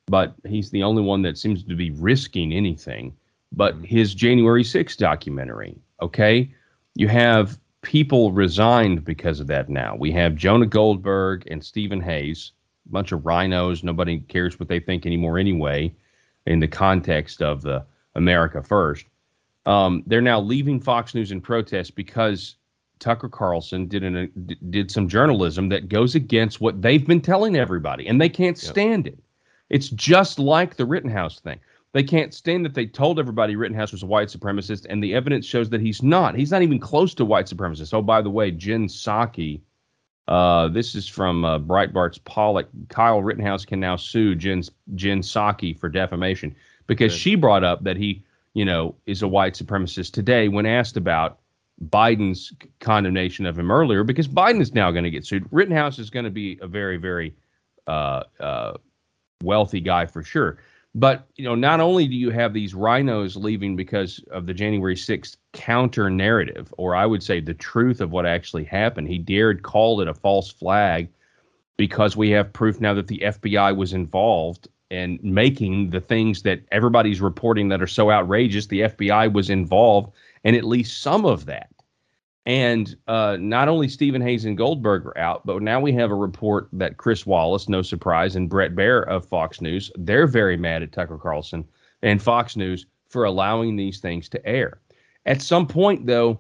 but 0.07 0.33
he's 0.45 0.69
the 0.69 0.83
only 0.83 1.03
one 1.03 1.21
that 1.23 1.37
seems 1.37 1.63
to 1.63 1.75
be 1.75 1.91
risking 1.91 2.53
anything. 2.53 3.13
But 3.51 3.81
Mhm. 3.81 3.85
his 3.85 4.15
January 4.15 4.63
6th 4.63 4.97
documentary, 4.97 5.77
okay, 6.01 6.49
you 6.95 7.07
have 7.09 7.59
people 7.86 8.31
resigned 8.33 9.05
because 9.05 9.39
of 9.39 9.47
that. 9.47 9.69
Now 9.69 9.95
we 9.95 10.11
have 10.11 10.36
Jonah 10.36 10.65
Goldberg 10.65 11.47
and 11.51 11.63
Stephen 11.63 12.01
Hayes, 12.01 12.51
a 12.88 12.91
bunch 12.91 13.11
of 13.13 13.25
rhinos. 13.25 13.83
Nobody 13.83 14.19
cares 14.19 14.59
what 14.59 14.67
they 14.67 14.79
think 14.79 15.05
anymore, 15.05 15.38
anyway. 15.39 15.93
In 16.47 16.59
the 16.59 16.67
context 16.67 17.41
of 17.41 17.61
the 17.61 17.86
America 18.15 18.61
First 18.61 19.05
um, 19.65 20.03
they're 20.05 20.21
now 20.21 20.39
leaving 20.39 20.79
Fox 20.79 21.15
News 21.15 21.31
in 21.31 21.41
protest 21.41 21.95
because 21.95 22.55
Tucker 22.99 23.29
Carlson 23.29 23.88
did 23.88 24.03
an, 24.03 24.31
did 24.69 24.91
some 24.91 25.07
journalism 25.07 25.69
that 25.69 25.89
goes 25.89 26.15
against 26.15 26.61
what 26.61 26.81
they've 26.81 27.05
been 27.05 27.21
telling 27.21 27.55
everybody, 27.55 28.07
and 28.07 28.21
they 28.21 28.29
can't 28.29 28.61
Yep. 28.61 28.71
stand 28.71 29.07
it. 29.07 29.19
It's 29.69 29.89
just 29.89 30.38
like 30.38 30.75
the 30.75 30.86
Rittenhouse 30.86 31.39
thing. 31.39 31.59
They 31.95 32.03
can't 32.03 32.33
stand 32.33 32.65
that 32.65 32.73
they 32.73 32.85
told 32.85 33.19
everybody 33.19 33.55
Rittenhouse 33.55 33.91
was 33.91 34.03
a 34.03 34.05
white 34.05 34.27
supremacist, 34.27 34.85
and 34.89 35.01
the 35.01 35.15
evidence 35.15 35.45
shows 35.45 35.69
that 35.69 35.81
he's 35.81 36.03
not. 36.03 36.35
He's 36.35 36.51
not 36.51 36.61
even 36.61 36.77
close 36.77 37.13
to 37.15 37.25
white 37.25 37.45
supremacist. 37.45 37.93
Oh, 37.93 38.01
by 38.01 38.21
the 38.21 38.29
way, 38.29 38.51
Jen 38.51 38.87
Psaki, 38.87 39.61
uh, 40.27 40.67
this 40.67 40.93
is 40.93 41.07
from 41.07 41.45
uh, 41.45 41.57
Breitbart's 41.57 42.19
Pollak. 42.19 42.67
Kyle 42.89 43.23
Rittenhouse 43.23 43.65
can 43.65 43.79
now 43.79 43.95
sue 43.95 44.35
Jen, 44.35 44.61
Jen 44.95 45.21
Psaki 45.21 45.79
for 45.79 45.87
defamation 45.87 46.53
because 46.85 47.13
Good. 47.13 47.19
she 47.19 47.35
brought 47.35 47.63
up 47.63 47.83
that 47.85 47.95
he 47.97 48.23
you 48.55 48.65
know, 48.65 48.95
is 49.05 49.21
a 49.21 49.27
white 49.27 49.53
supremacist 49.53 50.13
today 50.13 50.47
when 50.47 50.65
asked 50.65 50.97
about 50.97 51.39
Biden's 51.89 52.53
condemnation 52.79 53.45
of 53.45 53.59
him 53.59 53.69
earlier, 53.69 54.03
because 54.03 54.27
Biden 54.27 54.61
is 54.61 54.73
now 54.73 54.91
going 54.91 55.03
to 55.03 55.11
get 55.11 55.25
sued. 55.25 55.45
Rittenhouse 55.51 55.99
is 55.99 56.09
going 56.09 56.23
to 56.23 56.31
be 56.31 56.57
a 56.61 56.67
very, 56.67 56.97
very 56.97 57.35
uh, 57.85 58.23
uh, 58.39 58.77
wealthy 59.43 59.81
guy 59.81 60.05
for 60.05 60.23
sure. 60.23 60.57
But, 60.97 61.27
you 61.35 61.43
know, 61.43 61.55
not 61.55 61.81
only 61.81 62.07
do 62.07 62.15
you 62.15 62.29
have 62.29 62.53
these 62.53 62.73
rhinos 62.73 63.35
leaving 63.35 63.75
because 63.75 64.23
of 64.31 64.45
the 64.45 64.53
January 64.53 64.95
6th 64.95 65.35
counter 65.51 66.09
narrative, 66.09 66.73
or 66.77 66.95
I 66.95 67.05
would 67.05 67.21
say 67.21 67.41
the 67.41 67.53
truth 67.53 67.99
of 67.99 68.11
what 68.11 68.25
actually 68.25 68.63
happened, 68.63 69.09
he 69.09 69.17
dared 69.17 69.61
call 69.61 69.99
it 69.99 70.07
a 70.07 70.13
false 70.13 70.49
flag 70.49 71.09
because 71.75 72.15
we 72.15 72.29
have 72.29 72.53
proof 72.53 72.79
now 72.79 72.93
that 72.93 73.07
the 73.07 73.19
FBI 73.25 73.75
was 73.75 73.91
involved 73.91 74.69
and 74.89 75.21
making 75.21 75.89
the 75.89 75.99
things 75.99 76.43
that 76.43 76.61
everybody's 76.71 77.19
reporting 77.19 77.67
that 77.67 77.81
are 77.81 77.87
so 77.87 78.09
outrageous. 78.09 78.67
The 78.67 78.81
FBI 78.81 79.33
was 79.33 79.49
involved 79.49 80.13
in 80.45 80.55
at 80.55 80.63
least 80.63 81.01
some 81.01 81.25
of 81.25 81.45
that. 81.47 81.69
And 82.45 82.95
uh, 83.07 83.37
not 83.39 83.67
only 83.67 83.87
Stephen 83.87 84.21
Hayes 84.21 84.45
and 84.45 84.57
Goldberg 84.57 85.05
are 85.07 85.17
out, 85.17 85.45
but 85.45 85.63
now 85.63 85.79
we 85.79 85.91
have 85.93 86.11
a 86.11 86.15
report 86.15 86.69
that 86.73 86.97
Chris 86.97 87.25
Wallace, 87.25 87.67
no 87.67 87.81
surprise, 87.81 88.35
and 88.35 88.49
Bret 88.49 88.75
Baier 88.75 89.07
of 89.07 89.25
Fox 89.25 89.61
News, 89.61 89.91
they're 89.95 90.27
very 90.27 90.55
mad 90.55 90.83
at 90.83 90.91
Tucker 90.91 91.17
Carlson 91.17 91.65
and 92.03 92.21
Fox 92.21 92.55
News 92.55 92.85
for 93.09 93.23
allowing 93.23 93.75
these 93.75 93.99
things 93.99 94.29
to 94.29 94.45
air. 94.45 94.79
At 95.25 95.41
some 95.41 95.65
point, 95.65 96.05
though, 96.05 96.39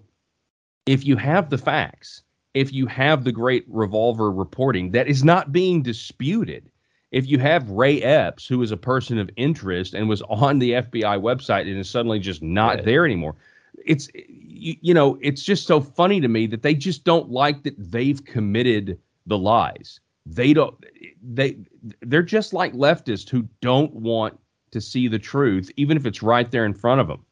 if 0.85 1.05
you 1.05 1.15
have 1.15 1.49
the 1.49 1.57
facts, 1.57 2.21
if 2.53 2.71
you 2.71 2.85
have 2.85 3.23
the 3.23 3.31
great 3.31 3.65
revolver 3.67 4.31
reporting 4.31 4.91
that 4.91 5.07
is 5.07 5.23
not 5.23 5.51
being 5.51 5.81
disputed, 5.81 6.69
if 7.11 7.27
you 7.27 7.39
have 7.39 7.69
Ray 7.69 8.01
Epps, 8.01 8.45
who 8.47 8.61
is 8.61 8.71
a 8.71 8.77
person 8.77 9.17
of 9.17 9.29
interest 9.37 9.93
and 9.93 10.07
was 10.07 10.21
on 10.23 10.59
the 10.59 10.71
FBI 10.71 11.19
website 11.19 11.61
and 11.61 11.79
is 11.79 11.89
suddenly 11.89 12.19
just 12.19 12.43
not 12.43 12.75
right. 12.75 12.85
there 12.85 13.05
anymore, 13.05 13.35
it's 13.83 14.09
you, 14.13 14.75
you 14.81 14.93
know 14.93 15.17
it's 15.21 15.43
just 15.43 15.67
so 15.67 15.81
funny 15.81 16.21
to 16.21 16.27
me 16.27 16.47
that 16.47 16.61
they 16.61 16.73
just 16.73 17.03
don't 17.03 17.29
like 17.29 17.63
that 17.63 17.75
they've 17.77 18.23
committed 18.25 18.99
the 19.25 19.37
lies. 19.37 19.99
They 20.25 20.53
don't. 20.53 20.75
They 21.21 21.57
they're 22.01 22.23
just 22.23 22.53
like 22.53 22.73
leftists 22.73 23.29
who 23.29 23.47
don't 23.61 23.93
want 23.93 24.39
to 24.71 24.81
see 24.81 25.07
the 25.07 25.19
truth, 25.19 25.71
even 25.77 25.97
if 25.97 26.05
it's 26.05 26.23
right 26.23 26.49
there 26.49 26.65
in 26.65 26.73
front 26.73 27.01
of 27.01 27.07
them. 27.07 27.25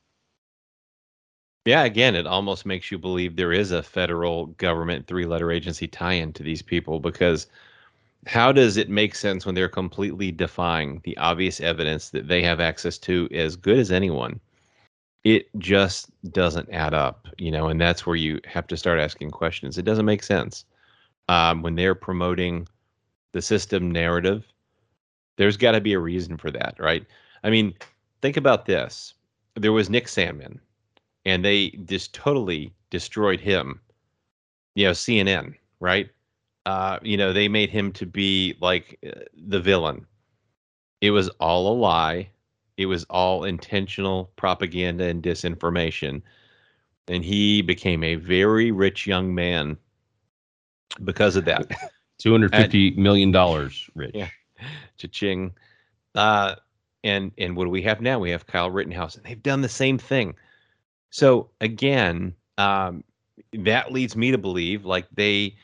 Yeah, 1.65 1.83
again, 1.83 2.15
it 2.15 2.27
almost 2.27 2.65
makes 2.65 2.91
you 2.91 2.97
believe 2.97 3.35
there 3.35 3.53
is 3.53 3.71
a 3.71 3.81
federal 3.81 4.47
government 4.47 5.07
three 5.07 5.25
letter 5.25 5.51
agency 5.51 5.87
tie 5.87 6.13
in 6.13 6.33
to 6.33 6.43
these 6.43 6.61
people 6.61 6.99
because 6.99 7.47
how 8.27 8.51
does 8.51 8.77
it 8.77 8.89
make 8.89 9.15
sense 9.15 9.45
when 9.45 9.55
they're 9.55 9.69
completely 9.69 10.31
defying 10.31 11.01
the 11.03 11.17
obvious 11.17 11.61
evidence 11.61 12.09
that 12.09 12.27
they 12.27 12.41
have 12.43 12.59
access 12.59 12.97
to 12.99 13.29
as 13.31 13.55
good 13.55 13.79
as 13.79 13.91
anyone? 13.91 14.39
It 15.23 15.47
just 15.57 16.09
doesn't 16.31 16.69
add 16.71 16.93
up, 16.93 17.27
you 17.37 17.49
know, 17.51 17.67
and 17.67 17.79
that's 17.79 18.05
where 18.05 18.15
you 18.15 18.39
have 18.45 18.67
to 18.67 18.77
start 18.77 18.99
asking 18.99 19.31
questions. 19.31 19.77
It 19.77 19.85
doesn't 19.85 20.05
make 20.05 20.23
sense. 20.23 20.65
Um, 21.29 21.61
when 21.61 21.75
they're 21.75 21.95
promoting 21.95 22.67
the 23.31 23.41
system 23.41 23.89
narrative, 23.89 24.45
there's 25.37 25.57
got 25.57 25.71
to 25.71 25.81
be 25.81 25.93
a 25.93 25.99
reason 25.99 26.37
for 26.37 26.51
that, 26.51 26.75
right? 26.77 27.05
I 27.43 27.49
mean, 27.49 27.73
think 28.21 28.37
about 28.37 28.65
this. 28.65 29.13
There 29.55 29.71
was 29.71 29.89
Nick 29.89 30.07
Sandmann, 30.07 30.59
and 31.25 31.43
they 31.43 31.69
just 31.85 32.13
totally 32.13 32.73
destroyed 32.89 33.39
him. 33.39 33.79
You 34.75 34.85
know, 34.85 34.91
CNN, 34.91 35.55
right? 35.79 36.09
Uh, 36.65 36.99
you 37.01 37.17
know, 37.17 37.33
they 37.33 37.47
made 37.47 37.69
him 37.69 37.91
to 37.93 38.05
be 38.05 38.55
like 38.61 38.97
uh, 39.05 39.21
the 39.47 39.59
villain. 39.59 40.05
It 41.01 41.11
was 41.11 41.29
all 41.39 41.71
a 41.71 41.75
lie. 41.75 42.29
It 42.77 42.87
was 42.87 43.05
all 43.09 43.43
intentional 43.43 44.31
propaganda 44.35 45.05
and 45.05 45.21
disinformation. 45.21 46.21
And 47.07 47.23
he 47.23 47.61
became 47.61 48.03
a 48.03 48.15
very 48.15 48.71
rich 48.71 49.05
young 49.05 49.35
man 49.35 49.77
because 51.03 51.35
of 51.35 51.45
that. 51.45 51.69
Two 52.17 52.31
hundred 52.31 52.51
fifty 52.51 52.91
million 52.91 53.31
dollars 53.31 53.89
rich. 53.95 54.11
Yeah. 54.13 54.29
Cha-ching. 54.97 55.51
Uh, 56.15 56.55
and 57.03 57.31
and 57.37 57.57
what 57.57 57.65
do 57.65 57.69
we 57.69 57.81
have 57.81 57.99
now? 57.99 58.19
We 58.19 58.29
have 58.29 58.47
Kyle 58.47 58.71
Rittenhouse, 58.71 59.15
and 59.15 59.25
they've 59.25 59.43
done 59.43 59.61
the 59.61 59.67
same 59.67 59.97
thing. 59.97 60.35
So 61.09 61.49
again, 61.59 62.33
um, 62.57 63.03
that 63.51 63.91
leads 63.91 64.15
me 64.15 64.31
to 64.31 64.37
believe 64.37 64.85
like 64.85 65.07
they 65.13 65.57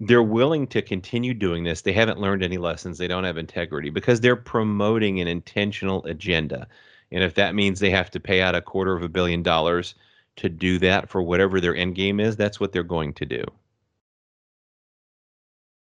they're 0.00 0.22
willing 0.22 0.66
to 0.68 0.82
continue 0.82 1.32
doing 1.32 1.64
this. 1.64 1.82
They 1.82 1.92
haven't 1.92 2.20
learned 2.20 2.42
any 2.42 2.58
lessons. 2.58 2.98
They 2.98 3.08
don't 3.08 3.24
have 3.24 3.38
integrity 3.38 3.90
because 3.90 4.20
they're 4.20 4.36
promoting 4.36 5.20
an 5.20 5.28
intentional 5.28 6.04
agenda. 6.04 6.68
And 7.10 7.22
if 7.24 7.34
that 7.34 7.54
means 7.54 7.80
they 7.80 7.90
have 7.90 8.10
to 8.10 8.20
pay 8.20 8.42
out 8.42 8.54
a 8.54 8.60
quarter 8.60 8.94
of 8.94 9.02
a 9.02 9.08
billion 9.08 9.42
dollars 9.42 9.94
to 10.36 10.48
do 10.48 10.78
that 10.80 11.08
for 11.08 11.22
whatever 11.22 11.60
their 11.60 11.74
end 11.74 11.94
game 11.94 12.20
is, 12.20 12.36
that's 12.36 12.60
what 12.60 12.72
they're 12.72 12.82
going 12.82 13.14
to 13.14 13.24
do. 13.24 13.44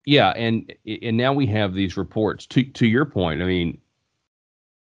Yeah, 0.05 0.31
and 0.31 0.71
and 0.85 1.15
now 1.15 1.31
we 1.31 1.47
have 1.47 1.73
these 1.73 1.95
reports. 1.95 2.45
To 2.47 2.63
to 2.63 2.85
your 2.85 3.05
point, 3.05 3.41
I 3.41 3.45
mean, 3.45 3.79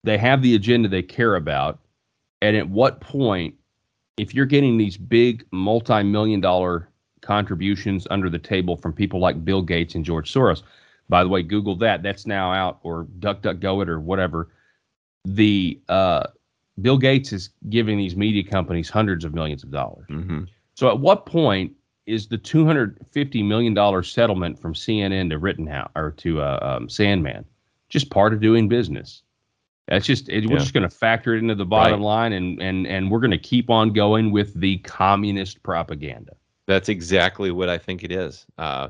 they 0.03 0.17
have 0.17 0.41
the 0.41 0.55
agenda 0.55 0.87
they 0.87 1.03
care 1.03 1.35
about, 1.35 1.79
and 2.41 2.55
at 2.55 2.69
what 2.69 3.01
point 3.01 3.55
if 4.17 4.33
you're 4.33 4.45
getting 4.45 4.77
these 4.77 4.97
big 4.97 5.45
multi-million 5.51 6.39
dollar 6.39 6.87
contributions 7.21 8.07
under 8.09 8.29
the 8.29 8.39
table 8.39 8.75
from 8.75 8.93
people 8.93 9.19
like 9.19 9.45
Bill 9.45 9.61
Gates 9.61 9.95
and 9.95 10.03
George 10.03 10.33
Soros, 10.33 10.63
by 11.09 11.23
the 11.23 11.29
way, 11.29 11.43
Google 11.43 11.75
that. 11.77 12.03
That's 12.03 12.25
now 12.25 12.51
out, 12.51 12.79
or 12.83 13.05
DuckDuckGo 13.19 13.83
it, 13.83 13.89
or 13.89 13.99
whatever. 13.99 14.49
The 15.25 15.79
uh, 15.89 16.27
Bill 16.81 16.97
Gates 16.97 17.33
is 17.33 17.49
giving 17.69 17.97
these 17.97 18.15
media 18.15 18.43
companies 18.43 18.89
hundreds 18.89 19.25
of 19.25 19.33
millions 19.33 19.63
of 19.63 19.71
dollars. 19.71 20.07
Mm-hmm. 20.09 20.43
So, 20.75 20.89
at 20.89 20.99
what 20.99 21.25
point 21.25 21.73
is 22.05 22.27
the 22.27 22.37
two 22.37 22.65
hundred 22.65 22.97
fifty 23.11 23.43
million 23.43 23.73
dollar 23.73 24.03
settlement 24.03 24.59
from 24.59 24.73
CNN 24.73 25.29
to 25.29 25.37
Rittenhouse 25.37 25.91
or 25.95 26.11
to 26.11 26.41
uh, 26.41 26.59
um, 26.61 26.87
Sandmann 26.87 27.45
just 27.89 28.09
part 28.09 28.33
of 28.33 28.41
doing 28.41 28.67
business? 28.67 29.21
That's 29.87 30.05
just 30.05 30.29
it, 30.29 30.47
we're 30.49 30.59
just 30.59 30.73
going 30.73 30.87
to 30.87 30.95
factor 30.95 31.35
it 31.35 31.39
into 31.39 31.55
the 31.55 31.65
bottom 31.65 31.99
right. 31.99 32.05
line, 32.05 32.33
and 32.33 32.61
and 32.61 32.87
and 32.87 33.11
we're 33.11 33.19
going 33.19 33.31
to 33.31 33.37
keep 33.37 33.69
on 33.69 33.91
going 33.91 34.31
with 34.31 34.53
the 34.53 34.77
communist 34.77 35.61
propaganda. 35.63 36.37
That's 36.71 36.87
exactly 36.87 37.51
what 37.51 37.67
I 37.67 37.77
think 37.77 38.01
it 38.01 38.13
is. 38.13 38.45
Uh, 38.57 38.87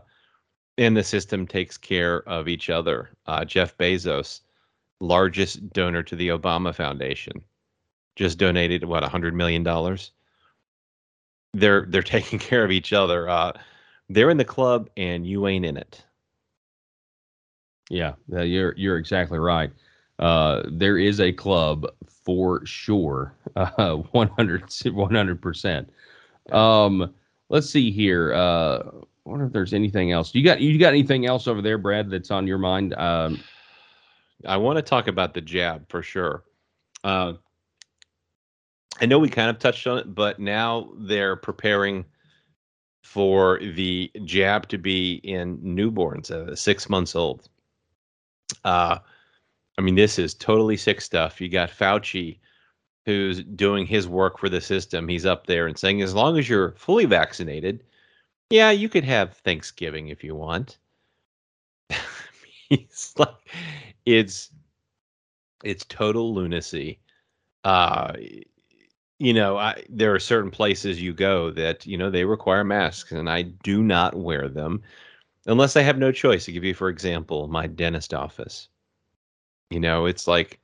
and 0.77 0.95
the 0.95 1.03
system 1.03 1.47
takes 1.47 1.79
care 1.79 2.21
of 2.29 2.47
each 2.47 2.69
other. 2.69 3.09
Uh, 3.25 3.43
Jeff 3.43 3.75
Bezos, 3.75 4.41
largest 4.99 5.67
donor 5.73 6.03
to 6.03 6.15
the 6.15 6.27
Obama 6.27 6.75
Foundation, 6.75 7.41
just 8.15 8.37
donated 8.37 8.83
what 8.83 9.03
hundred 9.03 9.33
million 9.33 9.63
dollars. 9.63 10.11
They're 11.55 11.87
they're 11.89 12.03
taking 12.17 12.37
care 12.37 12.63
of 12.63 12.69
each 12.69 12.93
other. 12.93 13.27
Uh, 13.27 13.53
they're 14.09 14.29
in 14.29 14.37
the 14.37 14.45
club, 14.45 14.87
and 14.95 15.25
you 15.25 15.47
ain't 15.47 15.65
in 15.65 15.75
it. 15.75 16.05
Yeah, 17.89 18.13
you're 18.27 18.75
you're 18.77 18.97
exactly 18.99 19.39
right. 19.39 19.71
Uh, 20.19 20.61
there 20.67 20.99
is 20.99 21.19
a 21.19 21.33
club 21.33 21.87
for 22.07 22.63
sure, 22.63 23.33
uh, 23.55 23.95
100 23.95 25.41
percent. 25.41 25.89
Um, 26.51 27.11
let's 27.51 27.69
see 27.69 27.91
here. 27.91 28.33
Uh, 28.33 28.79
I 29.25 29.29
wonder 29.29 29.45
if 29.45 29.51
there's 29.51 29.73
anything 29.73 30.11
else. 30.11 30.33
You 30.33 30.43
got 30.43 30.61
you 30.61 30.79
got 30.79 30.89
anything 30.89 31.27
else 31.27 31.47
over 31.47 31.61
there, 31.61 31.77
Brad? 31.77 32.09
That's 32.09 32.31
on 32.31 32.47
your 32.47 32.57
mind? 32.57 32.95
Um, 32.95 33.39
I 34.47 34.57
want 34.57 34.77
to 34.77 34.81
talk 34.81 35.07
about 35.07 35.35
the 35.35 35.41
jab 35.41 35.87
for 35.89 36.01
sure. 36.01 36.43
Uh, 37.03 37.33
I 38.99 39.05
know 39.05 39.19
we 39.19 39.29
kind 39.29 39.49
of 39.49 39.59
touched 39.59 39.85
on 39.85 39.99
it, 39.99 40.15
but 40.15 40.39
now 40.39 40.91
they're 40.97 41.35
preparing 41.35 42.05
for 43.03 43.59
the 43.59 44.11
jab 44.25 44.67
to 44.69 44.77
be 44.77 45.15
in 45.23 45.57
newborns, 45.57 46.31
uh, 46.31 46.55
six 46.55 46.89
months 46.89 47.15
old. 47.15 47.49
Uh, 48.63 48.99
I 49.77 49.81
mean, 49.81 49.95
this 49.95 50.19
is 50.19 50.33
totally 50.33 50.77
sick 50.77 51.01
stuff. 51.01 51.41
You 51.41 51.49
got 51.49 51.69
Fauci, 51.69 52.39
who's 53.05 53.43
doing 53.43 53.85
his 53.85 54.07
work 54.07 54.37
for 54.37 54.49
the 54.49 54.61
system. 54.61 55.07
He's 55.07 55.25
up 55.25 55.47
there 55.47 55.67
and 55.67 55.77
saying, 55.77 56.01
as 56.01 56.13
long 56.13 56.37
as 56.37 56.47
you're 56.47 56.73
fully 56.73 57.05
vaccinated, 57.05 57.83
yeah, 58.49 58.71
you 58.71 58.89
could 58.89 59.05
have 59.05 59.37
Thanksgiving 59.37 60.09
if 60.09 60.23
you 60.23 60.35
want. 60.35 60.77
He's 62.69 63.13
like, 63.17 63.35
it's 64.05 64.51
it's 65.63 65.85
total 65.85 66.33
lunacy. 66.33 66.99
Uh, 67.63 68.13
you 69.19 69.33
know, 69.33 69.57
I, 69.57 69.83
there 69.89 70.13
are 70.13 70.19
certain 70.19 70.51
places 70.51 71.01
you 71.01 71.13
go 71.13 71.51
that 71.51 71.85
you 71.85 71.97
know 71.97 72.09
they 72.09 72.25
require 72.25 72.63
masks, 72.63 73.11
and 73.11 73.29
I 73.29 73.43
do 73.43 73.83
not 73.83 74.15
wear 74.15 74.49
them 74.49 74.81
unless 75.45 75.75
I 75.75 75.81
have 75.81 75.97
no 75.97 76.11
choice. 76.11 76.45
To 76.45 76.51
give 76.51 76.63
you, 76.63 76.73
for 76.73 76.89
example, 76.89 77.47
my 77.47 77.67
dentist 77.67 78.13
office. 78.13 78.69
You 79.69 79.79
know, 79.79 80.05
it's 80.05 80.27
like 80.27 80.60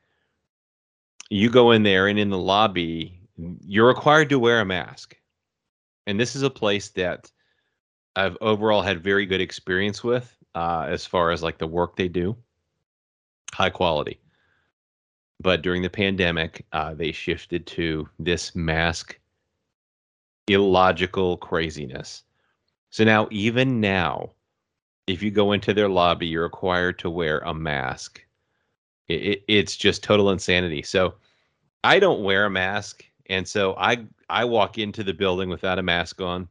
you 1.29 1.49
go 1.49 1.71
in 1.71 1.83
there 1.83 2.07
and 2.07 2.17
in 2.17 2.29
the 2.29 2.37
lobby, 2.37 3.19
you're 3.61 3.87
required 3.87 4.29
to 4.29 4.39
wear 4.39 4.61
a 4.61 4.65
mask. 4.65 5.17
And 6.05 6.19
this 6.19 6.35
is 6.35 6.43
a 6.43 6.49
place 6.49 6.89
that 6.89 7.31
I've 8.15 8.37
overall 8.41 8.81
had 8.81 9.03
very 9.03 9.25
good 9.25 9.41
experience 9.41 10.03
with 10.03 10.35
uh, 10.55 10.85
as 10.87 11.05
far 11.05 11.31
as 11.31 11.43
like 11.43 11.57
the 11.57 11.67
work 11.67 11.95
they 11.95 12.07
do, 12.07 12.35
high 13.53 13.69
quality. 13.69 14.19
But 15.39 15.61
during 15.61 15.83
the 15.83 15.89
pandemic, 15.89 16.65
uh, 16.71 16.95
they 16.95 17.11
shifted 17.11 17.67
to 17.67 18.09
this 18.17 18.55
mask 18.55 19.19
illogical 20.47 21.37
craziness. 21.37 22.23
So 22.89 23.03
now, 23.03 23.27
even 23.29 23.79
now, 23.79 24.31
if 25.05 25.21
you 25.21 25.29
go 25.29 25.51
into 25.51 25.73
their 25.73 25.89
lobby, 25.89 26.25
you're 26.25 26.43
required 26.43 26.97
to 26.99 27.09
wear 27.09 27.39
a 27.39 27.53
mask 27.53 28.25
it, 29.07 29.43
it's 29.47 29.75
just 29.75 30.03
total 30.03 30.31
insanity. 30.31 30.81
So 30.81 31.15
I 31.83 31.99
don't 31.99 32.23
wear 32.23 32.45
a 32.45 32.49
mask, 32.49 33.05
and 33.29 33.47
so 33.47 33.75
I 33.77 34.05
I 34.29 34.45
walk 34.45 34.77
into 34.77 35.03
the 35.03 35.13
building 35.13 35.49
without 35.49 35.79
a 35.79 35.83
mask 35.83 36.21
on. 36.21 36.47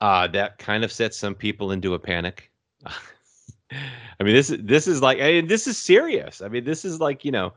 Uh, 0.00 0.26
that 0.28 0.58
kind 0.58 0.84
of 0.84 0.92
sets 0.92 1.16
some 1.16 1.34
people 1.34 1.72
into 1.72 1.94
a 1.94 1.98
panic. 1.98 2.50
I 2.86 4.22
mean, 4.22 4.34
this 4.34 4.50
is 4.50 4.58
this 4.62 4.86
is 4.86 5.02
like 5.02 5.18
I 5.20 5.32
mean, 5.32 5.46
this 5.46 5.66
is 5.66 5.78
serious. 5.78 6.42
I 6.42 6.48
mean, 6.48 6.64
this 6.64 6.84
is 6.84 7.00
like 7.00 7.24
you 7.24 7.32
know, 7.32 7.54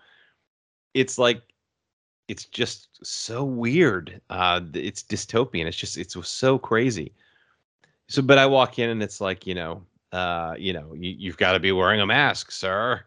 it's 0.94 1.18
like 1.18 1.42
it's 2.28 2.46
just 2.46 3.06
so 3.06 3.44
weird. 3.44 4.22
Uh, 4.30 4.62
it's 4.74 5.04
dystopian. 5.04 5.66
It's 5.66 5.78
just 5.78 5.98
it's 5.98 6.16
so 6.28 6.58
crazy. 6.58 7.14
So, 8.08 8.22
but 8.22 8.38
I 8.38 8.46
walk 8.46 8.80
in 8.80 8.90
and 8.90 9.04
it's 9.04 9.22
like 9.22 9.46
you 9.46 9.56
know, 9.56 9.84
uh, 10.12 10.56
you 10.58 10.74
know, 10.74 10.94
you, 10.94 11.12
you've 11.18 11.38
got 11.38 11.54
to 11.54 11.60
be 11.60 11.72
wearing 11.72 12.02
a 12.02 12.06
mask, 12.06 12.52
sir. 12.52 13.04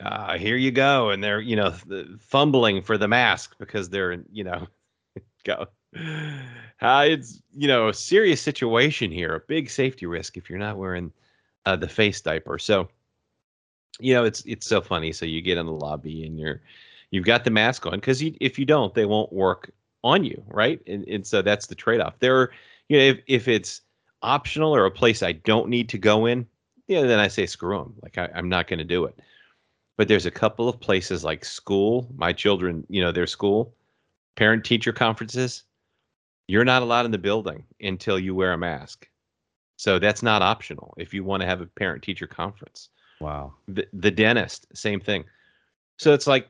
Uh, 0.00 0.36
here 0.36 0.56
you 0.56 0.70
go, 0.70 1.10
and 1.10 1.22
they're 1.22 1.40
you 1.40 1.56
know 1.56 1.74
fumbling 2.20 2.82
for 2.82 2.98
the 2.98 3.08
mask 3.08 3.54
because 3.58 3.88
they're 3.88 4.22
you 4.32 4.44
know, 4.44 4.66
go. 5.44 5.66
Uh, 6.80 7.04
it's 7.08 7.40
you 7.52 7.68
know 7.68 7.88
a 7.88 7.94
serious 7.94 8.42
situation 8.42 9.10
here, 9.10 9.34
a 9.34 9.40
big 9.40 9.70
safety 9.70 10.06
risk 10.06 10.36
if 10.36 10.50
you're 10.50 10.58
not 10.58 10.76
wearing 10.76 11.12
uh, 11.66 11.76
the 11.76 11.88
face 11.88 12.20
diaper. 12.20 12.58
So, 12.58 12.88
you 14.00 14.14
know, 14.14 14.24
it's 14.24 14.42
it's 14.46 14.66
so 14.66 14.80
funny. 14.80 15.12
So 15.12 15.26
you 15.26 15.40
get 15.40 15.58
in 15.58 15.66
the 15.66 15.72
lobby 15.72 16.26
and 16.26 16.38
you're 16.38 16.60
you've 17.10 17.24
got 17.24 17.44
the 17.44 17.50
mask 17.50 17.86
on 17.86 17.94
because 17.94 18.22
if 18.22 18.58
you 18.58 18.64
don't, 18.64 18.94
they 18.94 19.06
won't 19.06 19.32
work 19.32 19.70
on 20.02 20.24
you, 20.24 20.42
right? 20.48 20.80
And 20.86 21.06
and 21.08 21.26
so 21.26 21.42
that's 21.42 21.66
the 21.66 21.74
trade 21.74 22.00
off. 22.00 22.18
There, 22.18 22.50
you 22.88 22.98
know, 22.98 23.04
if 23.04 23.20
if 23.26 23.48
it's 23.48 23.80
optional 24.22 24.74
or 24.74 24.86
a 24.86 24.90
place 24.90 25.22
I 25.22 25.32
don't 25.32 25.68
need 25.68 25.88
to 25.90 25.98
go 25.98 26.26
in, 26.26 26.46
yeah, 26.88 27.02
then 27.02 27.18
I 27.20 27.28
say 27.28 27.46
screw 27.46 27.78
them. 27.78 27.94
Like 28.02 28.18
I, 28.18 28.28
I'm 28.34 28.48
not 28.48 28.66
going 28.66 28.78
to 28.78 28.84
do 28.84 29.04
it. 29.04 29.18
But 29.96 30.08
there's 30.08 30.26
a 30.26 30.30
couple 30.30 30.68
of 30.68 30.80
places 30.80 31.24
like 31.24 31.44
school, 31.44 32.08
my 32.16 32.32
children, 32.32 32.84
you 32.88 33.00
know, 33.00 33.12
their 33.12 33.26
school, 33.26 33.74
parent 34.36 34.64
teacher 34.64 34.92
conferences. 34.92 35.64
You're 36.48 36.64
not 36.64 36.82
allowed 36.82 37.06
in 37.06 37.12
the 37.12 37.18
building 37.18 37.64
until 37.80 38.18
you 38.18 38.34
wear 38.34 38.52
a 38.52 38.58
mask. 38.58 39.08
So 39.76 39.98
that's 39.98 40.22
not 40.22 40.42
optional 40.42 40.94
if 40.98 41.14
you 41.14 41.24
want 41.24 41.42
to 41.42 41.46
have 41.46 41.60
a 41.60 41.66
parent 41.66 42.02
teacher 42.02 42.26
conference. 42.26 42.90
Wow. 43.20 43.54
The, 43.68 43.86
the 43.92 44.10
dentist, 44.10 44.66
same 44.74 45.00
thing. 45.00 45.24
So 45.98 46.12
it's 46.12 46.26
like 46.26 46.48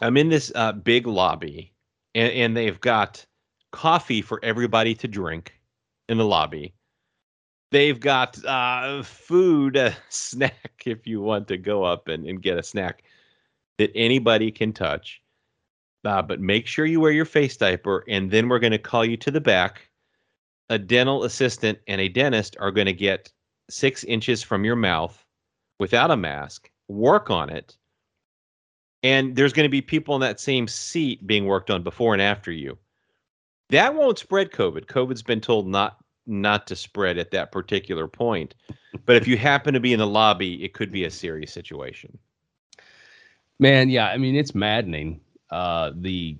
I'm 0.00 0.16
in 0.16 0.28
this 0.28 0.52
uh, 0.54 0.72
big 0.72 1.06
lobby 1.06 1.72
and, 2.14 2.32
and 2.32 2.56
they've 2.56 2.80
got 2.80 3.24
coffee 3.70 4.22
for 4.22 4.40
everybody 4.42 4.94
to 4.96 5.08
drink 5.08 5.54
in 6.08 6.18
the 6.18 6.24
lobby. 6.24 6.74
They've 7.72 7.98
got 7.98 8.42
uh, 8.44 9.02
food, 9.02 9.76
a 9.76 9.96
snack 10.10 10.82
if 10.84 11.06
you 11.06 11.20
want 11.20 11.48
to 11.48 11.56
go 11.56 11.82
up 11.82 12.08
and, 12.08 12.26
and 12.26 12.40
get 12.40 12.58
a 12.58 12.62
snack 12.62 13.02
that 13.78 13.90
anybody 13.94 14.50
can 14.50 14.72
touch. 14.72 15.20
Uh, 16.04 16.20
but 16.20 16.40
make 16.40 16.66
sure 16.66 16.84
you 16.84 17.00
wear 17.00 17.12
your 17.12 17.24
face 17.24 17.56
diaper, 17.56 18.04
and 18.08 18.30
then 18.30 18.48
we're 18.48 18.58
going 18.58 18.72
to 18.72 18.78
call 18.78 19.04
you 19.04 19.16
to 19.16 19.30
the 19.30 19.40
back 19.40 19.88
a 20.68 20.78
dental 20.78 21.24
assistant 21.24 21.78
and 21.86 22.00
a 22.00 22.08
dentist 22.08 22.56
are 22.58 22.70
going 22.70 22.86
to 22.86 22.92
get 22.92 23.30
six 23.68 24.04
inches 24.04 24.42
from 24.42 24.64
your 24.64 24.76
mouth 24.76 25.24
without 25.78 26.10
a 26.10 26.16
mask, 26.16 26.70
work 26.88 27.30
on 27.30 27.50
it, 27.50 27.76
and 29.02 29.36
there's 29.36 29.52
going 29.52 29.66
to 29.66 29.70
be 29.70 29.82
people 29.82 30.14
in 30.14 30.20
that 30.20 30.40
same 30.40 30.68
seat 30.68 31.26
being 31.26 31.46
worked 31.46 31.70
on 31.70 31.82
before 31.82 32.12
and 32.12 32.22
after 32.22 32.52
you. 32.52 32.78
That 33.70 33.94
won't 33.94 34.18
spread 34.18 34.50
COVID. 34.50 34.86
COVID's 34.86 35.22
been 35.22 35.40
told 35.40 35.66
not 35.66 36.01
not 36.26 36.66
to 36.68 36.76
spread 36.76 37.18
at 37.18 37.30
that 37.32 37.52
particular 37.52 38.06
point. 38.06 38.54
But 39.06 39.16
if 39.16 39.26
you 39.26 39.36
happen 39.36 39.74
to 39.74 39.80
be 39.80 39.92
in 39.92 39.98
the 39.98 40.06
lobby, 40.06 40.64
it 40.64 40.74
could 40.74 40.92
be 40.92 41.04
a 41.04 41.10
serious 41.10 41.52
situation. 41.52 42.18
Man, 43.58 43.90
yeah, 43.90 44.08
I 44.08 44.18
mean 44.18 44.34
it's 44.34 44.54
maddening. 44.54 45.20
Uh, 45.50 45.92
the 45.94 46.38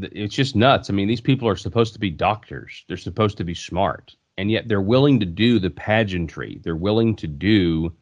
it's 0.00 0.34
just 0.34 0.54
nuts. 0.54 0.90
I 0.90 0.92
mean, 0.92 1.08
these 1.08 1.20
people 1.20 1.48
are 1.48 1.56
supposed 1.56 1.92
to 1.92 1.98
be 1.98 2.10
doctors. 2.10 2.84
They're 2.86 2.96
supposed 2.96 3.36
to 3.38 3.44
be 3.44 3.54
smart, 3.54 4.14
and 4.36 4.50
yet 4.50 4.68
they're 4.68 4.80
willing 4.80 5.18
to 5.20 5.26
do 5.26 5.58
the 5.58 5.70
pageantry. 5.70 6.60
They're 6.62 6.76
willing 6.76 7.16
to 7.16 7.26
do 7.26 7.92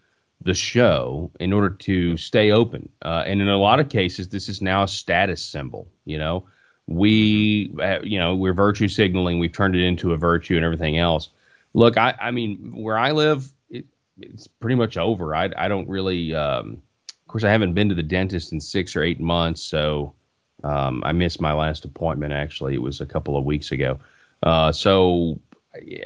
the 0.42 0.54
show 0.54 1.30
in 1.40 1.52
order 1.52 1.70
to 1.70 2.16
stay 2.18 2.52
open. 2.52 2.88
Uh, 3.02 3.24
and 3.26 3.40
in 3.40 3.48
a 3.48 3.56
lot 3.56 3.80
of 3.80 3.88
cases, 3.88 4.28
this 4.28 4.48
is 4.48 4.60
now 4.60 4.82
a 4.82 4.88
status 4.88 5.42
symbol. 5.42 5.88
You 6.04 6.18
know, 6.18 6.46
we, 6.86 7.74
uh, 7.82 8.00
you 8.02 8.18
know, 8.18 8.34
we're 8.34 8.54
virtue 8.54 8.88
signaling. 8.88 9.38
We've 9.38 9.52
turned 9.52 9.74
it 9.74 9.82
into 9.82 10.12
a 10.12 10.16
virtue 10.16 10.56
and 10.56 10.64
everything 10.64 10.98
else. 10.98 11.30
Look, 11.74 11.98
I, 11.98 12.14
I 12.20 12.30
mean, 12.30 12.72
where 12.74 12.96
I 12.96 13.12
live, 13.12 13.50
it, 13.70 13.84
it's 14.20 14.46
pretty 14.46 14.76
much 14.76 14.96
over. 14.96 15.34
I, 15.34 15.50
I 15.56 15.68
don't 15.68 15.88
really. 15.88 16.34
Um, 16.34 16.82
of 17.10 17.28
course, 17.28 17.44
I 17.44 17.50
haven't 17.50 17.74
been 17.74 17.88
to 17.88 17.94
the 17.94 18.04
dentist 18.04 18.52
in 18.52 18.60
six 18.60 18.94
or 18.94 19.02
eight 19.02 19.18
months, 19.18 19.60
so 19.60 20.14
um, 20.62 21.02
I 21.04 21.10
missed 21.10 21.40
my 21.40 21.52
last 21.52 21.84
appointment. 21.84 22.32
Actually, 22.32 22.74
it 22.74 22.82
was 22.82 23.00
a 23.00 23.06
couple 23.06 23.36
of 23.36 23.44
weeks 23.44 23.72
ago. 23.72 23.98
Uh, 24.44 24.70
so 24.70 25.40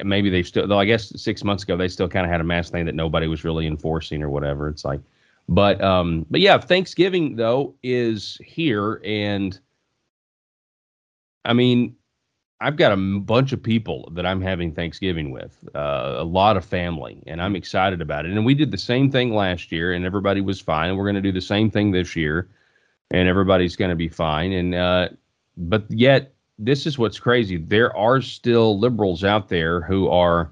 maybe 0.03 0.29
they 0.29 0.43
still, 0.43 0.67
though 0.67 0.79
I 0.79 0.85
guess 0.85 1.13
six 1.21 1.43
months 1.43 1.63
ago 1.63 1.77
they 1.77 1.87
still 1.87 2.09
kind 2.09 2.25
of 2.25 2.31
had 2.31 2.41
a 2.41 2.43
mask 2.43 2.71
thing 2.71 2.85
that 2.85 2.95
nobody 2.95 3.27
was 3.27 3.43
really 3.43 3.67
enforcing 3.67 4.23
or 4.23 4.29
whatever. 4.29 4.67
It's 4.67 4.83
like, 4.83 4.99
but 5.47 5.81
um, 5.81 6.25
but 6.31 6.41
yeah, 6.41 6.57
Thanksgiving 6.57 7.35
though 7.35 7.75
is 7.83 8.39
here, 8.43 9.01
and 9.05 9.59
I 11.45 11.53
mean, 11.53 11.95
I've 12.59 12.77
got 12.77 12.91
a 12.91 12.97
bunch 12.97 13.53
of 13.53 13.63
people 13.63 14.09
that 14.13 14.25
I'm 14.25 14.41
having 14.41 14.73
Thanksgiving 14.73 15.31
with, 15.31 15.57
uh, 15.73 16.15
a 16.17 16.23
lot 16.23 16.57
of 16.57 16.63
family, 16.63 17.23
and 17.25 17.41
I'm 17.41 17.55
excited 17.55 18.01
about 18.01 18.25
it. 18.25 18.31
And 18.31 18.45
we 18.45 18.53
did 18.53 18.71
the 18.71 18.77
same 18.77 19.09
thing 19.09 19.33
last 19.33 19.71
year, 19.71 19.93
and 19.93 20.05
everybody 20.05 20.41
was 20.41 20.61
fine. 20.61 20.89
And 20.89 20.97
we're 20.97 21.05
going 21.05 21.15
to 21.15 21.21
do 21.21 21.31
the 21.31 21.41
same 21.41 21.71
thing 21.71 21.91
this 21.91 22.15
year 22.15 22.49
and 23.11 23.27
everybody's 23.27 23.75
going 23.75 23.89
to 23.89 23.95
be 23.95 24.07
fine. 24.07 24.51
And 24.53 24.73
uh, 24.73 25.09
but 25.57 25.85
yet, 25.89 26.33
this 26.57 26.85
is 26.85 26.97
what's 26.97 27.19
crazy. 27.19 27.57
There 27.57 27.95
are 27.95 28.21
still 28.21 28.79
liberals 28.79 29.23
out 29.23 29.49
there 29.49 29.81
who 29.81 30.07
are 30.09 30.51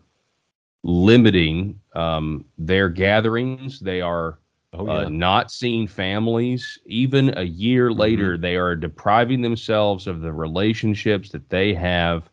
limiting 0.83 1.79
um, 1.93 2.45
their 2.57 2.89
gatherings. 2.89 3.79
They 3.79 4.01
are 4.01 4.39
oh, 4.74 4.88
uh, 4.88 5.01
yeah. 5.01 5.05
uh, 5.05 5.09
not 5.09 5.51
seeing 5.51 5.88
families. 5.88 6.80
Even 6.86 7.38
a 7.38 7.43
year 7.43 7.89
mm-hmm. 7.89 7.99
later, 7.99 8.38
they 8.38 8.55
are 8.55 8.76
depriving 8.76 9.41
themselves 9.41 10.07
of 10.07 10.22
the 10.22 10.34
relationships 10.34 11.30
that 11.30 11.49
they 11.49 11.74
have. 11.74 12.30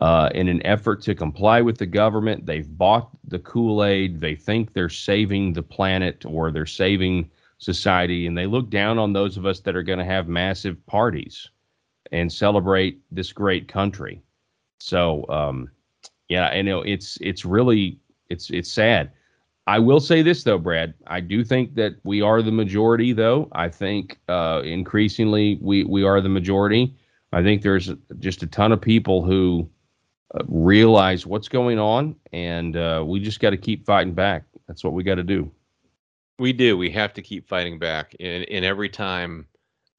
Uh, 0.00 0.28
in 0.34 0.48
an 0.48 0.64
effort 0.66 1.00
to 1.00 1.14
comply 1.14 1.60
with 1.60 1.78
the 1.78 1.86
government, 1.86 2.44
they've 2.44 2.76
bought 2.76 3.10
the 3.28 3.38
Kool 3.38 3.84
Aid. 3.84 4.18
They 4.18 4.34
think 4.34 4.72
they're 4.72 4.88
saving 4.88 5.52
the 5.52 5.62
planet 5.62 6.24
or 6.26 6.50
they're 6.50 6.66
saving 6.66 7.30
society 7.58 8.26
and 8.26 8.36
they 8.36 8.46
look 8.46 8.70
down 8.70 8.98
on 8.98 9.12
those 9.12 9.36
of 9.36 9.46
us 9.46 9.60
that 9.60 9.76
are 9.76 9.84
going 9.84 10.00
to 10.00 10.04
have 10.04 10.26
massive 10.26 10.84
parties 10.86 11.48
and 12.12 12.32
celebrate 12.32 13.00
this 13.10 13.32
great 13.32 13.68
country. 13.68 14.20
So, 14.80 15.24
um, 15.28 15.70
yeah, 16.28 16.48
I 16.48 16.62
know 16.62 16.82
it's 16.82 17.16
it's 17.20 17.44
really 17.44 17.98
it's 18.28 18.50
it's 18.50 18.70
sad. 18.70 19.12
I 19.66 19.78
will 19.78 20.00
say 20.00 20.22
this 20.22 20.44
though, 20.44 20.58
Brad. 20.58 20.94
I 21.06 21.20
do 21.20 21.42
think 21.42 21.74
that 21.76 21.94
we 22.04 22.20
are 22.20 22.42
the 22.42 22.52
majority, 22.52 23.12
though. 23.12 23.48
I 23.52 23.68
think 23.68 24.18
uh, 24.28 24.62
increasingly 24.64 25.58
we 25.60 25.84
we 25.84 26.04
are 26.04 26.20
the 26.20 26.28
majority. 26.28 26.94
I 27.32 27.42
think 27.42 27.62
there's 27.62 27.90
just 28.18 28.42
a 28.42 28.46
ton 28.46 28.72
of 28.72 28.80
people 28.80 29.24
who 29.24 29.68
uh, 30.34 30.44
realize 30.48 31.26
what's 31.26 31.48
going 31.48 31.78
on, 31.78 32.14
and 32.32 32.76
uh, 32.76 33.02
we 33.06 33.20
just 33.20 33.40
got 33.40 33.50
to 33.50 33.56
keep 33.56 33.86
fighting 33.86 34.14
back. 34.14 34.44
That's 34.68 34.84
what 34.84 34.92
we 34.92 35.02
got 35.02 35.16
to 35.16 35.24
do. 35.24 35.50
We 36.38 36.52
do. 36.52 36.76
We 36.76 36.90
have 36.90 37.14
to 37.14 37.22
keep 37.22 37.48
fighting 37.48 37.78
back. 37.78 38.14
And, 38.18 38.44
and 38.50 38.64
every 38.64 38.88
time 38.88 39.46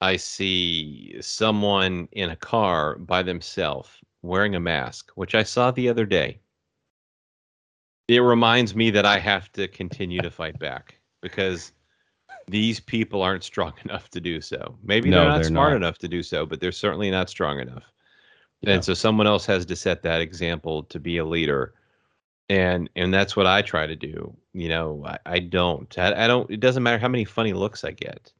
I 0.00 0.16
see 0.16 1.16
someone 1.20 2.08
in 2.12 2.30
a 2.30 2.36
car 2.36 2.96
by 2.98 3.22
themselves 3.22 3.88
wearing 4.22 4.54
a 4.54 4.60
mask, 4.60 5.10
which 5.14 5.34
I 5.34 5.42
saw 5.42 5.70
the 5.70 5.88
other 5.88 6.04
day, 6.04 6.40
it 8.08 8.20
reminds 8.20 8.74
me 8.74 8.90
that 8.90 9.06
I 9.06 9.18
have 9.18 9.50
to 9.52 9.68
continue 9.68 10.20
to 10.20 10.30
fight 10.30 10.58
back 10.58 10.98
because 11.22 11.72
these 12.48 12.78
people 12.78 13.22
aren't 13.22 13.44
strong 13.44 13.72
enough 13.84 14.10
to 14.10 14.20
do 14.20 14.40
so. 14.40 14.76
Maybe 14.82 15.10
no, 15.10 15.20
they're 15.20 15.28
not 15.28 15.34
they're 15.36 15.44
smart 15.44 15.70
not. 15.72 15.76
enough 15.76 15.98
to 15.98 16.08
do 16.08 16.22
so, 16.22 16.46
but 16.46 16.60
they're 16.60 16.72
certainly 16.72 17.10
not 17.10 17.28
strong 17.28 17.60
enough. 17.60 17.84
Yeah. 18.62 18.74
And 18.74 18.84
so 18.84 18.94
someone 18.94 19.26
else 19.26 19.44
has 19.46 19.66
to 19.66 19.76
set 19.76 20.02
that 20.02 20.20
example 20.20 20.84
to 20.84 20.98
be 20.98 21.18
a 21.18 21.24
leader 21.24 21.74
and 22.48 22.88
and 22.96 23.12
that's 23.12 23.36
what 23.36 23.46
I 23.46 23.62
try 23.62 23.86
to 23.86 23.96
do. 23.96 24.36
You 24.52 24.68
know, 24.68 25.04
I, 25.04 25.18
I 25.26 25.38
don't. 25.40 25.98
I, 25.98 26.24
I, 26.24 26.26
don't. 26.26 26.50
It 26.50 26.60
doesn't 26.60 26.82
matter 26.82 26.98
how 26.98 27.08
many 27.08 27.24
funny 27.24 27.52
looks 27.52 27.84
I 27.84 27.90
get. 27.90 28.32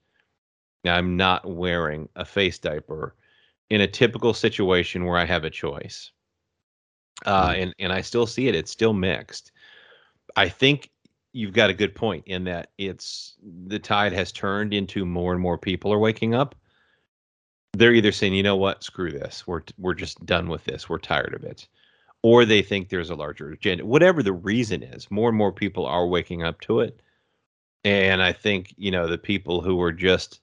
I'm 0.84 1.16
not 1.16 1.44
wearing 1.48 2.08
a 2.14 2.24
face 2.24 2.58
diaper 2.58 3.16
in 3.70 3.80
a 3.80 3.88
typical 3.88 4.32
situation 4.32 5.04
where 5.04 5.18
I 5.18 5.24
have 5.24 5.44
a 5.44 5.50
choice. 5.50 6.12
Uh, 7.24 7.50
mm. 7.50 7.62
and 7.62 7.74
and 7.78 7.92
I 7.92 8.00
still 8.00 8.26
see 8.26 8.48
it. 8.48 8.54
It's 8.54 8.70
still 8.70 8.92
mixed. 8.92 9.52
I 10.36 10.48
think 10.48 10.90
you've 11.32 11.52
got 11.52 11.70
a 11.70 11.74
good 11.74 11.94
point 11.94 12.24
in 12.26 12.44
that 12.44 12.70
it's 12.78 13.34
the 13.66 13.78
tide 13.78 14.12
has 14.12 14.32
turned 14.32 14.72
into 14.72 15.04
more 15.04 15.32
and 15.32 15.40
more 15.40 15.58
people 15.58 15.92
are 15.92 15.98
waking 15.98 16.34
up. 16.34 16.54
They're 17.72 17.94
either 17.94 18.12
saying, 18.12 18.34
you 18.34 18.42
know 18.42 18.56
what, 18.56 18.84
screw 18.84 19.10
this. 19.10 19.46
We're 19.46 19.62
we're 19.78 19.94
just 19.94 20.24
done 20.24 20.48
with 20.48 20.64
this. 20.64 20.88
We're 20.88 20.98
tired 20.98 21.34
of 21.34 21.44
it 21.44 21.68
or 22.26 22.44
they 22.44 22.60
think 22.60 22.88
there's 22.88 23.10
a 23.10 23.14
larger 23.14 23.50
agenda. 23.50 23.86
Whatever 23.86 24.20
the 24.20 24.32
reason 24.32 24.82
is, 24.82 25.08
more 25.12 25.28
and 25.28 25.38
more 25.38 25.52
people 25.52 25.86
are 25.86 26.08
waking 26.08 26.42
up 26.42 26.60
to 26.62 26.80
it. 26.80 27.00
And 27.84 28.20
I 28.20 28.32
think, 28.32 28.74
you 28.76 28.90
know, 28.90 29.06
the 29.06 29.16
people 29.16 29.60
who 29.60 29.76
were 29.76 29.92
just 29.92 30.40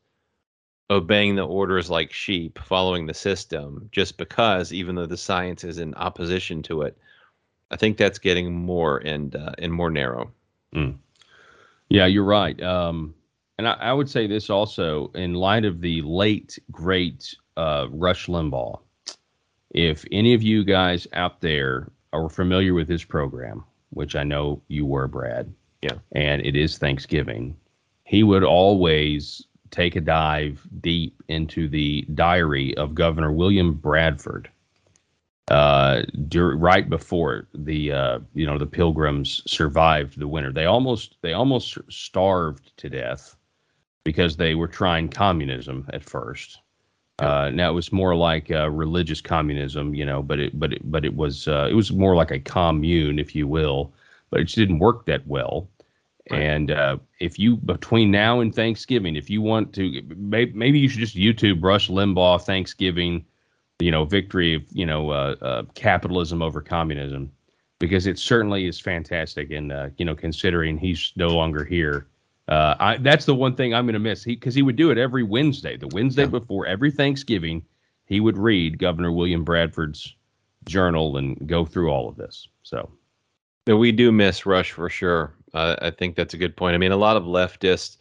obeying 0.90 1.36
the 1.36 1.46
orders 1.46 1.90
like 1.90 2.14
sheep, 2.14 2.58
following 2.64 3.06
the 3.06 3.14
system, 3.14 3.90
just 3.92 4.18
because, 4.18 4.72
even 4.72 4.96
though 4.96 5.06
the 5.06 5.18
science 5.18 5.66
is 5.66 5.78
in 5.78 5.94
opposition 5.96 6.64
to 6.64 6.84
it, 6.84 6.98
I 7.74 7.76
think 7.76 7.98
that's 7.98 8.20
getting 8.20 8.54
more 8.54 9.00
and 9.00 9.36
uh, 9.36 9.54
and 9.58 9.74
more 9.74 9.90
narrow. 9.90 10.32
Mm. 10.76 10.98
Yeah, 11.90 12.06
you're 12.06 12.24
right. 12.24 12.62
Um, 12.62 13.16
and 13.58 13.68
I, 13.68 13.74
I, 13.74 13.94
would 13.94 14.10
say 14.10 14.28
this 14.28 14.50
also 14.50 15.12
in 15.16 15.34
light 15.34 15.66
of 15.66 15.82
the 15.82 16.02
late 16.04 16.58
great 16.72 17.36
uh, 17.58 17.88
Rush 17.90 18.28
Limbaugh. 18.28 18.80
If 19.72 20.06
any 20.12 20.36
of 20.36 20.44
you 20.44 20.64
guys 20.64 21.08
out 21.14 21.42
there 21.42 21.92
are 22.14 22.30
familiar 22.30 22.76
with 22.76 22.88
his 22.88 23.04
program, 23.04 23.64
which 23.90 24.16
I 24.16 24.24
know 24.24 24.62
you 24.68 24.86
were, 24.86 25.08
Brad, 25.08 25.52
yeah, 25.82 25.98
and 26.12 26.46
it 26.46 26.56
is 26.56 26.78
Thanksgiving, 26.78 27.56
he 28.04 28.22
would 28.22 28.44
always 28.44 29.48
take 29.72 29.96
a 29.96 30.02
dive 30.02 30.62
deep 30.82 31.24
into 31.28 31.68
the 31.68 32.04
diary 32.14 32.78
of 32.78 32.94
Governor 32.94 33.32
William 33.32 33.74
Bradford 33.74 34.50
uh, 35.50 36.04
dur- 36.28 36.56
right 36.56 36.90
before 36.90 37.48
the 37.54 37.92
uh, 37.92 38.20
you 38.34 38.46
know 38.46 38.58
the 38.58 38.66
Pilgrims 38.66 39.42
survived 39.46 40.20
the 40.20 40.28
winter. 40.28 40.52
They 40.52 40.66
almost 40.66 41.18
they 41.22 41.34
almost 41.34 41.78
starved 41.90 42.76
to 42.78 42.90
death 42.90 43.36
because 44.04 44.38
they 44.38 44.56
were 44.56 44.68
trying 44.68 45.10
communism 45.10 45.88
at 45.94 46.04
first. 46.04 46.60
Uh, 47.20 47.52
now 47.54 47.70
it 47.70 47.74
was 47.74 47.92
more 47.92 48.16
like 48.16 48.52
uh, 48.52 48.70
religious 48.70 49.22
communism, 49.22 49.94
you 49.94 50.06
know, 50.06 50.22
but 50.22 50.40
it 50.40 50.60
but 50.60 50.74
it 50.74 50.82
but 50.92 51.06
it 51.06 51.16
was 51.16 51.48
uh, 51.48 51.68
it 51.70 51.74
was 51.74 51.92
more 51.92 52.16
like 52.16 52.32
a 52.32 52.40
commune, 52.40 53.20
if 53.20 53.36
you 53.36 53.48
will, 53.48 53.94
but 54.30 54.40
it 54.40 54.46
just 54.46 54.56
didn't 54.56 54.80
work 54.80 55.06
that 55.06 55.26
well. 55.28 55.70
Right. 56.32 56.42
And 56.42 56.72
uh, 56.72 56.98
if 57.20 57.38
you 57.38 57.58
between 57.58 58.10
now 58.10 58.40
and 58.40 58.56
Thanksgiving, 58.56 59.16
if 59.18 59.30
you 59.30 59.42
want 59.42 59.74
to, 59.74 60.02
maybe, 60.16 60.54
maybe 60.54 60.80
you 60.80 60.88
should 60.88 61.02
just 61.02 61.18
YouTube 61.18 61.62
Rush 61.62 61.90
Limbaugh 61.90 62.42
Thanksgiving 62.42 63.26
you 63.80 63.92
know, 63.92 64.06
victory 64.06 64.56
of 64.56 64.64
you 64.72 64.86
know 64.86 65.10
uh, 65.10 65.36
uh, 65.42 65.64
capitalism 65.76 66.42
over 66.42 66.62
communism, 66.62 67.32
because 67.80 68.08
it 68.08 68.20
certainly 68.20 68.68
is 68.68 68.80
fantastic. 68.80 69.52
And 69.52 69.72
uh, 69.72 69.90
you 69.98 70.06
know, 70.06 70.16
considering 70.16 70.78
he's 70.78 71.12
no 71.16 71.30
longer 71.30 71.64
here, 71.64 72.08
uh, 72.48 72.76
I, 72.80 72.98
that's 72.98 73.26
the 73.26 73.36
one 73.36 73.56
thing 73.56 73.74
I'm 73.74 73.86
going 73.86 73.94
to 73.94 74.00
miss. 74.00 74.24
He 74.24 74.36
because 74.36 74.56
he 74.56 74.62
would 74.62 74.76
do 74.76 74.92
it 74.92 74.98
every 74.98 75.24
Wednesday, 75.24 75.78
the 75.78 75.88
Wednesday 75.90 76.24
yeah. 76.24 76.30
before 76.30 76.66
every 76.66 76.92
Thanksgiving, 76.92 77.64
he 78.06 78.20
would 78.20 78.38
read 78.38 78.80
Governor 78.80 79.12
William 79.12 79.44
Bradford's 79.44 80.16
journal 80.66 81.18
and 81.18 81.48
go 81.48 81.66
through 81.66 81.90
all 81.90 82.08
of 82.08 82.16
this. 82.16 82.48
So. 82.64 82.90
We 83.66 83.94
do 83.94 84.12
miss 84.12 84.46
Rush 84.46 84.72
for 84.72 84.90
sure. 84.90 85.34
Uh, 85.54 85.78
I 85.82 85.92
think 85.92 86.18
that's 86.18 86.34
a 86.34 86.38
good 86.38 86.58
point. 86.58 86.76
I 86.76 86.78
mean, 86.78 86.92
a 86.92 86.98
lot 86.98 87.16
of 87.16 87.24
leftists 87.24 87.98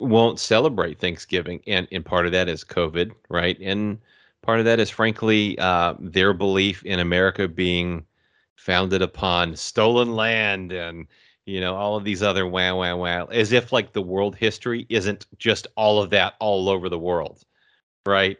won't 0.00 0.40
celebrate 0.40 0.98
Thanksgiving, 0.98 1.60
and 1.66 1.86
and 1.92 2.04
part 2.04 2.26
of 2.26 2.32
that 2.32 2.48
is 2.48 2.64
COVID, 2.64 3.12
right? 3.28 3.56
And 3.60 3.98
Part 4.42 4.58
of 4.58 4.64
that 4.64 4.80
is, 4.80 4.90
frankly, 4.90 5.58
uh, 5.58 5.94
their 6.00 6.32
belief 6.32 6.84
in 6.84 7.00
America 7.00 7.48
being 7.48 8.04
founded 8.56 9.02
upon 9.02 9.56
stolen 9.56 10.14
land 10.14 10.72
and 10.72 11.06
you 11.46 11.60
know 11.60 11.74
all 11.74 11.96
of 11.96 12.04
these 12.04 12.22
other 12.22 12.46
wow 12.46 12.78
wow 12.78 12.96
wow 12.96 13.24
as 13.26 13.50
if 13.50 13.72
like 13.72 13.92
the 13.92 14.02
world 14.02 14.36
history 14.36 14.86
isn't 14.88 15.26
just 15.38 15.66
all 15.76 16.00
of 16.00 16.10
that 16.10 16.34
all 16.38 16.68
over 16.68 16.88
the 16.88 16.98
world 16.98 17.44
right? 18.06 18.38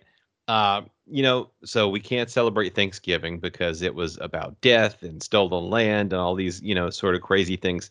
Uh, 0.48 0.82
you 1.06 1.22
know 1.22 1.50
so 1.64 1.88
we 1.88 2.00
can't 2.00 2.30
celebrate 2.30 2.74
thanksgiving 2.74 3.38
because 3.38 3.82
it 3.82 3.94
was 3.94 4.18
about 4.20 4.60
death 4.60 5.02
and 5.02 5.22
stolen 5.22 5.68
land 5.70 6.12
and 6.12 6.20
all 6.22 6.34
these 6.34 6.60
you 6.62 6.74
know 6.74 6.90
sort 6.90 7.14
of 7.14 7.22
crazy 7.22 7.56
things. 7.56 7.90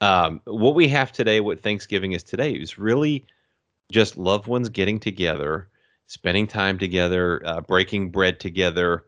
Um, 0.00 0.40
what 0.44 0.74
we 0.74 0.88
have 0.88 1.12
today 1.12 1.40
what 1.40 1.62
thanksgiving 1.62 2.12
is 2.12 2.22
today 2.22 2.52
is 2.52 2.78
really 2.78 3.24
just 3.90 4.16
loved 4.16 4.46
ones 4.46 4.68
getting 4.68 4.98
together 4.98 5.68
spending 6.12 6.46
time 6.46 6.78
together, 6.78 7.40
uh, 7.46 7.62
breaking 7.62 8.10
bread 8.10 8.38
together, 8.38 9.06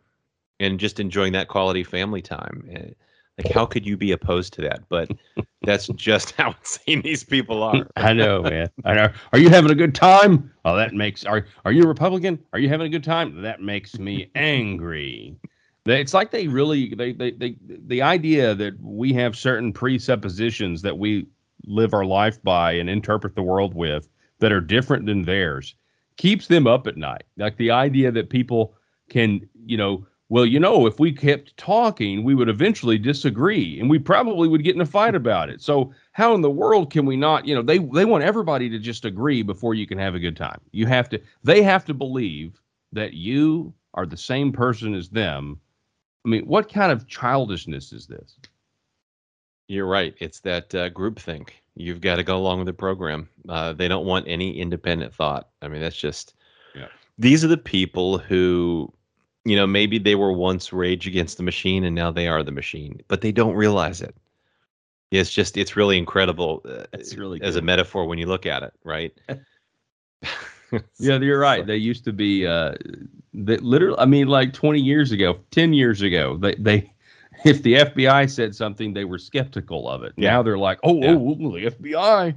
and 0.58 0.80
just 0.80 0.98
enjoying 0.98 1.34
that 1.34 1.48
quality 1.48 1.84
family 1.84 2.22
time. 2.22 2.66
Eh, 2.72 2.88
like, 3.36 3.52
how 3.52 3.66
could 3.66 3.84
you 3.84 3.94
be 3.96 4.12
opposed 4.12 4.54
to 4.54 4.62
that? 4.62 4.88
But 4.88 5.10
that's 5.62 5.88
just 5.88 6.30
how 6.30 6.54
insane 6.60 7.02
these 7.02 7.22
people 7.22 7.62
are. 7.62 7.86
I 7.96 8.14
know, 8.14 8.42
man. 8.42 8.70
I 8.86 8.94
know. 8.94 9.12
Are 9.34 9.38
you 9.38 9.50
having 9.50 9.70
a 9.70 9.74
good 9.74 9.94
time? 9.94 10.50
Oh, 10.64 10.76
that 10.76 10.94
makes. 10.94 11.26
Are 11.26 11.44
Are 11.66 11.72
you 11.72 11.82
a 11.82 11.86
Republican? 11.86 12.42
Are 12.54 12.58
you 12.58 12.70
having 12.70 12.86
a 12.86 12.90
good 12.90 13.04
time? 13.04 13.42
That 13.42 13.60
makes 13.60 13.98
me 13.98 14.30
angry. 14.34 15.36
It's 15.86 16.14
like 16.14 16.30
they 16.30 16.48
really 16.48 16.94
they, 16.94 17.12
they 17.12 17.32
they 17.32 17.56
the 17.60 18.00
idea 18.00 18.54
that 18.54 18.80
we 18.80 19.12
have 19.12 19.36
certain 19.36 19.74
presuppositions 19.74 20.80
that 20.80 20.96
we 20.96 21.26
live 21.66 21.92
our 21.92 22.06
life 22.06 22.42
by 22.42 22.72
and 22.72 22.88
interpret 22.88 23.34
the 23.34 23.42
world 23.42 23.74
with 23.74 24.08
that 24.38 24.52
are 24.52 24.62
different 24.62 25.04
than 25.04 25.22
theirs 25.22 25.74
keeps 26.16 26.46
them 26.46 26.66
up 26.66 26.86
at 26.86 26.96
night. 26.96 27.24
Like 27.36 27.56
the 27.56 27.70
idea 27.70 28.10
that 28.12 28.30
people 28.30 28.74
can, 29.08 29.48
you 29.66 29.76
know, 29.76 30.06
well, 30.30 30.46
you 30.46 30.58
know, 30.58 30.86
if 30.86 30.98
we 30.98 31.12
kept 31.12 31.56
talking, 31.56 32.24
we 32.24 32.34
would 32.34 32.48
eventually 32.48 32.98
disagree 32.98 33.78
and 33.78 33.90
we 33.90 33.98
probably 33.98 34.48
would 34.48 34.64
get 34.64 34.74
in 34.74 34.80
a 34.80 34.86
fight 34.86 35.14
about 35.14 35.50
it. 35.50 35.60
So, 35.60 35.92
how 36.12 36.34
in 36.34 36.40
the 36.40 36.50
world 36.50 36.90
can 36.90 37.04
we 37.04 37.16
not, 37.16 37.46
you 37.46 37.54
know, 37.54 37.62
they 37.62 37.78
they 37.78 38.04
want 38.04 38.24
everybody 38.24 38.68
to 38.70 38.78
just 38.78 39.04
agree 39.04 39.42
before 39.42 39.74
you 39.74 39.86
can 39.86 39.98
have 39.98 40.14
a 40.14 40.18
good 40.18 40.36
time. 40.36 40.60
You 40.72 40.86
have 40.86 41.08
to 41.10 41.20
they 41.42 41.62
have 41.62 41.84
to 41.84 41.94
believe 41.94 42.60
that 42.92 43.12
you 43.12 43.74
are 43.92 44.06
the 44.06 44.16
same 44.16 44.50
person 44.50 44.94
as 44.94 45.10
them. 45.10 45.60
I 46.24 46.30
mean, 46.30 46.46
what 46.46 46.72
kind 46.72 46.90
of 46.90 47.06
childishness 47.06 47.92
is 47.92 48.06
this? 48.06 48.38
You're 49.68 49.86
right. 49.86 50.14
It's 50.20 50.40
that 50.40 50.74
uh, 50.74 50.88
group 50.88 51.18
think 51.18 51.62
you've 51.76 52.00
got 52.00 52.16
to 52.16 52.22
go 52.22 52.36
along 52.36 52.58
with 52.58 52.66
the 52.66 52.72
program. 52.72 53.28
Uh, 53.48 53.72
they 53.72 53.88
don't 53.88 54.06
want 54.06 54.26
any 54.28 54.58
independent 54.58 55.14
thought. 55.14 55.48
I 55.62 55.68
mean, 55.68 55.80
that's 55.80 55.96
just. 55.96 56.34
Yeah. 56.74 56.88
These 57.18 57.44
are 57.44 57.48
the 57.48 57.56
people 57.56 58.18
who, 58.18 58.92
you 59.44 59.56
know, 59.56 59.66
maybe 59.66 59.98
they 59.98 60.14
were 60.14 60.32
once 60.32 60.72
rage 60.72 61.06
against 61.06 61.36
the 61.36 61.42
machine 61.42 61.84
and 61.84 61.94
now 61.94 62.10
they 62.10 62.28
are 62.28 62.42
the 62.42 62.52
machine, 62.52 63.00
but 63.08 63.20
they 63.20 63.32
don't 63.32 63.54
realize 63.54 64.00
it. 64.00 64.14
It's 65.10 65.32
just, 65.32 65.56
it's 65.56 65.76
really 65.76 65.96
incredible. 65.96 66.62
Uh, 66.64 66.84
it's 66.92 67.14
really 67.14 67.40
as 67.42 67.54
good. 67.54 67.62
a 67.62 67.66
metaphor 67.66 68.06
when 68.06 68.18
you 68.18 68.26
look 68.26 68.46
at 68.46 68.64
it, 68.64 68.72
right? 68.82 69.16
yeah, 70.72 70.80
you're 70.98 71.38
right. 71.38 71.64
They 71.64 71.76
used 71.76 72.04
to 72.04 72.12
be, 72.12 72.46
uh, 72.46 72.74
that 73.34 73.62
literally, 73.62 73.98
I 73.98 74.06
mean, 74.06 74.26
like 74.26 74.52
20 74.52 74.80
years 74.80 75.12
ago, 75.12 75.38
10 75.52 75.72
years 75.72 76.02
ago, 76.02 76.36
they, 76.36 76.54
they, 76.56 76.92
if 77.44 77.62
the 77.62 77.74
FBI 77.74 78.30
said 78.30 78.54
something, 78.54 78.94
they 78.94 79.04
were 79.04 79.18
skeptical 79.18 79.88
of 79.88 80.02
it. 80.02 80.12
Yeah. 80.16 80.30
Now 80.30 80.42
they're 80.42 80.58
like, 80.58 80.80
oh, 80.82 81.00
yeah. 81.00 81.14
oh, 81.16 81.52
the 81.52 81.70
FBI, 81.70 82.36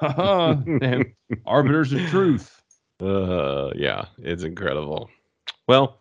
and 0.82 1.12
arbiters 1.46 1.92
of 1.92 2.00
truth. 2.08 2.60
Uh, 3.00 3.70
yeah, 3.74 4.06
it's 4.18 4.42
incredible. 4.42 5.08
Well, 5.66 5.98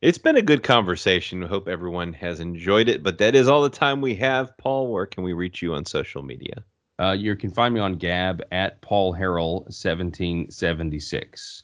it's 0.00 0.18
been 0.18 0.36
a 0.36 0.42
good 0.42 0.62
conversation. 0.62 1.42
Hope 1.42 1.68
everyone 1.68 2.12
has 2.14 2.40
enjoyed 2.40 2.88
it. 2.88 3.02
But 3.02 3.18
that 3.18 3.34
is 3.34 3.48
all 3.48 3.62
the 3.62 3.70
time 3.70 4.00
we 4.00 4.14
have. 4.16 4.56
Paul, 4.58 4.92
where 4.92 5.06
can 5.06 5.24
we 5.24 5.32
reach 5.32 5.62
you 5.62 5.74
on 5.74 5.84
social 5.84 6.22
media? 6.22 6.64
Uh, 7.00 7.12
you 7.12 7.36
can 7.36 7.50
find 7.50 7.74
me 7.74 7.80
on 7.80 7.94
Gab 7.94 8.42
at 8.50 8.80
Paul 8.82 9.14
Harrell 9.14 9.62
1776 9.64 11.62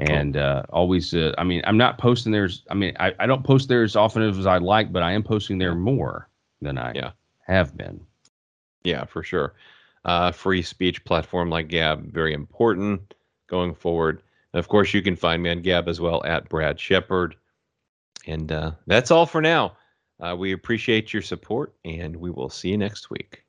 and 0.00 0.36
uh, 0.36 0.62
always 0.70 1.14
uh, 1.14 1.34
i 1.38 1.44
mean 1.44 1.60
i'm 1.64 1.76
not 1.76 1.98
posting 1.98 2.32
theirs 2.32 2.62
i 2.70 2.74
mean 2.74 2.96
I, 2.98 3.12
I 3.18 3.26
don't 3.26 3.44
post 3.44 3.68
there 3.68 3.82
as 3.82 3.96
often 3.96 4.22
as 4.22 4.46
i 4.46 4.58
like 4.58 4.92
but 4.92 5.02
i 5.02 5.12
am 5.12 5.22
posting 5.22 5.58
there 5.58 5.74
more 5.74 6.28
than 6.60 6.78
i 6.78 6.92
yeah. 6.94 7.10
have 7.46 7.76
been. 7.76 8.00
Yeah 8.82 9.04
for 9.04 9.22
sure. 9.22 9.54
Uh, 10.04 10.32
free 10.32 10.62
speech 10.62 11.04
platform 11.04 11.50
like 11.50 11.68
gab 11.68 12.10
very 12.10 12.32
important 12.32 13.14
going 13.48 13.74
forward. 13.74 14.22
And 14.52 14.58
of 14.58 14.68
course 14.68 14.94
you 14.94 15.02
can 15.02 15.16
find 15.16 15.42
me 15.42 15.50
on 15.50 15.60
gab 15.60 15.88
as 15.88 16.00
well 16.00 16.24
at 16.24 16.48
brad 16.48 16.80
shepard 16.80 17.36
and 18.26 18.50
uh, 18.52 18.72
that's 18.86 19.10
all 19.10 19.26
for 19.26 19.42
now. 19.42 19.76
Uh, 20.18 20.36
we 20.38 20.52
appreciate 20.52 21.12
your 21.12 21.22
support 21.22 21.74
and 21.84 22.16
we 22.16 22.30
will 22.30 22.50
see 22.50 22.70
you 22.70 22.78
next 22.78 23.10
week 23.10 23.44